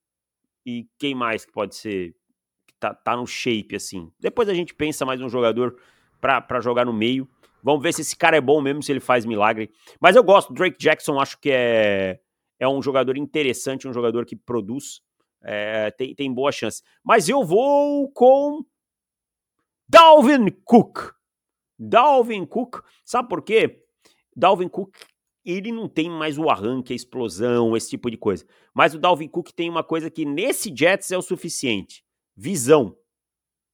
e 0.65 0.87
quem 0.97 1.13
mais 1.13 1.45
que 1.45 1.51
pode 1.51 1.75
ser 1.75 2.15
tá, 2.79 2.93
tá 2.93 3.15
no 3.15 3.25
shape 3.25 3.75
assim. 3.75 4.11
Depois 4.19 4.49
a 4.49 4.53
gente 4.53 4.73
pensa 4.73 5.05
mais 5.05 5.21
um 5.21 5.29
jogador 5.29 5.75
para 6.19 6.59
jogar 6.61 6.85
no 6.85 6.93
meio. 6.93 7.27
Vamos 7.63 7.81
ver 7.81 7.93
se 7.93 8.01
esse 8.01 8.15
cara 8.15 8.37
é 8.37 8.41
bom 8.41 8.61
mesmo, 8.61 8.83
se 8.83 8.91
ele 8.91 8.99
faz 8.99 9.25
milagre. 9.25 9.71
Mas 9.99 10.15
eu 10.15 10.23
gosto, 10.23 10.53
Drake 10.53 10.77
Jackson, 10.77 11.19
acho 11.19 11.39
que 11.39 11.49
é, 11.51 12.19
é 12.59 12.67
um 12.67 12.81
jogador 12.81 13.17
interessante, 13.17 13.87
um 13.87 13.93
jogador 13.93 14.25
que 14.25 14.35
produz, 14.35 15.01
é, 15.43 15.89
tem, 15.91 16.13
tem 16.13 16.31
boa 16.31 16.51
chance. 16.51 16.83
Mas 17.03 17.27
eu 17.27 17.43
vou 17.43 18.11
com 18.11 18.63
Dalvin 19.89 20.49
Cook. 20.63 21.11
Dalvin 21.77 22.45
Cook, 22.45 22.83
sabe 23.03 23.29
por 23.29 23.41
quê? 23.41 23.83
Dalvin 24.35 24.67
Cook, 24.67 24.95
ele 25.43 25.71
não 25.71 25.89
tem 25.89 26.07
mais 26.07 26.37
o 26.37 26.49
arranque, 26.49 26.93
a 26.93 26.95
explosão, 26.95 27.75
esse 27.75 27.89
tipo 27.89 28.11
de 28.11 28.17
coisa. 28.17 28.45
Mas 28.73 28.93
o 28.93 28.99
Dalvin 28.99 29.27
Cook 29.27 29.51
tem 29.51 29.69
uma 29.69 29.83
coisa 29.83 30.09
que 30.09 30.23
nesse 30.23 30.71
Jets 30.75 31.11
é 31.11 31.17
o 31.17 31.21
suficiente: 31.21 32.04
visão, 32.35 32.97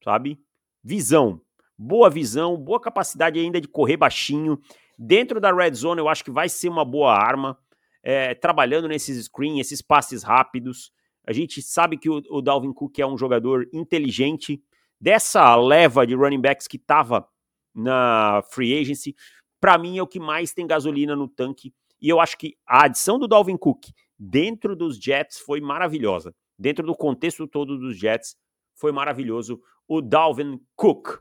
sabe? 0.04 0.41
Visão 0.84 1.41
boa 1.82 2.10
visão, 2.12 2.56
boa 2.56 2.80
capacidade 2.80 3.39
ainda 3.39 3.60
de 3.60 3.67
correr 3.67 3.97
baixinho. 3.97 4.60
Dentro 4.97 5.41
da 5.41 5.52
red 5.52 5.74
zone, 5.74 6.00
eu 6.00 6.08
acho 6.08 6.24
que 6.24 6.30
vai 6.30 6.47
ser 6.47 6.69
uma 6.69 6.86
boa 6.86 7.13
arma. 7.13 7.58
É, 8.04 8.34
trabalhando 8.36 8.88
nesses 8.88 9.26
screens, 9.26 9.60
esses 9.62 9.82
passes 9.82 10.24
rápidos. 10.24 10.91
A 11.26 11.34
gente 11.34 11.62
sabe 11.62 11.97
que 11.97 12.10
o, 12.10 12.21
o, 12.30 12.41
Dalvin 12.41 12.74
Cook 12.74 13.00
é 13.00 13.06
um 13.06 13.17
jogador 13.17 13.67
inteligente. 13.74 14.62
Dessa 15.00 15.56
leva 15.56 16.06
de 16.06 16.13
running 16.13 16.41
backs 16.41 16.67
que 16.67 16.78
estava 16.78 17.28
na 17.74 18.43
free 18.52 18.80
agency, 18.80 19.15
para 19.60 19.78
mim 19.78 19.97
é 19.97 20.04
o 20.04 20.08
que 20.08 20.19
mais 20.19 20.54
tem 20.54 20.67
gasolina 20.67 21.15
no 21.15 21.28
tanque. 21.28 21.74
E 22.00 22.10
eu 22.10 22.19
acho 22.19 22.38
que 22.38 22.56
a 22.67 22.86
adição 22.86 23.17
do 23.17 23.28
Dalvin 23.28 23.58
Cook 23.58 23.86
dentro 24.17 24.76
dos 24.76 24.97
Jets 24.97 25.39
foi 25.39 25.62
maravilhosa. 25.62 26.34
Dentro 26.58 26.86
do 26.86 26.95
contexto 26.95 27.47
todo 27.47 27.78
dos 27.78 27.97
Jets, 27.97 28.36
foi 28.82 28.91
maravilhoso 28.91 29.62
o 29.88 30.02
Dalvin 30.02 30.60
Cook. 30.76 31.20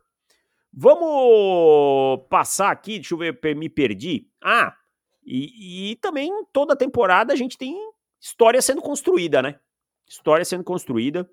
Vamos 0.73 2.23
passar 2.31 2.71
aqui, 2.71 2.95
deixa 2.95 3.13
eu 3.15 3.19
ver, 3.19 3.39
me 3.55 3.69
perdi. 3.69 4.29
Ah, 4.43 4.75
e, 5.23 5.91
e 5.93 5.97
também 5.97 6.33
toda 6.53 6.75
temporada 6.75 7.35
a 7.35 7.37
gente 7.37 7.59
tem 7.59 7.77
história 8.19 8.63
sendo 8.63 8.81
construída, 8.81 9.43
né? 9.43 9.61
História 10.09 10.45
sendo 10.45 10.65
construída, 10.65 11.29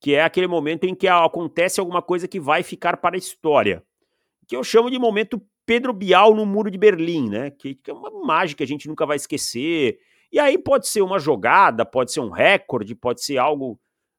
que 0.00 0.14
é 0.14 0.22
aquele 0.22 0.48
momento 0.48 0.84
em 0.84 0.94
que 0.94 1.06
acontece 1.06 1.78
alguma 1.78 2.02
coisa 2.02 2.26
que 2.26 2.40
vai 2.40 2.62
ficar 2.62 2.96
para 2.96 3.16
a 3.16 3.18
história. 3.18 3.84
Que 4.48 4.56
eu 4.56 4.64
chamo 4.64 4.90
de 4.90 4.98
momento 4.98 5.40
Pedro 5.64 5.92
Bial 5.92 6.34
no 6.34 6.44
Muro 6.44 6.70
de 6.70 6.78
Berlim, 6.78 7.28
né? 7.28 7.50
Que, 7.50 7.74
que 7.74 7.90
é 7.90 7.94
uma 7.94 8.10
mágica 8.24 8.58
que 8.58 8.64
a 8.64 8.66
gente 8.66 8.88
nunca 8.88 9.06
vai 9.06 9.16
esquecer. 9.16 9.98
E 10.32 10.38
aí 10.40 10.58
pode 10.58 10.88
ser 10.88 11.02
uma 11.02 11.18
jogada, 11.18 11.86
pode 11.86 12.12
ser 12.12 12.20
um 12.20 12.30
recorde, 12.30 12.94
pode 12.94 13.22
ser 13.22 13.38
algo 13.38 13.78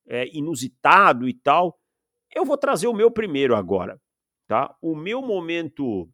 é, 0.09 0.27
inusitado 0.35 1.29
e 1.29 1.33
tal. 1.33 1.79
Eu 2.33 2.43
vou 2.43 2.57
trazer 2.57 2.87
o 2.87 2.93
meu 2.93 3.11
primeiro 3.11 3.55
agora. 3.55 4.01
Tá? 4.47 4.75
O 4.81 4.95
meu 4.95 5.21
momento 5.21 6.09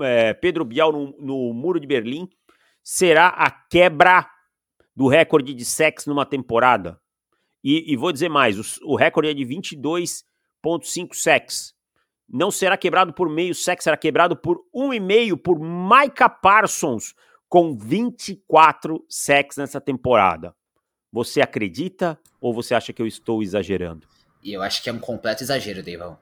é, 0.00 0.32
Pedro 0.32 0.64
Bial 0.64 0.92
no, 0.92 1.14
no 1.18 1.52
Muro 1.52 1.80
de 1.80 1.86
Berlim 1.86 2.28
será 2.82 3.28
a 3.28 3.50
quebra 3.50 4.28
do 4.94 5.08
recorde 5.08 5.52
de 5.52 5.64
sexo 5.64 6.08
numa 6.08 6.24
temporada. 6.24 7.00
E, 7.62 7.92
e 7.92 7.96
vou 7.96 8.12
dizer 8.12 8.28
mais: 8.28 8.78
o, 8.80 8.92
o 8.92 8.96
recorde 8.96 9.30
é 9.30 9.34
de 9.34 9.44
22,5 9.44 11.14
sacks. 11.14 11.74
Não 12.28 12.50
será 12.50 12.76
quebrado 12.76 13.12
por 13.12 13.28
meio 13.28 13.54
sexo, 13.54 13.84
será 13.84 13.96
quebrado 13.96 14.36
por 14.36 14.60
um 14.72 14.92
e 14.92 15.00
meio 15.00 15.36
por 15.36 15.58
Micah 15.58 16.28
Parsons, 16.28 17.14
com 17.48 17.76
24 17.76 19.04
sacks 19.08 19.56
nessa 19.56 19.80
temporada. 19.80 20.54
Você 21.12 21.40
acredita 21.40 22.18
ou 22.40 22.52
você 22.52 22.74
acha 22.74 22.92
que 22.92 23.00
eu 23.00 23.06
estou 23.06 23.42
exagerando? 23.42 24.06
Eu 24.44 24.62
acho 24.62 24.82
que 24.82 24.88
é 24.88 24.92
um 24.92 24.98
completo 24.98 25.42
exagero, 25.42 25.82
Deivão. 25.82 26.18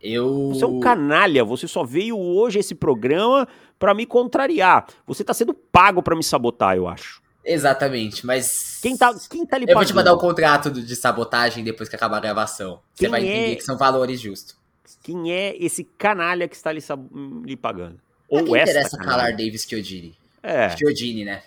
Eu... 0.00 0.50
Você 0.50 0.64
é 0.64 0.66
um 0.66 0.80
canalha, 0.80 1.44
você 1.44 1.66
só 1.66 1.82
veio 1.82 2.18
hoje 2.18 2.58
esse 2.58 2.74
programa 2.74 3.48
para 3.78 3.94
me 3.94 4.06
contrariar. 4.06 4.86
Você 5.06 5.24
tá 5.24 5.34
sendo 5.34 5.54
pago 5.54 6.02
para 6.02 6.14
me 6.14 6.22
sabotar, 6.22 6.76
eu 6.76 6.86
acho. 6.86 7.22
Exatamente, 7.44 8.26
mas. 8.26 8.80
Quem 8.82 8.96
tá, 8.96 9.14
quem 9.30 9.46
tá 9.46 9.56
ali 9.56 9.66
Eu 9.68 9.74
vou 9.74 9.84
te 9.84 9.94
mandar 9.94 10.12
o 10.12 10.16
um 10.16 10.20
contrato 10.20 10.70
de 10.70 10.96
sabotagem 10.96 11.62
depois 11.62 11.88
que 11.88 11.94
acabar 11.94 12.16
a 12.16 12.20
gravação. 12.20 12.80
Quem 12.96 13.06
Você 13.06 13.10
vai 13.10 13.20
entender 13.20 13.52
é... 13.52 13.54
que 13.54 13.62
são 13.62 13.78
valores 13.78 14.20
justos. 14.20 14.56
Quem 15.02 15.32
é 15.32 15.56
esse 15.56 15.84
canalha 15.84 16.48
que 16.48 16.56
está 16.56 16.72
lhe, 16.72 16.80
sab... 16.80 17.00
lhe 17.44 17.56
pagando? 17.56 18.00
Ou 18.28 18.44
quem 18.44 18.56
essa 18.56 18.72
interessa 18.72 18.96
canalha? 18.96 19.16
calar 19.16 19.36
Davis 19.36 19.64
Chiodini? 19.64 20.16
É. 20.42 20.76
Chiodini, 20.76 21.24
né? 21.24 21.42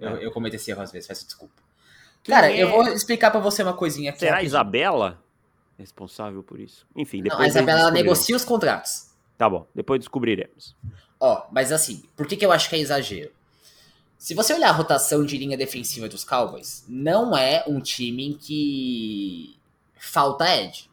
Eu, 0.00 0.16
é. 0.16 0.26
eu 0.26 0.32
cometo 0.32 0.54
esse 0.54 0.70
erro 0.70 0.82
às 0.82 0.90
vezes, 0.90 1.06
peço 1.06 1.24
desculpa. 1.24 1.54
Quem 2.22 2.34
Cara, 2.34 2.50
é... 2.50 2.62
eu 2.62 2.70
vou 2.70 2.88
explicar 2.88 3.30
para 3.30 3.40
você 3.40 3.62
uma 3.62 3.74
coisinha 3.74 4.10
aqui. 4.10 4.20
Será 4.20 4.42
Isabela? 4.42 5.22
responsável 5.78 6.42
por 6.42 6.58
isso. 6.58 6.84
Enfim, 6.94 7.22
depois. 7.22 7.38
Não, 7.38 7.44
a 7.44 7.48
Isabela 7.48 7.90
negocia 7.90 8.34
os 8.34 8.44
contratos. 8.44 9.10
Tá 9.38 9.48
bom, 9.48 9.66
depois 9.74 10.00
descobriremos. 10.00 10.76
Ó, 11.20 11.46
mas 11.52 11.70
assim, 11.70 12.02
por 12.16 12.26
que, 12.26 12.36
que 12.36 12.44
eu 12.44 12.50
acho 12.50 12.68
que 12.68 12.74
é 12.74 12.80
exagero? 12.80 13.30
Se 14.16 14.34
você 14.34 14.52
olhar 14.52 14.70
a 14.70 14.72
rotação 14.72 15.24
de 15.24 15.38
linha 15.38 15.56
defensiva 15.56 16.08
dos 16.08 16.24
Cowboys, 16.24 16.84
não 16.88 17.36
é 17.36 17.62
um 17.68 17.80
time 17.80 18.30
em 18.30 18.32
que 18.32 19.56
falta 19.96 20.44
Ed. 20.56 20.90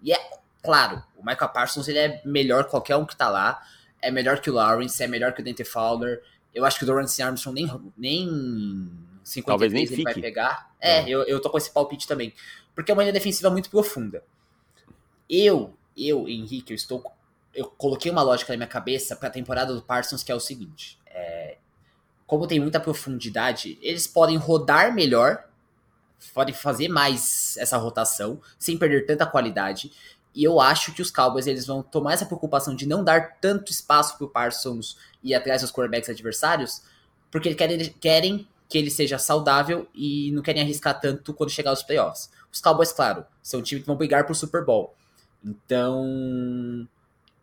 E 0.00 0.12
é 0.12 0.30
claro, 0.62 1.02
o 1.16 1.26
Michael 1.26 1.50
Parsons 1.50 1.88
ele 1.88 1.98
é 1.98 2.22
melhor 2.24 2.64
que 2.64 2.70
qualquer 2.70 2.96
um 2.96 3.04
que 3.04 3.16
tá 3.16 3.28
lá. 3.28 3.60
É 4.00 4.10
melhor 4.12 4.40
que 4.40 4.50
o 4.50 4.54
Lawrence, 4.54 5.02
é 5.02 5.08
melhor 5.08 5.32
que 5.32 5.40
o 5.40 5.44
Dante 5.44 5.64
Fowler. 5.64 6.22
Eu 6.54 6.64
acho 6.64 6.78
que 6.78 6.84
o 6.84 6.86
Dorance 6.86 7.20
Armstrong 7.20 7.60
nem, 7.60 7.92
nem 7.96 8.92
53 9.22 9.44
Talvez 9.44 9.72
nem 9.72 9.82
ele 9.82 9.90
fique. 9.90 10.04
vai 10.04 10.14
pegar. 10.14 10.72
É, 10.80 11.08
eu, 11.08 11.22
eu 11.22 11.40
tô 11.40 11.48
com 11.48 11.58
esse 11.58 11.70
palpite 11.70 12.08
também 12.08 12.34
porque 12.74 12.90
é 12.90 12.94
uma 12.94 13.02
linha 13.02 13.12
defensiva 13.12 13.50
muito 13.50 13.70
profunda. 13.70 14.22
Eu, 15.28 15.74
eu, 15.96 16.28
Henrique, 16.28 16.72
eu 16.72 16.76
estou. 16.76 17.04
Eu 17.54 17.66
coloquei 17.66 18.10
uma 18.10 18.22
lógica 18.22 18.52
na 18.52 18.56
minha 18.56 18.68
cabeça 18.68 19.14
para 19.14 19.28
a 19.28 19.32
temporada 19.32 19.74
do 19.74 19.82
Parsons, 19.82 20.22
que 20.22 20.32
é 20.32 20.34
o 20.34 20.40
seguinte: 20.40 20.98
é, 21.06 21.58
como 22.26 22.46
tem 22.46 22.60
muita 22.60 22.80
profundidade, 22.80 23.78
eles 23.82 24.06
podem 24.06 24.36
rodar 24.36 24.94
melhor, 24.94 25.44
podem 26.32 26.54
fazer 26.54 26.88
mais 26.88 27.56
essa 27.58 27.76
rotação, 27.76 28.40
sem 28.58 28.78
perder 28.78 29.06
tanta 29.06 29.26
qualidade. 29.26 29.92
E 30.34 30.42
eu 30.42 30.58
acho 30.58 30.94
que 30.94 31.02
os 31.02 31.10
Cowboys 31.10 31.46
eles 31.46 31.66
vão 31.66 31.82
tomar 31.82 32.14
essa 32.14 32.24
preocupação 32.24 32.74
de 32.74 32.86
não 32.86 33.04
dar 33.04 33.38
tanto 33.38 33.70
espaço 33.70 34.16
para 34.16 34.24
o 34.24 34.30
Parsons 34.30 34.96
ir 35.22 35.34
atrás 35.34 35.60
dos 35.60 35.70
quarterbacks 35.70 36.08
adversários, 36.08 36.82
porque 37.30 37.50
eles 37.50 37.58
querem, 37.58 37.94
querem 38.00 38.48
que 38.72 38.78
ele 38.78 38.90
seja 38.90 39.18
saudável 39.18 39.86
e 39.94 40.32
não 40.32 40.40
querem 40.40 40.62
arriscar 40.62 40.98
tanto 40.98 41.34
quando 41.34 41.50
chegar 41.50 41.68
aos 41.68 41.82
playoffs. 41.82 42.30
Os 42.50 42.58
Cowboys, 42.58 42.90
claro, 42.90 43.26
são 43.42 43.60
um 43.60 43.62
time 43.62 43.82
que 43.82 43.86
vão 43.86 43.96
brigar 43.96 44.24
pro 44.24 44.34
Super 44.34 44.64
Bowl. 44.64 44.94
Então, 45.44 46.88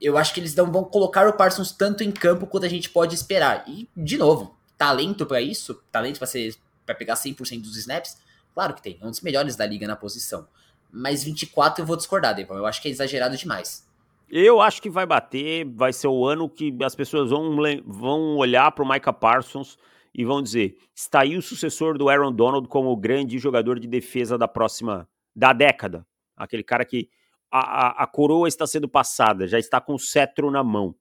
eu 0.01 0.17
acho 0.17 0.33
que 0.33 0.39
eles 0.39 0.55
não 0.55 0.71
vão 0.71 0.83
colocar 0.83 1.27
o 1.27 1.33
Parsons 1.33 1.71
tanto 1.71 2.03
em 2.03 2.11
campo 2.11 2.47
quanto 2.47 2.65
a 2.65 2.69
gente 2.69 2.89
pode 2.89 3.13
esperar. 3.13 3.63
E, 3.67 3.87
de 3.95 4.17
novo, 4.17 4.57
talento 4.75 5.23
para 5.23 5.39
isso, 5.39 5.79
talento 5.91 6.17
para 6.17 6.25
ser 6.25 6.55
para 6.83 6.95
pegar 6.95 7.13
100% 7.13 7.61
dos 7.61 7.77
snaps, 7.77 8.17
claro 8.55 8.73
que 8.73 8.81
tem, 8.81 8.97
é 8.99 9.05
um 9.05 9.11
dos 9.11 9.21
melhores 9.21 9.55
da 9.55 9.63
liga 9.63 9.85
na 9.85 9.95
posição. 9.95 10.47
Mas 10.91 11.23
24 11.23 11.83
eu 11.83 11.85
vou 11.85 11.95
discordar, 11.95 12.33
Devon. 12.33 12.55
Eu 12.55 12.65
acho 12.65 12.81
que 12.81 12.87
é 12.87 12.91
exagerado 12.91 13.37
demais. 13.37 13.87
Eu 14.27 14.59
acho 14.59 14.81
que 14.81 14.89
vai 14.89 15.05
bater, 15.05 15.65
vai 15.65 15.93
ser 15.93 16.07
o 16.07 16.25
ano 16.25 16.49
que 16.49 16.75
as 16.83 16.95
pessoas 16.95 17.29
vão, 17.29 17.55
vão 17.85 18.37
olhar 18.37 18.71
para 18.71 18.83
o 18.83 18.89
Micah 18.89 19.13
Parsons 19.13 19.77
e 20.19 20.25
vão 20.25 20.41
dizer: 20.41 20.75
está 20.93 21.21
aí 21.21 21.37
o 21.37 21.41
sucessor 21.41 21.97
do 21.97 22.09
Aaron 22.09 22.33
Donald 22.33 22.67
como 22.67 22.89
o 22.89 22.97
grande 22.97 23.39
jogador 23.39 23.79
de 23.79 23.87
defesa 23.87 24.37
da 24.37 24.49
próxima 24.49 25.07
da 25.33 25.53
década. 25.53 26.05
Aquele 26.35 26.61
cara 26.61 26.83
que 26.83 27.09
a, 27.49 27.59
a, 27.59 28.03
a 28.03 28.07
coroa 28.07 28.45
está 28.45 28.67
sendo 28.67 28.89
passada, 28.89 29.47
já 29.47 29.57
está 29.57 29.79
com 29.79 29.93
o 29.93 29.99
cetro 29.99 30.51
na 30.51 30.61
mão, 30.61 30.93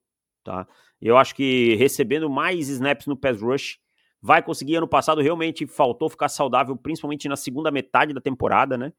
tá? 0.44 0.68
Eu 1.02 1.16
acho 1.16 1.34
que 1.34 1.74
recebendo 1.74 2.30
mais 2.30 2.68
snaps 2.68 3.08
no 3.08 3.16
pass 3.16 3.42
rush, 3.42 3.80
vai 4.22 4.40
conseguir. 4.40 4.76
Ano 4.76 4.86
passado 4.86 5.20
realmente 5.20 5.66
faltou 5.66 6.08
ficar 6.08 6.28
saudável, 6.28 6.76
principalmente 6.76 7.28
na 7.28 7.36
segunda 7.36 7.72
metade 7.72 8.14
da 8.14 8.20
temporada, 8.20 8.78
né? 8.78 8.92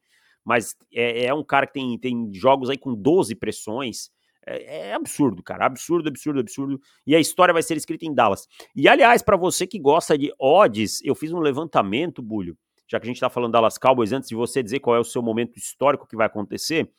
Mas 0.44 0.76
é, 0.94 1.28
é 1.28 1.34
um 1.34 1.46
cara 1.46 1.66
que 1.66 1.74
tem, 1.74 1.98
tem 1.98 2.30
jogos 2.34 2.70
aí 2.70 2.78
com 2.78 2.94
12 2.94 3.36
pressões. 3.36 4.10
É, 4.46 4.90
é, 4.90 4.94
absurdo, 4.94 5.44
cara. 5.44 5.66
Absurdo, 5.66 6.10
absurdo, 6.10 6.40
absurdo. 6.40 6.82
E 7.06 7.16
a 7.16 7.20
história 7.20 7.54
vai 7.54 7.64
ser 7.64 7.78
escrita 7.78 8.06
em 8.06 8.14
Dallas. 8.14 8.48
E 8.76 8.88
aliás, 8.88 9.22
para 9.22 9.38
você 9.38 9.68
que 9.68 9.80
gosta 9.80 10.18
de 10.18 10.34
odds, 10.40 11.02
eu 11.04 11.14
fiz 11.14 11.32
um 11.32 11.40
levantamento, 11.40 12.22
Bulho, 12.22 12.58
já 12.88 13.00
que 13.00 13.06
a 13.06 13.08
gente 13.10 13.20
tá 13.20 13.30
falando 13.30 13.52
Dallas 13.52 13.78
Cowboys, 13.78 14.12
antes 14.12 14.30
de 14.30 14.36
você 14.36 14.64
dizer 14.64 14.80
qual 14.80 14.96
é 14.96 15.00
o 15.00 15.04
seu 15.04 15.22
momento 15.22 15.58
histórico 15.58 16.08
que 16.08 16.16
vai 16.16 16.26
acontecer, 16.26 16.92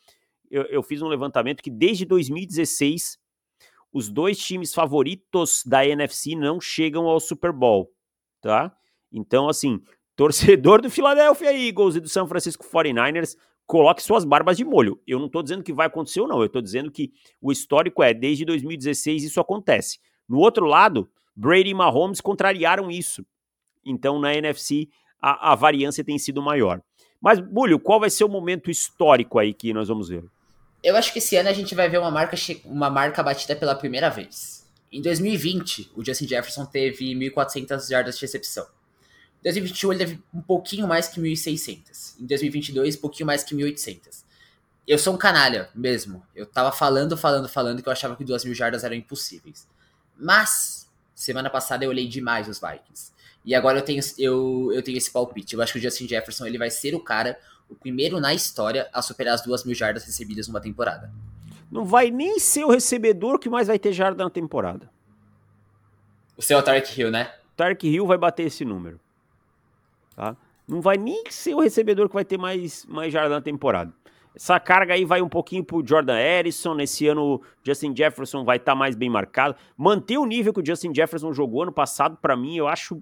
eu, 0.49 0.63
eu 0.63 0.83
fiz 0.83 1.01
um 1.01 1.07
levantamento 1.07 1.61
que 1.61 1.69
desde 1.69 2.05
2016 2.05 3.19
os 3.91 4.09
dois 4.09 4.37
times 4.37 4.73
favoritos 4.73 5.63
da 5.65 5.85
NFC 5.85 6.35
não 6.35 6.61
chegam 6.61 7.07
ao 7.07 7.19
Super 7.19 7.51
Bowl, 7.51 7.91
tá? 8.41 8.73
Então, 9.11 9.49
assim, 9.49 9.81
torcedor 10.15 10.81
do 10.81 10.89
Philadelphia 10.89 11.51
Eagles 11.51 11.95
e 11.95 11.99
do 11.99 12.07
San 12.07 12.25
Francisco 12.25 12.65
49ers, 12.65 13.35
coloque 13.65 14.03
suas 14.03 14.25
barbas 14.25 14.57
de 14.57 14.65
molho. 14.65 14.99
Eu 15.07 15.19
não 15.19 15.27
estou 15.27 15.41
dizendo 15.41 15.63
que 15.63 15.73
vai 15.73 15.87
acontecer 15.87 16.21
ou 16.21 16.27
não, 16.27 16.39
eu 16.39 16.45
estou 16.45 16.61
dizendo 16.61 16.91
que 16.91 17.11
o 17.41 17.51
histórico 17.51 18.03
é, 18.03 18.13
desde 18.13 18.45
2016 18.45 19.23
isso 19.23 19.39
acontece. 19.39 19.99
No 20.27 20.39
outro 20.39 20.65
lado, 20.65 21.09
Brady 21.35 21.69
e 21.69 21.73
Mahomes 21.73 22.21
contrariaram 22.21 22.91
isso. 22.91 23.25
Então, 23.85 24.19
na 24.19 24.33
NFC, 24.33 24.89
a, 25.21 25.51
a 25.51 25.55
variância 25.55 26.03
tem 26.03 26.17
sido 26.17 26.41
maior. 26.41 26.81
Mas, 27.21 27.39
Bulho, 27.39 27.79
qual 27.79 27.99
vai 27.99 28.09
ser 28.09 28.23
o 28.23 28.29
momento 28.29 28.71
histórico 28.71 29.37
aí 29.37 29.53
que 29.53 29.73
nós 29.73 29.87
vamos 29.87 30.09
ver? 30.09 30.23
Eu 30.83 30.95
acho 30.95 31.13
que 31.13 31.19
esse 31.19 31.35
ano 31.35 31.49
a 31.49 31.53
gente 31.53 31.75
vai 31.75 31.87
ver 31.87 31.99
uma 31.99 32.09
marca, 32.09 32.35
uma 32.65 32.89
marca 32.89 33.21
batida 33.21 33.55
pela 33.55 33.75
primeira 33.75 34.09
vez. 34.09 34.67
Em 34.91 35.01
2020, 35.01 35.91
o 35.95 36.03
Justin 36.03 36.27
Jefferson 36.27 36.65
teve 36.65 37.13
1.400 37.13 37.89
jardas 37.89 38.15
de 38.15 38.21
recepção. 38.21 38.65
2021 39.43 39.93
ele 39.93 39.99
teve 39.99 40.23
um 40.33 40.41
pouquinho 40.41 40.87
mais 40.87 41.07
que 41.07 41.19
1.600. 41.19 42.19
Em 42.19 42.25
2022, 42.25 42.95
um 42.95 42.99
pouquinho 42.99 43.27
mais 43.27 43.43
que 43.43 43.55
1.800. 43.55 44.23
Eu 44.87 44.97
sou 44.97 45.13
um 45.13 45.17
canalha 45.17 45.69
mesmo. 45.73 46.23
Eu 46.35 46.45
tava 46.45 46.71
falando, 46.71 47.17
falando, 47.17 47.47
falando 47.47 47.81
que 47.81 47.87
eu 47.87 47.93
achava 47.93 48.15
que 48.15 48.23
2 48.23 48.45
mil 48.45 48.53
jardas 48.53 48.83
eram 48.83 48.95
impossíveis. 48.95 49.67
Mas, 50.17 50.89
semana 51.15 51.49
passada 51.49 51.85
eu 51.85 51.89
olhei 51.89 52.07
demais 52.07 52.47
os 52.47 52.59
Vikings. 52.59 53.11
E 53.43 53.55
agora 53.55 53.79
eu 53.79 53.81
tenho, 53.81 54.01
eu, 54.19 54.71
eu 54.73 54.83
tenho 54.83 54.97
esse 54.97 55.11
palpite. 55.11 55.55
Eu 55.55 55.61
acho 55.61 55.73
que 55.73 55.79
o 55.79 55.81
Justin 55.81 56.07
Jefferson 56.07 56.45
ele 56.45 56.57
vai 56.57 56.69
ser 56.69 56.93
o 56.93 56.99
cara, 56.99 57.39
o 57.69 57.75
primeiro 57.75 58.19
na 58.19 58.33
história 58.33 58.89
a 58.93 59.01
superar 59.01 59.33
as 59.33 59.41
2 59.41 59.63
mil 59.63 59.75
jardas 59.75 60.03
recebidas 60.03 60.47
numa 60.47 60.61
temporada. 60.61 61.11
Não 61.71 61.85
vai 61.85 62.11
nem 62.11 62.39
ser 62.39 62.65
o 62.65 62.69
recebedor 62.69 63.39
que 63.39 63.49
mais 63.49 63.67
vai 63.67 63.79
ter 63.79 63.93
jarda 63.93 64.23
na 64.23 64.29
temporada. 64.29 64.91
O 66.35 66.41
seu 66.41 66.57
é 66.57 66.59
o 66.59 66.63
Tarek 66.63 66.99
Hill, 66.99 67.09
né? 67.09 67.33
Tarek 67.55 67.87
Hill 67.87 68.05
vai 68.05 68.17
bater 68.17 68.43
esse 68.43 68.65
número. 68.65 68.99
Tá? 70.15 70.35
Não 70.67 70.81
vai 70.81 70.97
nem 70.97 71.23
ser 71.29 71.53
o 71.53 71.59
recebedor 71.59 72.07
que 72.07 72.13
vai 72.13 72.25
ter 72.25 72.37
mais, 72.37 72.85
mais 72.85 73.11
jarda 73.11 73.35
na 73.35 73.41
temporada. 73.41 73.93
Essa 74.33 74.59
carga 74.59 74.93
aí 74.93 75.03
vai 75.03 75.21
um 75.21 75.27
pouquinho 75.27 75.63
pro 75.63 75.85
Jordan 75.85 76.15
Harrison. 76.15 76.73
Nesse 76.73 77.07
ano, 77.07 77.41
Justin 77.63 77.93
Jefferson 77.95 78.45
vai 78.45 78.57
estar 78.57 78.71
tá 78.71 78.75
mais 78.75 78.95
bem 78.95 79.09
marcado. 79.09 79.55
Manter 79.75 80.17
o 80.17 80.25
nível 80.25 80.53
que 80.53 80.61
o 80.61 80.65
Justin 80.65 80.93
Jefferson 80.95 81.33
jogou 81.33 81.63
ano 81.63 81.71
passado, 81.71 82.17
para 82.21 82.35
mim, 82.35 82.55
eu 82.55 82.67
acho. 82.67 83.01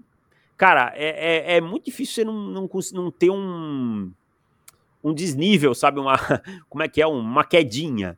Cara, 0.57 0.91
é, 0.95 1.53
é, 1.53 1.57
é, 1.57 1.61
muito 1.61 1.85
difícil 1.85 2.15
você 2.15 2.25
não, 2.25 2.33
não, 2.33 2.69
não 2.93 3.11
ter 3.11 3.29
um, 3.29 4.11
um 5.03 5.13
desnível, 5.13 5.75
sabe? 5.75 5.99
Uma, 5.99 6.17
como 6.67 6.83
é 6.83 6.87
que 6.87 7.01
é? 7.01 7.07
Uma 7.07 7.43
quedinha. 7.43 8.17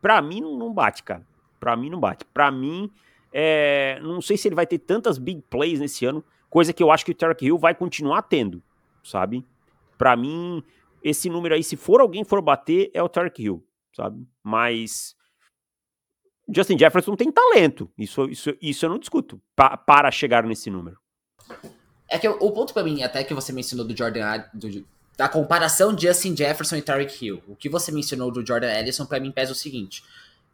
Pra 0.00 0.22
mim, 0.22 0.40
não, 0.40 0.56
não 0.56 0.72
bate, 0.72 1.02
cara. 1.02 1.22
Pra 1.60 1.76
mim, 1.76 1.90
não 1.90 2.00
bate. 2.00 2.24
Pra 2.32 2.50
mim, 2.50 2.90
é, 3.32 4.00
não 4.02 4.22
sei 4.22 4.36
se 4.36 4.48
ele 4.48 4.54
vai 4.54 4.66
ter 4.66 4.78
tantas 4.78 5.18
big 5.18 5.42
plays 5.50 5.78
nesse 5.78 6.06
ano. 6.06 6.24
Coisa 6.56 6.72
que 6.72 6.82
eu 6.82 6.90
acho 6.90 7.04
que 7.04 7.10
o 7.12 7.14
Tarek 7.14 7.44
Hill 7.44 7.58
vai 7.58 7.74
continuar 7.74 8.22
tendo, 8.22 8.62
sabe? 9.04 9.44
Para 9.98 10.16
mim, 10.16 10.62
esse 11.04 11.28
número 11.28 11.54
aí, 11.54 11.62
se 11.62 11.76
for 11.76 12.00
alguém 12.00 12.24
for 12.24 12.40
bater, 12.40 12.90
é 12.94 13.02
o 13.02 13.10
Tarek 13.10 13.42
Hill, 13.42 13.62
sabe? 13.94 14.26
Mas 14.42 15.14
Justin 16.48 16.78
Jefferson 16.78 17.14
tem 17.14 17.30
talento, 17.30 17.92
isso, 17.98 18.24
isso, 18.30 18.56
isso 18.58 18.86
eu 18.86 18.88
não 18.88 18.98
discuto, 18.98 19.38
pa, 19.54 19.76
para 19.76 20.10
chegar 20.10 20.44
nesse 20.44 20.70
número. 20.70 20.98
É 22.08 22.18
que 22.18 22.26
o 22.26 22.50
ponto 22.50 22.72
para 22.72 22.84
mim, 22.84 23.02
até 23.02 23.22
que 23.22 23.34
você 23.34 23.52
mencionou 23.52 23.86
do 23.86 23.94
Jordan, 23.94 24.42
do, 24.54 24.82
da 25.14 25.28
comparação 25.28 25.94
de 25.94 26.06
Justin 26.06 26.34
Jefferson 26.34 26.76
e 26.76 26.80
Tarek 26.80 27.22
Hill, 27.22 27.42
o 27.46 27.54
que 27.54 27.68
você 27.68 27.92
mencionou 27.92 28.32
do 28.32 28.42
Jordan 28.42 28.72
Ellison 28.72 29.04
para 29.04 29.20
mim 29.20 29.30
pesa 29.30 29.52
o 29.52 29.54
seguinte, 29.54 30.02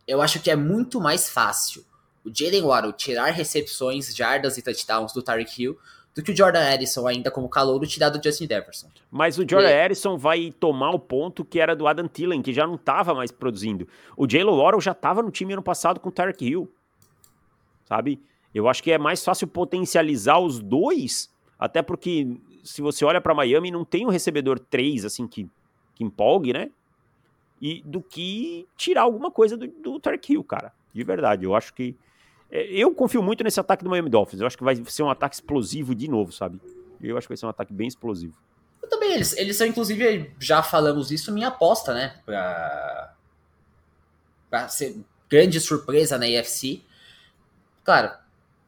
eu 0.04 0.20
acho 0.20 0.42
que 0.42 0.50
é 0.50 0.56
muito 0.56 1.00
mais 1.00 1.30
fácil 1.30 1.84
o 2.24 2.30
Jalen 2.32 2.62
Waddle 2.62 2.92
tirar 2.92 3.30
recepções, 3.30 4.14
jardas 4.14 4.56
e 4.56 4.62
touchdowns 4.62 5.12
do 5.12 5.22
Tyreek 5.22 5.62
Hill 5.62 5.78
do 6.14 6.22
que 6.22 6.30
o 6.30 6.36
Jordan 6.36 6.62
Edison 6.72 7.06
ainda 7.06 7.30
como 7.30 7.48
calouro 7.48 7.86
tirar 7.86 8.10
do 8.10 8.22
Justin 8.22 8.46
Jefferson. 8.46 8.88
Mas 9.10 9.38
o 9.38 9.48
Jordan 9.48 9.70
e... 9.70 9.84
Edison 9.86 10.16
vai 10.18 10.52
tomar 10.58 10.90
o 10.90 10.98
ponto 10.98 11.44
que 11.44 11.58
era 11.58 11.74
do 11.74 11.86
Adam 11.86 12.06
Thielen, 12.06 12.42
que 12.42 12.52
já 12.52 12.66
não 12.66 12.74
estava 12.74 13.14
mais 13.14 13.30
produzindo. 13.30 13.88
O 14.16 14.28
Jalen 14.28 14.54
Waddle 14.54 14.80
já 14.80 14.92
estava 14.92 15.22
no 15.22 15.30
time 15.30 15.54
ano 15.54 15.62
passado 15.62 15.98
com 15.98 16.10
o 16.10 16.12
Tyreek 16.12 16.44
Hill, 16.44 16.70
sabe? 17.86 18.20
Eu 18.54 18.68
acho 18.68 18.82
que 18.82 18.92
é 18.92 18.98
mais 18.98 19.24
fácil 19.24 19.46
potencializar 19.46 20.38
os 20.38 20.60
dois, 20.60 21.30
até 21.58 21.80
porque 21.80 22.36
se 22.62 22.82
você 22.82 23.04
olha 23.04 23.20
para 23.20 23.34
Miami, 23.34 23.70
não 23.70 23.84
tem 23.84 24.04
um 24.06 24.10
recebedor 24.10 24.58
3, 24.58 25.06
assim, 25.06 25.26
que, 25.26 25.48
que 25.94 26.04
empolgue, 26.04 26.52
né? 26.52 26.70
E 27.60 27.82
do 27.86 28.02
que 28.02 28.66
tirar 28.76 29.02
alguma 29.02 29.30
coisa 29.30 29.56
do, 29.56 29.66
do 29.66 29.98
Tyreek 29.98 30.34
Hill, 30.34 30.44
cara. 30.44 30.72
De 30.92 31.02
verdade, 31.02 31.44
eu 31.44 31.54
acho 31.54 31.72
que 31.72 31.82
é, 31.84 31.96
eu 32.52 32.94
confio 32.94 33.22
muito 33.22 33.42
nesse 33.42 33.58
ataque 33.58 33.82
do 33.82 33.88
Miami 33.88 34.10
Dolphins. 34.10 34.40
Eu 34.40 34.46
acho 34.46 34.58
que 34.58 34.64
vai 34.64 34.76
ser 34.84 35.02
um 35.02 35.10
ataque 35.10 35.34
explosivo 35.34 35.94
de 35.94 36.06
novo, 36.08 36.32
sabe? 36.32 36.60
Eu 37.00 37.16
acho 37.16 37.26
que 37.26 37.32
vai 37.32 37.36
ser 37.38 37.46
um 37.46 37.50
ataque 37.50 37.72
bem 37.72 37.88
explosivo. 37.88 38.34
Eu 38.82 38.88
também, 38.88 39.14
eles, 39.14 39.36
eles 39.36 39.56
são, 39.56 39.66
inclusive, 39.66 40.30
já 40.38 40.62
falamos 40.62 41.10
isso, 41.10 41.32
minha 41.32 41.48
aposta, 41.48 41.94
né? 41.94 42.20
Pra, 42.26 43.14
pra 44.50 44.68
ser 44.68 45.00
grande 45.30 45.58
surpresa 45.60 46.18
na 46.18 46.28
EFC. 46.28 46.82
Claro, 47.82 48.12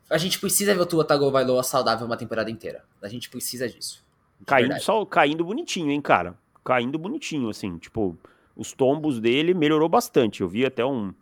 a 0.09 0.16
gente 0.16 0.39
precisa 0.39 0.74
ver 0.74 0.80
o 0.80 0.87
Tua 0.87 1.05
Tagovailoa 1.05 1.62
saudável 1.62 2.07
uma 2.07 2.16
temporada 2.16 2.51
inteira. 2.51 2.85
A 3.03 3.09
gente 3.09 3.28
precisa 3.28 3.68
disso. 3.68 4.03
Caindo, 4.47 4.80
só, 4.80 5.05
caindo 5.05 5.45
bonitinho, 5.45 5.91
hein, 5.91 6.01
cara? 6.01 6.35
Caindo 6.64 6.99
bonitinho, 6.99 7.51
assim. 7.51 7.76
Tipo, 7.78 8.16
os 8.57 8.72
tombos 8.72 9.20
dele 9.20 9.53
melhorou 9.53 9.89
bastante. 9.89 10.41
Eu 10.41 10.49
vi 10.49 10.64
até 10.64 10.85
um, 10.85 11.14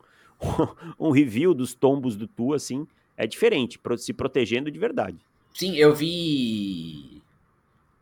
um 0.98 1.10
review 1.10 1.54
dos 1.54 1.74
tombos 1.74 2.16
do 2.16 2.26
Tu, 2.26 2.52
assim, 2.52 2.86
é 3.16 3.26
diferente, 3.26 3.80
se 3.98 4.12
protegendo 4.12 4.70
de 4.70 4.78
verdade. 4.78 5.18
Sim, 5.54 5.76
eu 5.76 5.94
vi. 5.94 7.22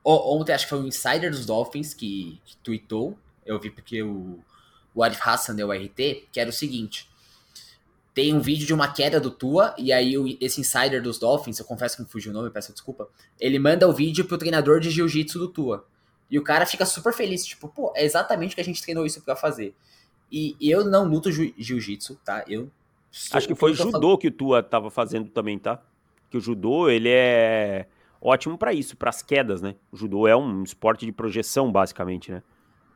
Ontem 0.02 0.52
acho 0.52 0.64
que 0.64 0.70
foi 0.70 0.80
o 0.80 0.86
Insider 0.86 1.30
dos 1.30 1.44
Dolphins 1.44 1.92
que, 1.92 2.40
que 2.44 2.56
tweetou. 2.58 3.18
Eu 3.44 3.58
vi 3.58 3.70
porque 3.70 4.02
o, 4.02 4.38
o 4.94 5.02
Arif 5.02 5.20
Hassan 5.22 5.54
deu 5.54 5.70
RT, 5.70 6.28
que 6.32 6.40
era 6.40 6.48
o 6.48 6.52
seguinte. 6.52 7.08
Tem 8.14 8.34
um 8.34 8.40
vídeo 8.40 8.66
de 8.66 8.74
uma 8.74 8.92
queda 8.92 9.20
do 9.20 9.30
Tua, 9.30 9.74
e 9.78 9.92
aí 9.92 10.16
o, 10.16 10.26
esse 10.40 10.60
insider 10.60 11.02
dos 11.02 11.18
Dolphins, 11.18 11.58
eu 11.58 11.64
confesso 11.64 11.96
que 11.96 12.02
me 12.02 12.08
fugiu 12.08 12.32
o 12.32 12.34
nome, 12.34 12.50
peço 12.50 12.72
desculpa. 12.72 13.08
Ele 13.38 13.58
manda 13.58 13.86
o 13.88 13.92
vídeo 13.92 14.24
pro 14.24 14.38
treinador 14.38 14.80
de 14.80 14.90
jiu-jitsu 14.90 15.38
do 15.38 15.48
Tua. 15.48 15.86
E 16.30 16.38
o 16.38 16.42
cara 16.42 16.64
fica 16.64 16.86
super 16.86 17.12
feliz, 17.12 17.44
tipo, 17.44 17.68
pô, 17.68 17.92
é 17.94 18.04
exatamente 18.04 18.52
o 18.52 18.54
que 18.54 18.60
a 18.60 18.64
gente 18.64 18.82
treinou 18.82 19.04
isso 19.04 19.20
para 19.20 19.34
fazer. 19.36 19.74
E 20.30 20.56
eu 20.60 20.84
não 20.84 21.08
luto 21.08 21.30
jiu-jitsu, 21.30 22.16
tá? 22.24 22.44
Eu 22.46 22.70
Acho 23.32 23.48
que 23.48 23.54
foi 23.54 23.74
judô 23.74 23.90
falando. 23.90 24.18
que 24.18 24.28
o 24.28 24.30
Tua 24.30 24.62
tava 24.62 24.90
fazendo 24.90 25.28
também, 25.30 25.58
tá? 25.58 25.82
Que 26.30 26.36
o 26.36 26.40
judô, 26.40 26.88
ele 26.88 27.08
é 27.08 27.86
ótimo 28.20 28.56
para 28.56 28.72
isso, 28.72 28.96
para 28.96 29.10
as 29.10 29.22
quedas, 29.22 29.60
né? 29.60 29.74
O 29.90 29.96
judô 29.96 30.28
é 30.28 30.36
um 30.36 30.62
esporte 30.62 31.04
de 31.04 31.12
projeção, 31.12 31.72
basicamente, 31.72 32.30
né? 32.30 32.42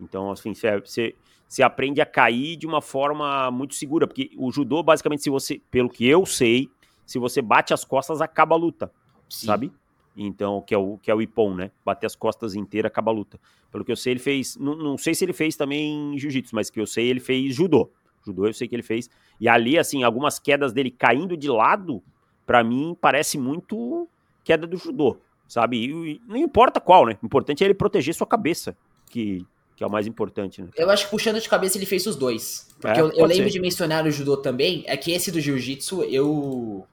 Então, 0.00 0.30
assim, 0.30 0.54
você, 0.54 1.14
você 1.48 1.62
aprende 1.62 2.00
a 2.00 2.06
cair 2.06 2.56
de 2.56 2.66
uma 2.66 2.80
forma 2.80 3.50
muito 3.50 3.74
segura, 3.74 4.06
porque 4.06 4.30
o 4.36 4.52
judô, 4.52 4.82
basicamente, 4.82 5.22
se 5.22 5.30
você, 5.30 5.60
pelo 5.70 5.88
que 5.88 6.06
eu 6.06 6.24
sei, 6.24 6.70
se 7.04 7.18
você 7.18 7.42
bate 7.42 7.74
as 7.74 7.84
costas, 7.84 8.20
acaba 8.20 8.54
a 8.54 8.58
luta, 8.58 8.92
Sim. 9.28 9.46
sabe? 9.46 9.72
Então, 10.16 10.62
que 10.62 10.74
é 10.74 10.78
o 10.78 10.96
que 10.98 11.10
é 11.10 11.14
o 11.14 11.20
Ippon, 11.20 11.54
né? 11.54 11.70
Bater 11.84 12.06
as 12.06 12.14
costas 12.14 12.54
inteira, 12.54 12.88
acaba 12.88 13.10
a 13.10 13.14
luta. 13.14 13.38
Pelo 13.70 13.84
que 13.84 13.90
eu 13.90 13.96
sei, 13.96 14.12
ele 14.12 14.20
fez. 14.20 14.56
Não, 14.56 14.76
não 14.76 14.96
sei 14.96 15.14
se 15.14 15.24
ele 15.24 15.32
fez 15.32 15.56
também 15.56 16.16
jiu-jitsu, 16.16 16.54
mas 16.54 16.70
que 16.70 16.80
eu 16.80 16.86
sei, 16.86 17.08
ele 17.08 17.20
fez 17.20 17.54
judô. 17.54 17.90
Judô 18.24 18.46
eu 18.46 18.54
sei 18.54 18.68
que 18.68 18.74
ele 18.74 18.82
fez. 18.82 19.10
E 19.40 19.48
ali, 19.48 19.78
assim, 19.78 20.02
algumas 20.02 20.38
quedas 20.38 20.72
dele 20.72 20.90
caindo 20.90 21.36
de 21.36 21.48
lado, 21.48 22.02
para 22.46 22.62
mim, 22.62 22.96
parece 23.00 23.36
muito 23.36 24.08
queda 24.44 24.66
do 24.66 24.76
judô, 24.76 25.16
sabe? 25.48 25.84
E, 25.84 26.20
não 26.26 26.36
importa 26.36 26.80
qual, 26.80 27.06
né? 27.06 27.18
O 27.22 27.26
importante 27.26 27.64
é 27.64 27.66
ele 27.66 27.74
proteger 27.74 28.14
sua 28.14 28.26
cabeça, 28.26 28.76
que, 29.10 29.44
que 29.74 29.82
é 29.82 29.86
o 29.86 29.90
mais 29.90 30.06
importante, 30.06 30.62
né? 30.62 30.68
Eu 30.76 30.88
acho 30.90 31.06
que 31.06 31.10
puxando 31.10 31.40
de 31.40 31.48
cabeça 31.48 31.76
ele 31.76 31.86
fez 31.86 32.06
os 32.06 32.14
dois. 32.14 32.68
Porque 32.80 32.98
é, 32.98 33.02
eu, 33.02 33.10
eu 33.10 33.26
lembro 33.26 33.44
ser. 33.44 33.50
de 33.50 33.60
mencionar 33.60 34.06
o 34.06 34.10
judô 34.10 34.36
também, 34.36 34.84
é 34.86 34.96
que 34.96 35.10
esse 35.10 35.32
do 35.32 35.40
jiu-jitsu 35.40 36.04
eu. 36.04 36.86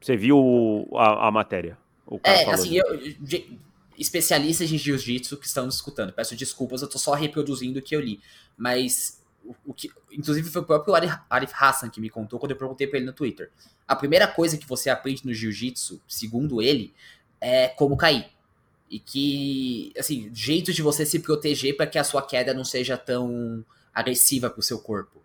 Você 0.00 0.16
viu 0.16 0.88
a, 0.94 1.28
a 1.28 1.30
matéria? 1.30 1.76
É, 2.22 2.50
assim, 2.50 2.76
eu, 2.76 2.84
especialistas 3.98 4.70
em 4.70 4.78
jiu-jitsu 4.78 5.36
que 5.36 5.46
estão 5.46 5.68
escutando. 5.68 6.12
Peço 6.12 6.36
desculpas, 6.36 6.82
eu 6.82 6.88
tô 6.88 6.98
só 6.98 7.14
reproduzindo 7.14 7.78
o 7.78 7.82
que 7.82 7.94
eu 7.94 8.00
li. 8.00 8.20
Mas 8.56 9.22
o, 9.44 9.54
o 9.66 9.74
que, 9.74 9.90
inclusive 10.10 10.48
foi 10.50 10.62
o 10.62 10.64
próprio 10.64 10.94
Arif, 10.94 11.16
Arif 11.28 11.52
Hassan 11.58 11.90
que 11.90 12.00
me 12.00 12.10
contou 12.10 12.38
quando 12.38 12.52
eu 12.52 12.56
perguntei 12.56 12.86
para 12.86 12.98
ele 12.98 13.06
no 13.06 13.12
Twitter. 13.12 13.50
A 13.86 13.94
primeira 13.94 14.26
coisa 14.26 14.56
que 14.56 14.66
você 14.66 14.90
aprende 14.90 15.24
no 15.24 15.34
jiu-jitsu, 15.34 16.00
segundo 16.08 16.60
ele, 16.62 16.94
é 17.40 17.68
como 17.68 17.96
cair. 17.96 18.26
E 18.90 18.98
que, 18.98 19.92
assim, 19.98 20.30
jeitos 20.32 20.74
de 20.74 20.82
você 20.82 21.04
se 21.04 21.18
proteger 21.18 21.76
para 21.76 21.86
que 21.86 21.98
a 21.98 22.04
sua 22.04 22.22
queda 22.22 22.54
não 22.54 22.64
seja 22.64 22.96
tão 22.96 23.64
agressiva 23.92 24.48
pro 24.50 24.62
seu 24.62 24.78
corpo. 24.78 25.20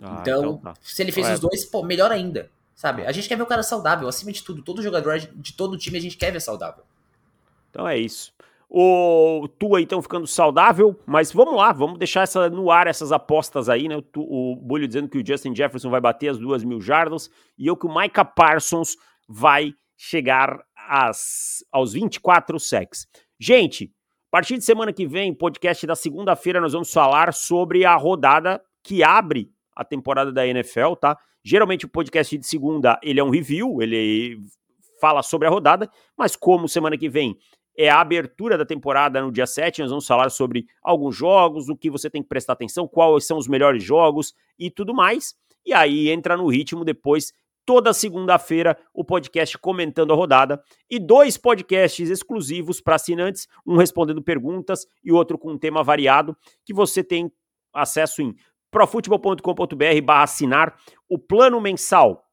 Ah, 0.00 0.18
então, 0.20 0.40
então 0.40 0.58
tá. 0.58 0.74
se 0.82 1.02
ele 1.02 1.12
fez 1.12 1.26
Ué. 1.26 1.34
os 1.34 1.40
dois, 1.40 1.64
pô, 1.64 1.82
melhor 1.82 2.10
ainda. 2.10 2.50
Sabe? 2.74 3.06
A 3.06 3.12
gente 3.12 3.28
quer 3.28 3.36
ver 3.36 3.42
o 3.42 3.46
cara 3.46 3.62
saudável, 3.62 4.08
acima 4.08 4.32
de 4.32 4.42
tudo. 4.42 4.62
Todo 4.62 4.82
jogador 4.82 5.18
de 5.18 5.52
todo 5.52 5.78
time 5.78 5.98
a 5.98 6.00
gente 6.00 6.16
quer 6.16 6.32
ver 6.32 6.40
saudável. 6.40 6.84
Então 7.70 7.86
é 7.86 7.96
isso. 7.98 8.32
O 8.74 9.48
Tua, 9.58 9.82
então, 9.82 10.00
ficando 10.00 10.26
saudável, 10.26 10.98
mas 11.04 11.30
vamos 11.30 11.56
lá, 11.56 11.72
vamos 11.72 11.98
deixar 11.98 12.22
essa 12.22 12.48
no 12.48 12.70
ar, 12.70 12.86
essas 12.86 13.12
apostas 13.12 13.68
aí, 13.68 13.86
né? 13.86 13.96
O, 14.16 14.52
o 14.52 14.56
Bulho 14.56 14.88
dizendo 14.88 15.10
que 15.10 15.18
o 15.18 15.26
Justin 15.26 15.54
Jefferson 15.54 15.90
vai 15.90 16.00
bater 16.00 16.28
as 16.28 16.38
duas 16.38 16.64
mil 16.64 16.80
jardas 16.80 17.30
e 17.58 17.66
eu 17.66 17.76
que 17.76 17.86
o 17.86 17.94
Micah 17.94 18.24
Parsons 18.24 18.96
vai 19.28 19.74
chegar 19.94 20.58
às, 20.74 21.62
aos 21.70 21.92
24 21.92 22.58
sacks. 22.58 23.06
Gente, 23.38 23.92
a 24.28 24.30
partir 24.30 24.56
de 24.56 24.64
semana 24.64 24.90
que 24.90 25.06
vem, 25.06 25.34
podcast 25.34 25.86
da 25.86 25.94
segunda-feira, 25.94 26.58
nós 26.58 26.72
vamos 26.72 26.90
falar 26.90 27.34
sobre 27.34 27.84
a 27.84 27.94
rodada 27.94 28.58
que 28.82 29.02
abre 29.02 29.52
a 29.76 29.84
temporada 29.84 30.32
da 30.32 30.46
NFL, 30.46 30.94
tá? 30.94 31.18
Geralmente 31.44 31.86
o 31.86 31.88
podcast 31.88 32.36
de 32.36 32.46
segunda, 32.46 32.98
ele 33.02 33.20
é 33.20 33.24
um 33.24 33.30
review, 33.30 33.82
ele 33.82 34.38
fala 35.00 35.22
sobre 35.22 35.48
a 35.48 35.50
rodada, 35.50 35.90
mas 36.16 36.36
como 36.36 36.68
semana 36.68 36.96
que 36.96 37.08
vem 37.08 37.36
é 37.76 37.88
a 37.88 38.00
abertura 38.00 38.56
da 38.56 38.64
temporada 38.64 39.20
no 39.20 39.32
dia 39.32 39.46
7, 39.46 39.80
nós 39.80 39.90
vamos 39.90 40.06
falar 40.06 40.30
sobre 40.30 40.66
alguns 40.82 41.16
jogos, 41.16 41.68
o 41.68 41.76
que 41.76 41.90
você 41.90 42.08
tem 42.08 42.22
que 42.22 42.28
prestar 42.28 42.52
atenção, 42.52 42.86
quais 42.86 43.26
são 43.26 43.38
os 43.38 43.48
melhores 43.48 43.82
jogos 43.82 44.34
e 44.58 44.70
tudo 44.70 44.94
mais. 44.94 45.34
E 45.64 45.72
aí 45.72 46.10
entra 46.10 46.36
no 46.36 46.46
ritmo 46.46 46.84
depois 46.84 47.32
toda 47.64 47.92
segunda-feira 47.92 48.76
o 48.92 49.04
podcast 49.04 49.56
comentando 49.58 50.12
a 50.12 50.16
rodada 50.16 50.62
e 50.90 50.98
dois 50.98 51.36
podcasts 51.36 52.10
exclusivos 52.10 52.80
para 52.80 52.96
assinantes, 52.96 53.48
um 53.66 53.76
respondendo 53.76 54.22
perguntas 54.22 54.86
e 55.02 55.12
outro 55.12 55.38
com 55.38 55.52
um 55.52 55.58
tema 55.58 55.82
variado 55.82 56.36
que 56.64 56.74
você 56.74 57.02
tem 57.02 57.30
acesso 57.72 58.20
em 58.20 58.34
profutebol.com.br 58.70 60.02
barra 60.02 60.22
assinar 60.24 60.74
o 61.12 61.18
plano 61.18 61.60
mensal 61.60 62.24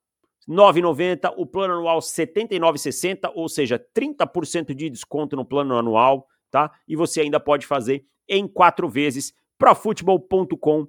9,90, 0.47 1.34
o 1.36 1.45
plano 1.45 1.73
anual 1.73 1.99
79,60, 1.99 3.30
ou 3.36 3.49
seja, 3.49 3.77
30% 3.93 4.73
de 4.73 4.89
desconto 4.89 5.36
no 5.36 5.43
plano 5.43 5.77
anual, 5.77 6.25
tá? 6.49 6.71
E 6.88 6.95
você 6.95 7.19
ainda 7.19 7.41
pode 7.41 7.67
fazer 7.67 8.05
em 8.27 8.47
quatro 8.47 8.88
vezes 8.88 9.34
profutebol.com.br 9.57 10.88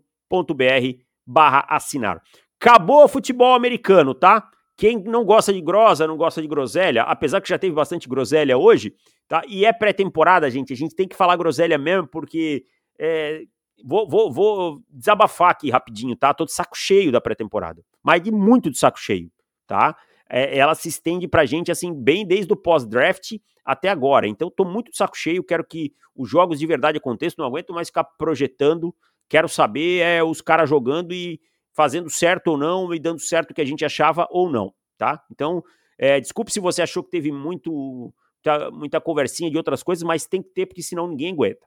barra 1.26 1.66
assinar. 1.68 2.22
Acabou 2.60 3.04
o 3.04 3.08
futebol 3.08 3.54
americano, 3.54 4.14
tá? 4.14 4.48
Quem 4.76 5.02
não 5.02 5.24
gosta 5.24 5.52
de 5.52 5.60
grosa, 5.60 6.06
não 6.06 6.16
gosta 6.16 6.40
de 6.40 6.46
groselha, 6.46 7.02
apesar 7.02 7.40
que 7.40 7.48
já 7.48 7.58
teve 7.58 7.74
bastante 7.74 8.08
groselha 8.08 8.56
hoje, 8.56 8.94
tá? 9.26 9.42
E 9.48 9.64
é 9.64 9.72
pré-temporada, 9.72 10.48
gente, 10.48 10.72
a 10.72 10.76
gente 10.76 10.94
tem 10.94 11.08
que 11.08 11.16
falar 11.16 11.36
groselha 11.36 11.76
mesmo, 11.76 12.06
porque 12.06 12.64
é, 12.98 13.42
Vou, 13.84 14.08
vou, 14.08 14.32
vou 14.32 14.82
desabafar 14.88 15.50
aqui 15.50 15.70
rapidinho, 15.70 16.16
tá? 16.16 16.32
Tô 16.34 16.44
de 16.44 16.52
saco 16.52 16.76
cheio 16.76 17.10
da 17.12 17.20
pré-temporada. 17.20 17.82
Mas 18.02 18.22
de 18.22 18.30
muito 18.30 18.70
de 18.70 18.78
saco 18.78 18.98
cheio, 18.98 19.30
tá? 19.66 19.96
É, 20.28 20.56
ela 20.56 20.74
se 20.74 20.88
estende 20.88 21.26
pra 21.26 21.44
gente, 21.44 21.70
assim, 21.70 21.92
bem 21.92 22.26
desde 22.26 22.52
o 22.52 22.56
pós-draft 22.56 23.32
até 23.64 23.88
agora. 23.88 24.26
Então, 24.28 24.50
tô 24.50 24.64
muito 24.64 24.90
de 24.90 24.96
saco 24.96 25.16
cheio, 25.16 25.44
quero 25.44 25.64
que 25.64 25.92
os 26.14 26.28
jogos 26.28 26.58
de 26.58 26.66
verdade 26.66 26.98
aconteçam, 26.98 27.36
não 27.38 27.46
aguento 27.46 27.72
mais 27.72 27.88
ficar 27.88 28.04
projetando. 28.04 28.94
Quero 29.28 29.48
saber 29.48 30.00
é, 30.00 30.22
os 30.22 30.40
caras 30.40 30.68
jogando 30.68 31.12
e 31.12 31.40
fazendo 31.72 32.10
certo 32.10 32.48
ou 32.48 32.58
não, 32.58 32.92
e 32.92 32.98
dando 32.98 33.20
certo 33.20 33.50
o 33.50 33.54
que 33.54 33.60
a 33.60 33.64
gente 33.64 33.84
achava 33.84 34.26
ou 34.30 34.50
não, 34.50 34.72
tá? 34.98 35.22
Então, 35.30 35.62
é, 35.98 36.20
desculpe 36.20 36.52
se 36.52 36.60
você 36.60 36.82
achou 36.82 37.02
que 37.02 37.10
teve 37.10 37.30
muito, 37.30 38.12
muita, 38.44 38.70
muita 38.70 39.00
conversinha 39.00 39.50
de 39.50 39.56
outras 39.56 39.82
coisas, 39.82 40.02
mas 40.02 40.26
tem 40.26 40.42
que 40.42 40.50
ter, 40.50 40.66
porque 40.66 40.82
senão 40.82 41.06
ninguém 41.06 41.32
aguenta. 41.32 41.66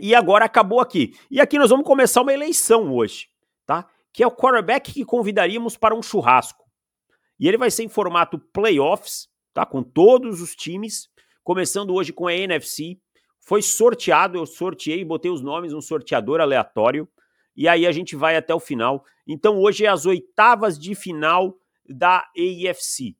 E 0.00 0.14
agora 0.14 0.46
acabou 0.46 0.80
aqui. 0.80 1.14
E 1.30 1.40
aqui 1.40 1.58
nós 1.58 1.70
vamos 1.70 1.86
começar 1.86 2.22
uma 2.22 2.32
eleição 2.32 2.92
hoje, 2.92 3.28
tá? 3.66 3.86
Que 4.12 4.22
é 4.22 4.26
o 4.26 4.30
quarterback 4.30 4.92
que 4.92 5.04
convidaríamos 5.04 5.76
para 5.76 5.94
um 5.94 6.02
churrasco. 6.02 6.64
E 7.38 7.46
ele 7.46 7.58
vai 7.58 7.70
ser 7.70 7.84
em 7.84 7.88
formato 7.88 8.38
playoffs, 8.38 9.28
tá? 9.52 9.66
Com 9.66 9.82
todos 9.82 10.40
os 10.40 10.56
times, 10.56 11.08
começando 11.44 11.94
hoje 11.94 12.12
com 12.12 12.26
a 12.26 12.34
NFC. 12.34 12.98
Foi 13.40 13.62
sorteado, 13.62 14.38
eu 14.38 14.46
sorteei, 14.46 15.04
botei 15.04 15.30
os 15.30 15.42
nomes, 15.42 15.72
um 15.72 15.80
sorteador 15.80 16.40
aleatório. 16.40 17.08
E 17.56 17.68
aí 17.68 17.86
a 17.86 17.92
gente 17.92 18.16
vai 18.16 18.36
até 18.36 18.54
o 18.54 18.60
final. 18.60 19.04
Então 19.26 19.58
hoje 19.58 19.84
é 19.84 19.88
as 19.88 20.06
oitavas 20.06 20.78
de 20.78 20.94
final 20.94 21.58
da 21.88 22.26
AFC, 22.36 23.16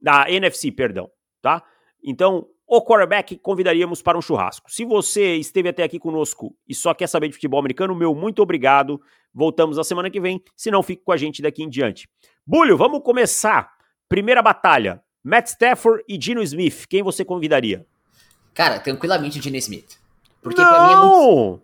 da 0.00 0.30
NFC, 0.30 0.72
perdão, 0.72 1.10
tá? 1.40 1.62
Então 2.02 2.48
o 2.68 2.82
quarterback 2.82 3.38
convidaríamos 3.38 4.02
para 4.02 4.18
um 4.18 4.20
churrasco. 4.20 4.70
Se 4.70 4.84
você 4.84 5.36
esteve 5.36 5.70
até 5.70 5.82
aqui 5.82 5.98
conosco 5.98 6.54
e 6.68 6.74
só 6.74 6.92
quer 6.92 7.06
saber 7.06 7.28
de 7.28 7.34
futebol 7.34 7.58
americano, 7.58 7.94
meu 7.94 8.14
muito 8.14 8.42
obrigado. 8.42 9.00
Voltamos 9.32 9.78
na 9.78 9.84
semana 9.84 10.10
que 10.10 10.20
vem, 10.20 10.42
se 10.54 10.70
não 10.70 10.82
fique 10.82 11.02
com 11.02 11.12
a 11.12 11.16
gente 11.16 11.40
daqui 11.40 11.62
em 11.62 11.68
diante. 11.68 12.06
Bulho, 12.46 12.76
vamos 12.76 13.02
começar. 13.02 13.72
Primeira 14.06 14.42
batalha, 14.42 15.02
Matt 15.24 15.46
Stafford 15.46 16.04
e 16.06 16.20
Gino 16.20 16.42
Smith. 16.42 16.84
Quem 16.86 17.02
você 17.02 17.24
convidaria? 17.24 17.86
Cara, 18.52 18.78
tranquilamente 18.78 19.38
o 19.38 19.42
Gino 19.42 19.56
Smith. 19.56 19.98
Porque 20.42 20.60
não! 20.60 20.68
pra 20.68 20.86
mim 20.86 20.92
é 20.92 20.96
muito... 20.96 21.62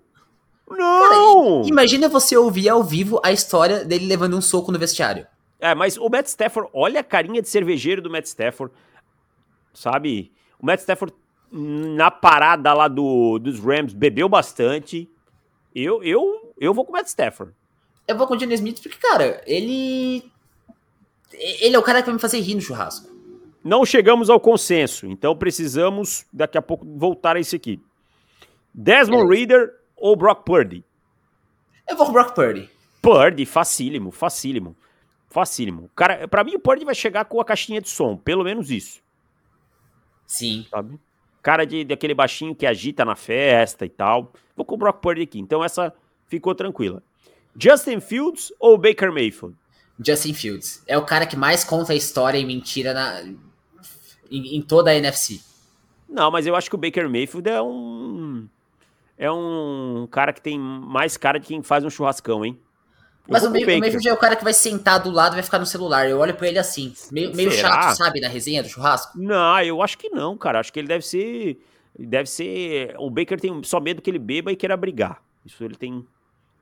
Não! 0.71 1.59
Cara, 1.59 1.69
imagina 1.69 2.09
você 2.09 2.35
ouvir 2.35 2.71
ao 2.71 2.83
vivo 2.83 3.21
a 3.23 3.31
história 3.31 3.85
dele 3.85 4.07
levando 4.07 4.39
um 4.39 4.41
soco 4.41 4.73
no 4.73 4.79
vestiário. 4.79 5.27
É, 5.61 5.75
mas 5.75 5.99
o 5.99 6.09
Matt 6.09 6.27
Stafford, 6.27 6.71
olha 6.73 7.01
a 7.01 7.05
carinha 7.05 7.43
de 7.43 7.49
cervejeiro 7.49 8.01
do 8.01 8.11
Matt 8.11 8.25
Stafford, 8.25 8.75
sabe? 9.75 10.33
O 10.65 10.67
Matt 10.67 10.81
Stafford, 10.81 11.15
na 11.53 12.11
parada 12.11 12.73
lá 12.73 12.89
do, 12.89 13.39
dos 13.39 13.61
Rams, 13.61 13.93
bebeu 13.93 14.31
bastante. 14.31 15.07
Eu, 15.75 16.03
eu, 16.03 16.55
eu 16.59 16.73
vou 16.73 16.87
com 16.87 16.91
o 16.91 16.95
Matt 16.95 17.09
Stafford. 17.09 17.53
Eu 18.09 18.17
vou 18.17 18.27
com 18.27 18.35
o 18.35 18.39
Gene 18.39 18.55
Smith 18.55 18.81
porque, 18.83 18.97
cara, 18.97 19.43
ele. 19.47 20.25
Ele 21.31 21.77
é 21.77 21.79
o 21.79 21.83
cara 21.83 22.01
que 22.01 22.07
vai 22.07 22.15
me 22.15 22.21
fazer 22.21 22.41
rir 22.41 22.55
no 22.55 22.62
churrasco. 22.62 23.12
Não 23.62 23.85
chegamos 23.85 24.31
ao 24.31 24.41
consenso, 24.41 25.07
então 25.07 25.37
precisamos 25.37 26.25
daqui 26.33 26.57
a 26.57 26.62
pouco 26.62 26.87
voltar 26.97 27.37
a 27.37 27.41
isso 27.41 27.55
aqui. 27.55 27.79
Desmond 28.73 29.31
é. 29.31 29.37
Reader 29.37 29.71
ou 29.99 30.17
Brock 30.17 30.47
Purdy? 30.47 30.83
Eu 31.87 31.95
vou 31.95 32.07
com 32.07 32.12
o 32.12 32.15
Brock 32.15 32.35
Purdy. 32.35 32.71
Purdy, 33.03 33.45
facílimo, 33.45 34.11
facílimo. 34.11 34.75
Facílimo. 35.29 35.91
Cara, 35.95 36.27
para 36.27 36.43
mim 36.43 36.55
o 36.55 36.61
Purdy 36.61 36.87
vai 36.87 36.95
chegar 36.95 37.27
com 37.27 37.39
a 37.39 37.45
caixinha 37.45 37.83
de 37.83 37.91
som, 37.91 38.17
pelo 38.17 38.45
menos 38.45 38.71
isso. 38.71 39.04
Sim. 40.35 40.66
Sabe? 40.70 40.99
Cara 41.43 41.64
de, 41.64 41.85
daquele 41.85 42.14
baixinho 42.14 42.55
que 42.55 42.66
agita 42.66 43.05
na 43.05 43.14
festa 43.14 43.85
e 43.85 43.89
tal. 43.89 44.32
Vou 44.57 44.64
com 44.64 44.74
o 44.74 44.78
Brock 44.78 45.01
Purdy 45.01 45.22
aqui. 45.22 45.39
Então 45.39 45.62
essa 45.62 45.93
ficou 46.26 46.55
tranquila. 46.55 47.03
Justin 47.57 48.01
Fields 48.01 48.53
ou 48.59 48.76
Baker 48.76 49.12
Mayfield? 49.12 49.57
Justin 50.05 50.35
Fields. 50.35 50.82
É 50.87 50.99
o 50.99 51.05
cara 51.05 51.26
que 51.26 51.37
mais 51.37 51.62
conta 51.62 51.93
a 51.93 51.97
história 51.97 52.39
e 52.39 52.45
mentira 52.45 52.93
na, 52.93 53.22
em, 54.30 54.57
em 54.57 54.62
toda 54.62 54.91
a 54.91 54.97
NFC. 54.97 55.41
Não, 56.09 56.30
mas 56.30 56.47
eu 56.47 56.57
acho 56.57 56.68
que 56.68 56.74
o 56.74 56.78
Baker 56.78 57.09
Mayfield 57.09 57.49
é 57.49 57.62
um. 57.62 58.49
É 59.16 59.30
um 59.30 60.09
cara 60.11 60.32
que 60.32 60.41
tem 60.41 60.59
mais 60.59 61.16
cara 61.16 61.39
de 61.39 61.47
quem 61.47 61.62
faz 61.62 61.85
um 61.85 61.91
churrascão, 61.91 62.45
hein? 62.45 62.59
Mas 63.27 63.43
o, 63.43 63.51
meio, 63.51 63.66
o 63.66 63.81
Mayfield 63.81 64.09
é 64.09 64.12
o 64.12 64.18
cara 64.18 64.37
que 64.37 64.45
vai 64.45 64.53
sentar 64.53 65.03
do 65.03 65.11
lado 65.11 65.33
e 65.33 65.37
vai 65.37 65.43
ficar 65.43 65.59
no 65.59 65.64
celular. 65.64 66.09
Eu 66.09 66.18
olho 66.18 66.35
pra 66.35 66.47
ele 66.47 66.59
assim, 66.59 66.93
meio, 67.11 67.35
meio 67.35 67.51
chato, 67.51 67.97
sabe, 67.97 68.20
na 68.20 68.29
resenha 68.29 68.62
do 68.62 68.68
churrasco. 68.68 69.18
Não, 69.18 69.61
eu 69.62 69.81
acho 69.81 69.97
que 69.97 70.11
não, 70.11 70.37
cara. 70.37 70.61
Acho 70.61 70.72
que 70.72 70.79
ele 70.79 70.89
deve 70.89 71.07
ser. 71.07 71.59
Deve 71.99 72.29
ser. 72.29 72.95
O 72.99 73.09
Baker 73.09 73.41
tem 73.41 73.62
só 73.62 73.81
medo 73.81 74.03
que 74.03 74.11
ele 74.11 74.18
beba 74.18 74.53
e 74.53 74.57
queira 74.57 74.77
brigar. 74.77 75.22
Isso 75.45 75.64
ele 75.64 75.75
tem 75.75 76.07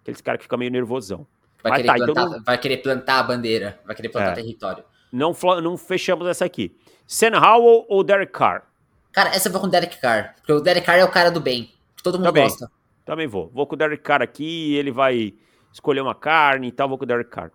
aqueles 0.03 0.21
caras 0.21 0.39
que 0.39 0.45
ficam 0.45 0.59
meio 0.59 0.71
nervosão. 0.71 1.27
Vai 1.63 1.77
querer, 1.77 1.87
tá, 1.87 1.95
plantar, 1.95 2.13
então 2.13 2.31
não... 2.31 2.45
vai 2.45 2.59
querer 2.59 2.77
plantar 2.79 3.19
a 3.19 3.23
bandeira, 3.23 3.81
vai 3.85 3.95
querer 3.95 4.09
plantar 4.09 4.33
é. 4.33 4.35
território. 4.35 4.85
Não, 5.13 5.35
não 5.63 5.77
fechamos 5.77 6.27
essa 6.27 6.45
aqui. 6.45 6.77
Sam 7.07 7.39
Howell 7.39 7.87
ou 7.89 8.03
Derek 8.03 8.33
Carr? 8.33 8.65
Cara, 9.13 9.31
essa 9.31 9.49
eu 9.49 9.53
vou 9.53 9.61
com 9.61 9.67
o 9.67 9.71
Derek 9.71 10.01
Carr. 10.01 10.35
Porque 10.37 10.53
o 10.53 10.61
Derek 10.61 10.87
Carr 10.87 10.99
é 10.99 11.05
o 11.05 11.11
cara 11.11 11.31
do 11.31 11.41
bem. 11.41 11.71
Que 11.97 12.03
todo 12.03 12.19
mundo 12.19 12.27
Também. 12.27 12.45
gosta. 12.45 12.71
Também 13.05 13.27
vou. 13.27 13.51
Vou 13.53 13.67
com 13.67 13.75
o 13.75 13.79
Derek 13.79 14.03
Carr 14.03 14.23
aqui, 14.23 14.75
ele 14.75 14.91
vai 14.91 15.35
escolher 15.73 16.01
uma 16.01 16.15
carne 16.15 16.69
e 16.69 16.73
tal, 16.73 16.89
vou 16.89 16.99
com 16.99 17.05
o 17.05 17.07
Derek 17.07 17.31
Carr. 17.31 17.51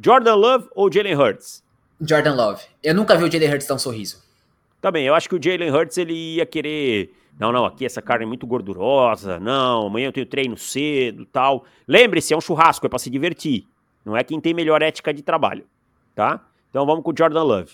Jordan 0.00 0.34
Love 0.34 0.68
ou 0.74 0.92
Jalen 0.92 1.14
Hurts? 1.14 1.64
Jordan 2.00 2.34
Love. 2.34 2.62
Eu 2.82 2.94
nunca 2.94 3.16
vi 3.16 3.24
o 3.24 3.30
Jalen 3.30 3.52
Hurts 3.52 3.66
dar 3.66 3.74
um 3.74 3.78
sorriso. 3.78 4.22
Também, 4.80 5.04
eu 5.04 5.14
acho 5.14 5.28
que 5.28 5.34
o 5.34 5.42
Jalen 5.42 5.70
Hurts 5.70 5.98
ele 5.98 6.36
ia 6.36 6.46
querer. 6.46 7.12
Não, 7.38 7.50
não, 7.52 7.64
aqui 7.64 7.84
essa 7.84 8.00
carne 8.00 8.24
é 8.24 8.28
muito 8.28 8.46
gordurosa. 8.46 9.40
Não, 9.40 9.86
amanhã 9.86 10.08
eu 10.08 10.12
tenho 10.12 10.26
treino 10.26 10.56
cedo 10.56 11.26
tal. 11.26 11.64
Lembre-se, 11.86 12.32
é 12.32 12.36
um 12.36 12.40
churrasco, 12.40 12.86
é 12.86 12.88
para 12.88 12.98
se 12.98 13.10
divertir. 13.10 13.66
Não 14.04 14.16
é 14.16 14.22
quem 14.22 14.40
tem 14.40 14.54
melhor 14.54 14.82
ética 14.82 15.12
de 15.12 15.22
trabalho. 15.22 15.64
Tá? 16.14 16.44
Então 16.70 16.86
vamos 16.86 17.02
com 17.04 17.10
o 17.10 17.14
Jordan 17.16 17.42
Love. 17.42 17.72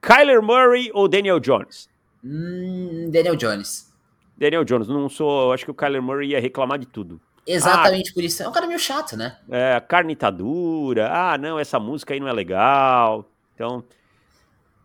Kyler 0.00 0.42
Murray 0.42 0.90
ou 0.92 1.08
Daniel 1.08 1.40
Jones? 1.40 1.88
Hum, 2.24 3.08
Daniel 3.10 3.36
Jones. 3.36 3.92
Daniel 4.36 4.64
Jones, 4.64 4.88
não 4.88 5.08
sou. 5.08 5.52
Acho 5.52 5.64
que 5.64 5.70
o 5.70 5.74
Kyler 5.74 6.02
Murray 6.02 6.30
ia 6.30 6.40
reclamar 6.40 6.78
de 6.78 6.86
tudo. 6.86 7.20
Exatamente 7.46 8.10
ah, 8.10 8.14
por 8.14 8.22
isso. 8.22 8.42
É 8.42 8.48
um 8.48 8.52
cara 8.52 8.66
meio 8.66 8.78
chato, 8.78 9.16
né? 9.16 9.36
É, 9.50 9.74
a 9.74 9.80
carne 9.80 10.14
tá 10.14 10.30
dura. 10.30 11.10
Ah, 11.12 11.36
não, 11.36 11.58
essa 11.58 11.78
música 11.78 12.14
aí 12.14 12.20
não 12.20 12.28
é 12.28 12.32
legal. 12.32 13.28
Então. 13.54 13.84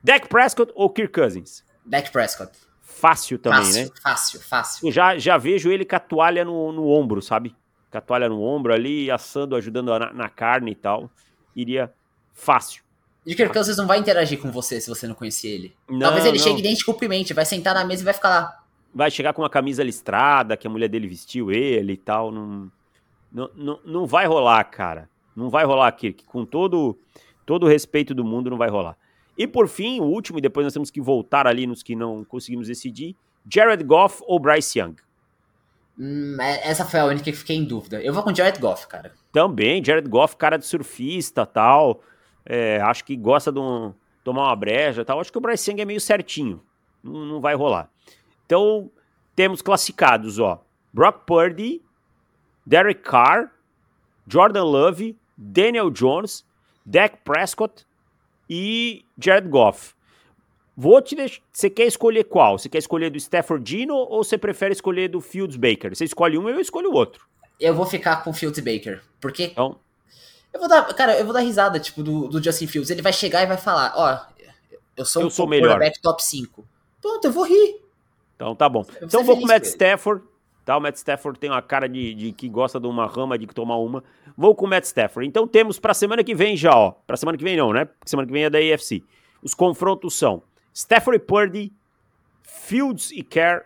Dak 0.04 0.28
Prescott 0.28 0.72
ou 0.76 0.90
Kirk 0.90 1.14
Cousins? 1.14 1.64
Dak 1.86 2.12
Prescott. 2.12 2.52
Fácil 2.82 3.38
também, 3.38 3.60
fácil, 3.62 3.84
né? 3.84 3.92
Fácil, 4.02 4.40
fácil. 4.40 4.88
Eu 4.88 4.92
já, 4.92 5.18
já 5.20 5.38
vejo 5.38 5.72
ele 5.72 5.86
com 5.86 5.96
a 5.96 6.00
toalha 6.00 6.44
no, 6.44 6.72
no 6.72 6.88
ombro, 6.88 7.22
sabe? 7.22 7.56
Com 7.92 7.98
a 7.98 8.02
toalha 8.02 8.28
no 8.28 8.42
ombro 8.42 8.74
ali, 8.74 9.12
assando, 9.12 9.56
ajudando 9.56 9.98
na, 10.00 10.12
na 10.14 10.30
carne 10.30 10.72
e 10.72 10.76
tal. 10.76 11.10
Iria 11.56 11.94
fácil. 12.34 12.82
E 13.26 13.34
o 13.34 13.36
Kirk 13.36 13.54
Cousins 13.54 13.78
não 13.78 13.86
vai 13.86 14.00
interagir 14.00 14.40
com 14.40 14.52
você 14.52 14.82
se 14.82 14.90
você 14.90 15.06
não 15.06 15.14
conhecer 15.14 15.50
ele. 15.50 15.76
Não, 15.88 16.00
Talvez 16.00 16.26
ele 16.26 16.38
não. 16.38 16.44
chegue 16.44 16.60
e 16.60 16.64
nem 16.64 16.74
te 16.74 16.86
cumprimente, 16.86 17.34
vai 17.34 17.46
sentar 17.46 17.76
na 17.76 17.84
mesa 17.86 18.02
e 18.02 18.06
vai 18.06 18.14
ficar 18.14 18.30
lá 18.30 18.64
vai 18.94 19.12
chegar 19.12 19.34
com 19.34 19.42
uma 19.42 19.50
camisa 19.50 19.84
listrada 19.84 20.58
que 20.58 20.68
a 20.68 20.70
mulher 20.70 20.88
dele 20.88 21.08
vestiu 21.08 21.52
ele 21.52 21.94
e 21.94 21.98
tal. 21.98 22.32
Não, 22.32 22.72
não, 23.32 23.50
não, 23.56 23.80
não 23.86 24.06
vai 24.06 24.26
rolar, 24.26 24.64
cara. 24.66 25.10
Não 25.36 25.50
vai 25.50 25.66
rolar, 25.66 25.92
Kirk. 25.92 26.26
Com 26.26 26.46
todo, 26.46 26.98
todo 27.46 27.66
o 27.66 27.70
respeito 27.70 28.14
do 28.16 28.24
mundo, 28.24 28.50
não 28.50 28.58
vai 28.58 28.70
rolar. 28.70 28.98
E 29.38 29.46
por 29.46 29.68
fim, 29.68 30.00
o 30.00 30.06
último, 30.06 30.40
e 30.40 30.42
depois 30.42 30.66
nós 30.66 30.74
temos 30.74 30.90
que 30.90 31.00
voltar 31.00 31.46
ali 31.46 31.68
nos 31.68 31.84
que 31.84 31.96
não 31.96 32.24
conseguimos 32.26 32.68
decidir: 32.68 33.16
Jared 33.48 33.84
Goff 33.84 34.24
ou 34.26 34.40
Bryce 34.40 34.80
Young? 34.80 34.96
Hum, 36.00 36.38
é, 36.40 36.68
essa 36.68 36.86
foi 36.86 37.00
a 37.00 37.06
única 37.06 37.26
que 37.26 37.34
fiquei 37.34 37.56
em 37.56 37.64
dúvida. 37.64 38.02
Eu 38.02 38.14
vou 38.14 38.24
com 38.24 38.34
Jared 38.34 38.60
Goff, 38.60 38.88
cara. 38.88 39.14
Também, 39.32 39.84
Jared 39.84 40.10
Goff, 40.10 40.36
cara 40.36 40.58
de 40.58 40.66
surfista 40.66 41.46
tal. 41.46 42.02
É, 42.46 42.80
acho 42.82 43.04
que 43.04 43.16
gosta 43.16 43.52
de 43.52 43.60
um, 43.60 43.94
tomar 44.24 44.44
uma 44.44 44.56
breja 44.56 45.06
tal. 45.06 45.20
Acho 45.20 45.32
que 45.32 45.38
o 45.38 45.42
Bryce 45.42 45.70
Young 45.70 45.82
é 45.82 45.86
meio 45.86 46.02
certinho. 46.02 46.62
Não, 47.04 47.26
não 47.26 47.42
vai 47.42 47.56
rolar. 47.56 47.90
Então, 48.48 48.90
temos 49.36 49.62
classificados, 49.62 50.40
ó. 50.40 50.64
Brock 50.92 51.26
Purdy, 51.28 51.82
Derek 52.66 53.02
Carr, 53.02 53.52
Jordan 54.26 54.64
Love, 54.64 55.18
Daniel 55.38 55.92
Jones, 55.92 56.46
Dak 56.86 57.18
Prescott 57.24 57.86
e 58.50 59.06
Jared 59.18 59.50
Goff. 59.50 59.94
Vou 60.76 61.02
te 61.02 61.16
deixar. 61.16 61.42
Você 61.52 61.70
quer 61.70 61.86
escolher 61.88 62.24
qual? 62.24 62.58
Você 62.58 62.70
quer 62.70 62.78
escolher 62.78 63.10
do 63.10 63.18
Stafford 63.18 63.64
Dino 63.64 63.96
ou 63.96 64.24
você 64.24 64.38
prefere 64.38 64.74
escolher 64.74 65.10
do 65.10 65.20
Fields 65.20 65.58
Baker? 65.58 65.94
Você 65.94 66.06
escolhe 66.06 66.38
um, 66.38 66.48
eu 66.48 66.60
escolho 66.60 66.90
o 66.90 66.94
outro. 66.94 67.26
Eu 67.60 67.74
vou 67.76 67.86
ficar 67.86 68.24
com 68.24 68.30
o 68.30 68.34
Fields 68.34 68.60
Baker. 68.64 69.02
Porque. 69.20 69.46
Então. 69.46 69.78
Eu 70.54 70.60
vou 70.60 70.70
dar. 70.70 70.84
Cara, 70.94 71.18
eu 71.18 71.26
vou 71.26 71.34
dar 71.34 71.42
risada, 71.42 71.80
tipo, 71.80 72.02
do, 72.02 72.28
do 72.28 72.42
Justin 72.42 72.68
Fields. 72.68 72.90
Ele 72.90 73.02
vai 73.02 73.12
chegar 73.12 73.44
e 73.44 73.48
vai 73.48 73.58
falar: 73.58 73.94
Ó, 73.96 74.20
eu 74.96 75.06
sou 75.06 75.24
eu 75.24 75.28
um 75.28 75.32
sou 75.32 75.48
melhor. 75.48 75.80
top 76.02 76.24
5. 76.24 76.64
Pronto, 77.02 77.26
eu 77.26 77.32
vou 77.32 77.44
rir. 77.44 77.87
Então 78.38 78.56
tá 78.56 78.70
bom. 78.70 78.86
então 79.02 79.24
vou 79.24 79.36
com 79.36 79.44
o 79.44 79.48
Matt 79.48 79.66
Stafford. 79.66 80.24
Tá, 80.64 80.78
o 80.78 80.80
Matt 80.80 80.96
Stafford 80.96 81.40
tem 81.40 81.50
uma 81.50 81.62
cara 81.62 81.90
de, 81.90 82.14
de, 82.14 82.32
que 82.32 82.48
gosta 82.48 82.80
de 82.80 82.86
uma 82.88 83.08
rama, 83.08 83.38
de 83.38 83.48
tomar 83.48 83.78
uma. 83.78 84.04
Vou 84.38 84.54
com 84.54 84.66
o 84.66 84.70
Matt 84.70 84.84
Stafford. 84.84 85.28
Então 85.28 85.48
temos 85.48 85.80
pra 85.80 85.94
semana 85.94 86.24
que 86.24 86.36
vem 86.36 86.56
já, 86.56 86.76
ó. 86.76 86.92
Pra 86.92 87.18
semana 87.18 87.38
que 87.38 87.44
vem 87.44 87.58
não, 87.58 87.74
né? 87.74 87.86
Porque 87.86 88.10
semana 88.10 88.28
que 88.28 88.34
vem 88.34 88.44
é 88.44 88.50
da 88.50 88.60
AFC. 88.60 89.04
Os 89.42 89.54
confrontos 89.54 90.14
são 90.14 90.44
Stafford 90.74 91.24
e 91.24 91.26
Purdy, 91.26 91.74
Fields 92.44 93.12
e 93.12 93.24
Kerr, 93.24 93.64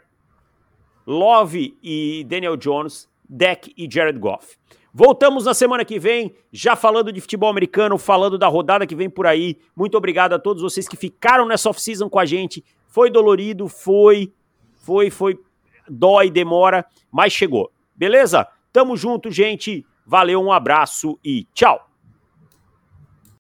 Love 1.06 1.78
e 1.84 2.24
Daniel 2.30 2.56
Jones, 2.56 3.10
Deck 3.28 3.74
e 3.76 3.90
Jared 3.92 4.18
Goff. 4.18 4.58
Voltamos 4.94 5.46
na 5.46 5.54
semana 5.54 5.86
que 5.86 5.98
vem, 5.98 6.36
já 6.52 6.76
falando 6.76 7.14
de 7.14 7.22
futebol 7.22 7.50
americano, 7.50 7.98
falando 7.98 8.38
da 8.38 8.48
rodada 8.48 8.86
que 8.86 8.96
vem 8.96 9.10
por 9.10 9.26
aí. 9.26 9.58
Muito 9.76 9.98
obrigado 9.98 10.34
a 10.34 10.40
todos 10.40 10.62
vocês 10.62 10.88
que 10.88 10.98
ficaram 10.98 11.48
nessa 11.48 11.70
off-season 11.70 12.10
com 12.10 12.20
a 12.20 12.26
gente. 12.26 12.64
Foi 12.88 13.10
dolorido, 13.10 13.70
foi, 13.70 14.34
foi, 14.82 15.10
foi, 15.10 15.40
dói, 15.88 16.30
demora, 16.30 16.86
mas 17.12 17.34
chegou. 17.34 17.72
Beleza? 17.96 18.48
Tamo 18.74 18.98
junto, 18.98 19.32
gente. 19.32 19.86
Valeu, 20.06 20.42
um 20.42 20.52
abraço 20.52 21.20
e 21.24 21.46
tchau. 21.54 21.91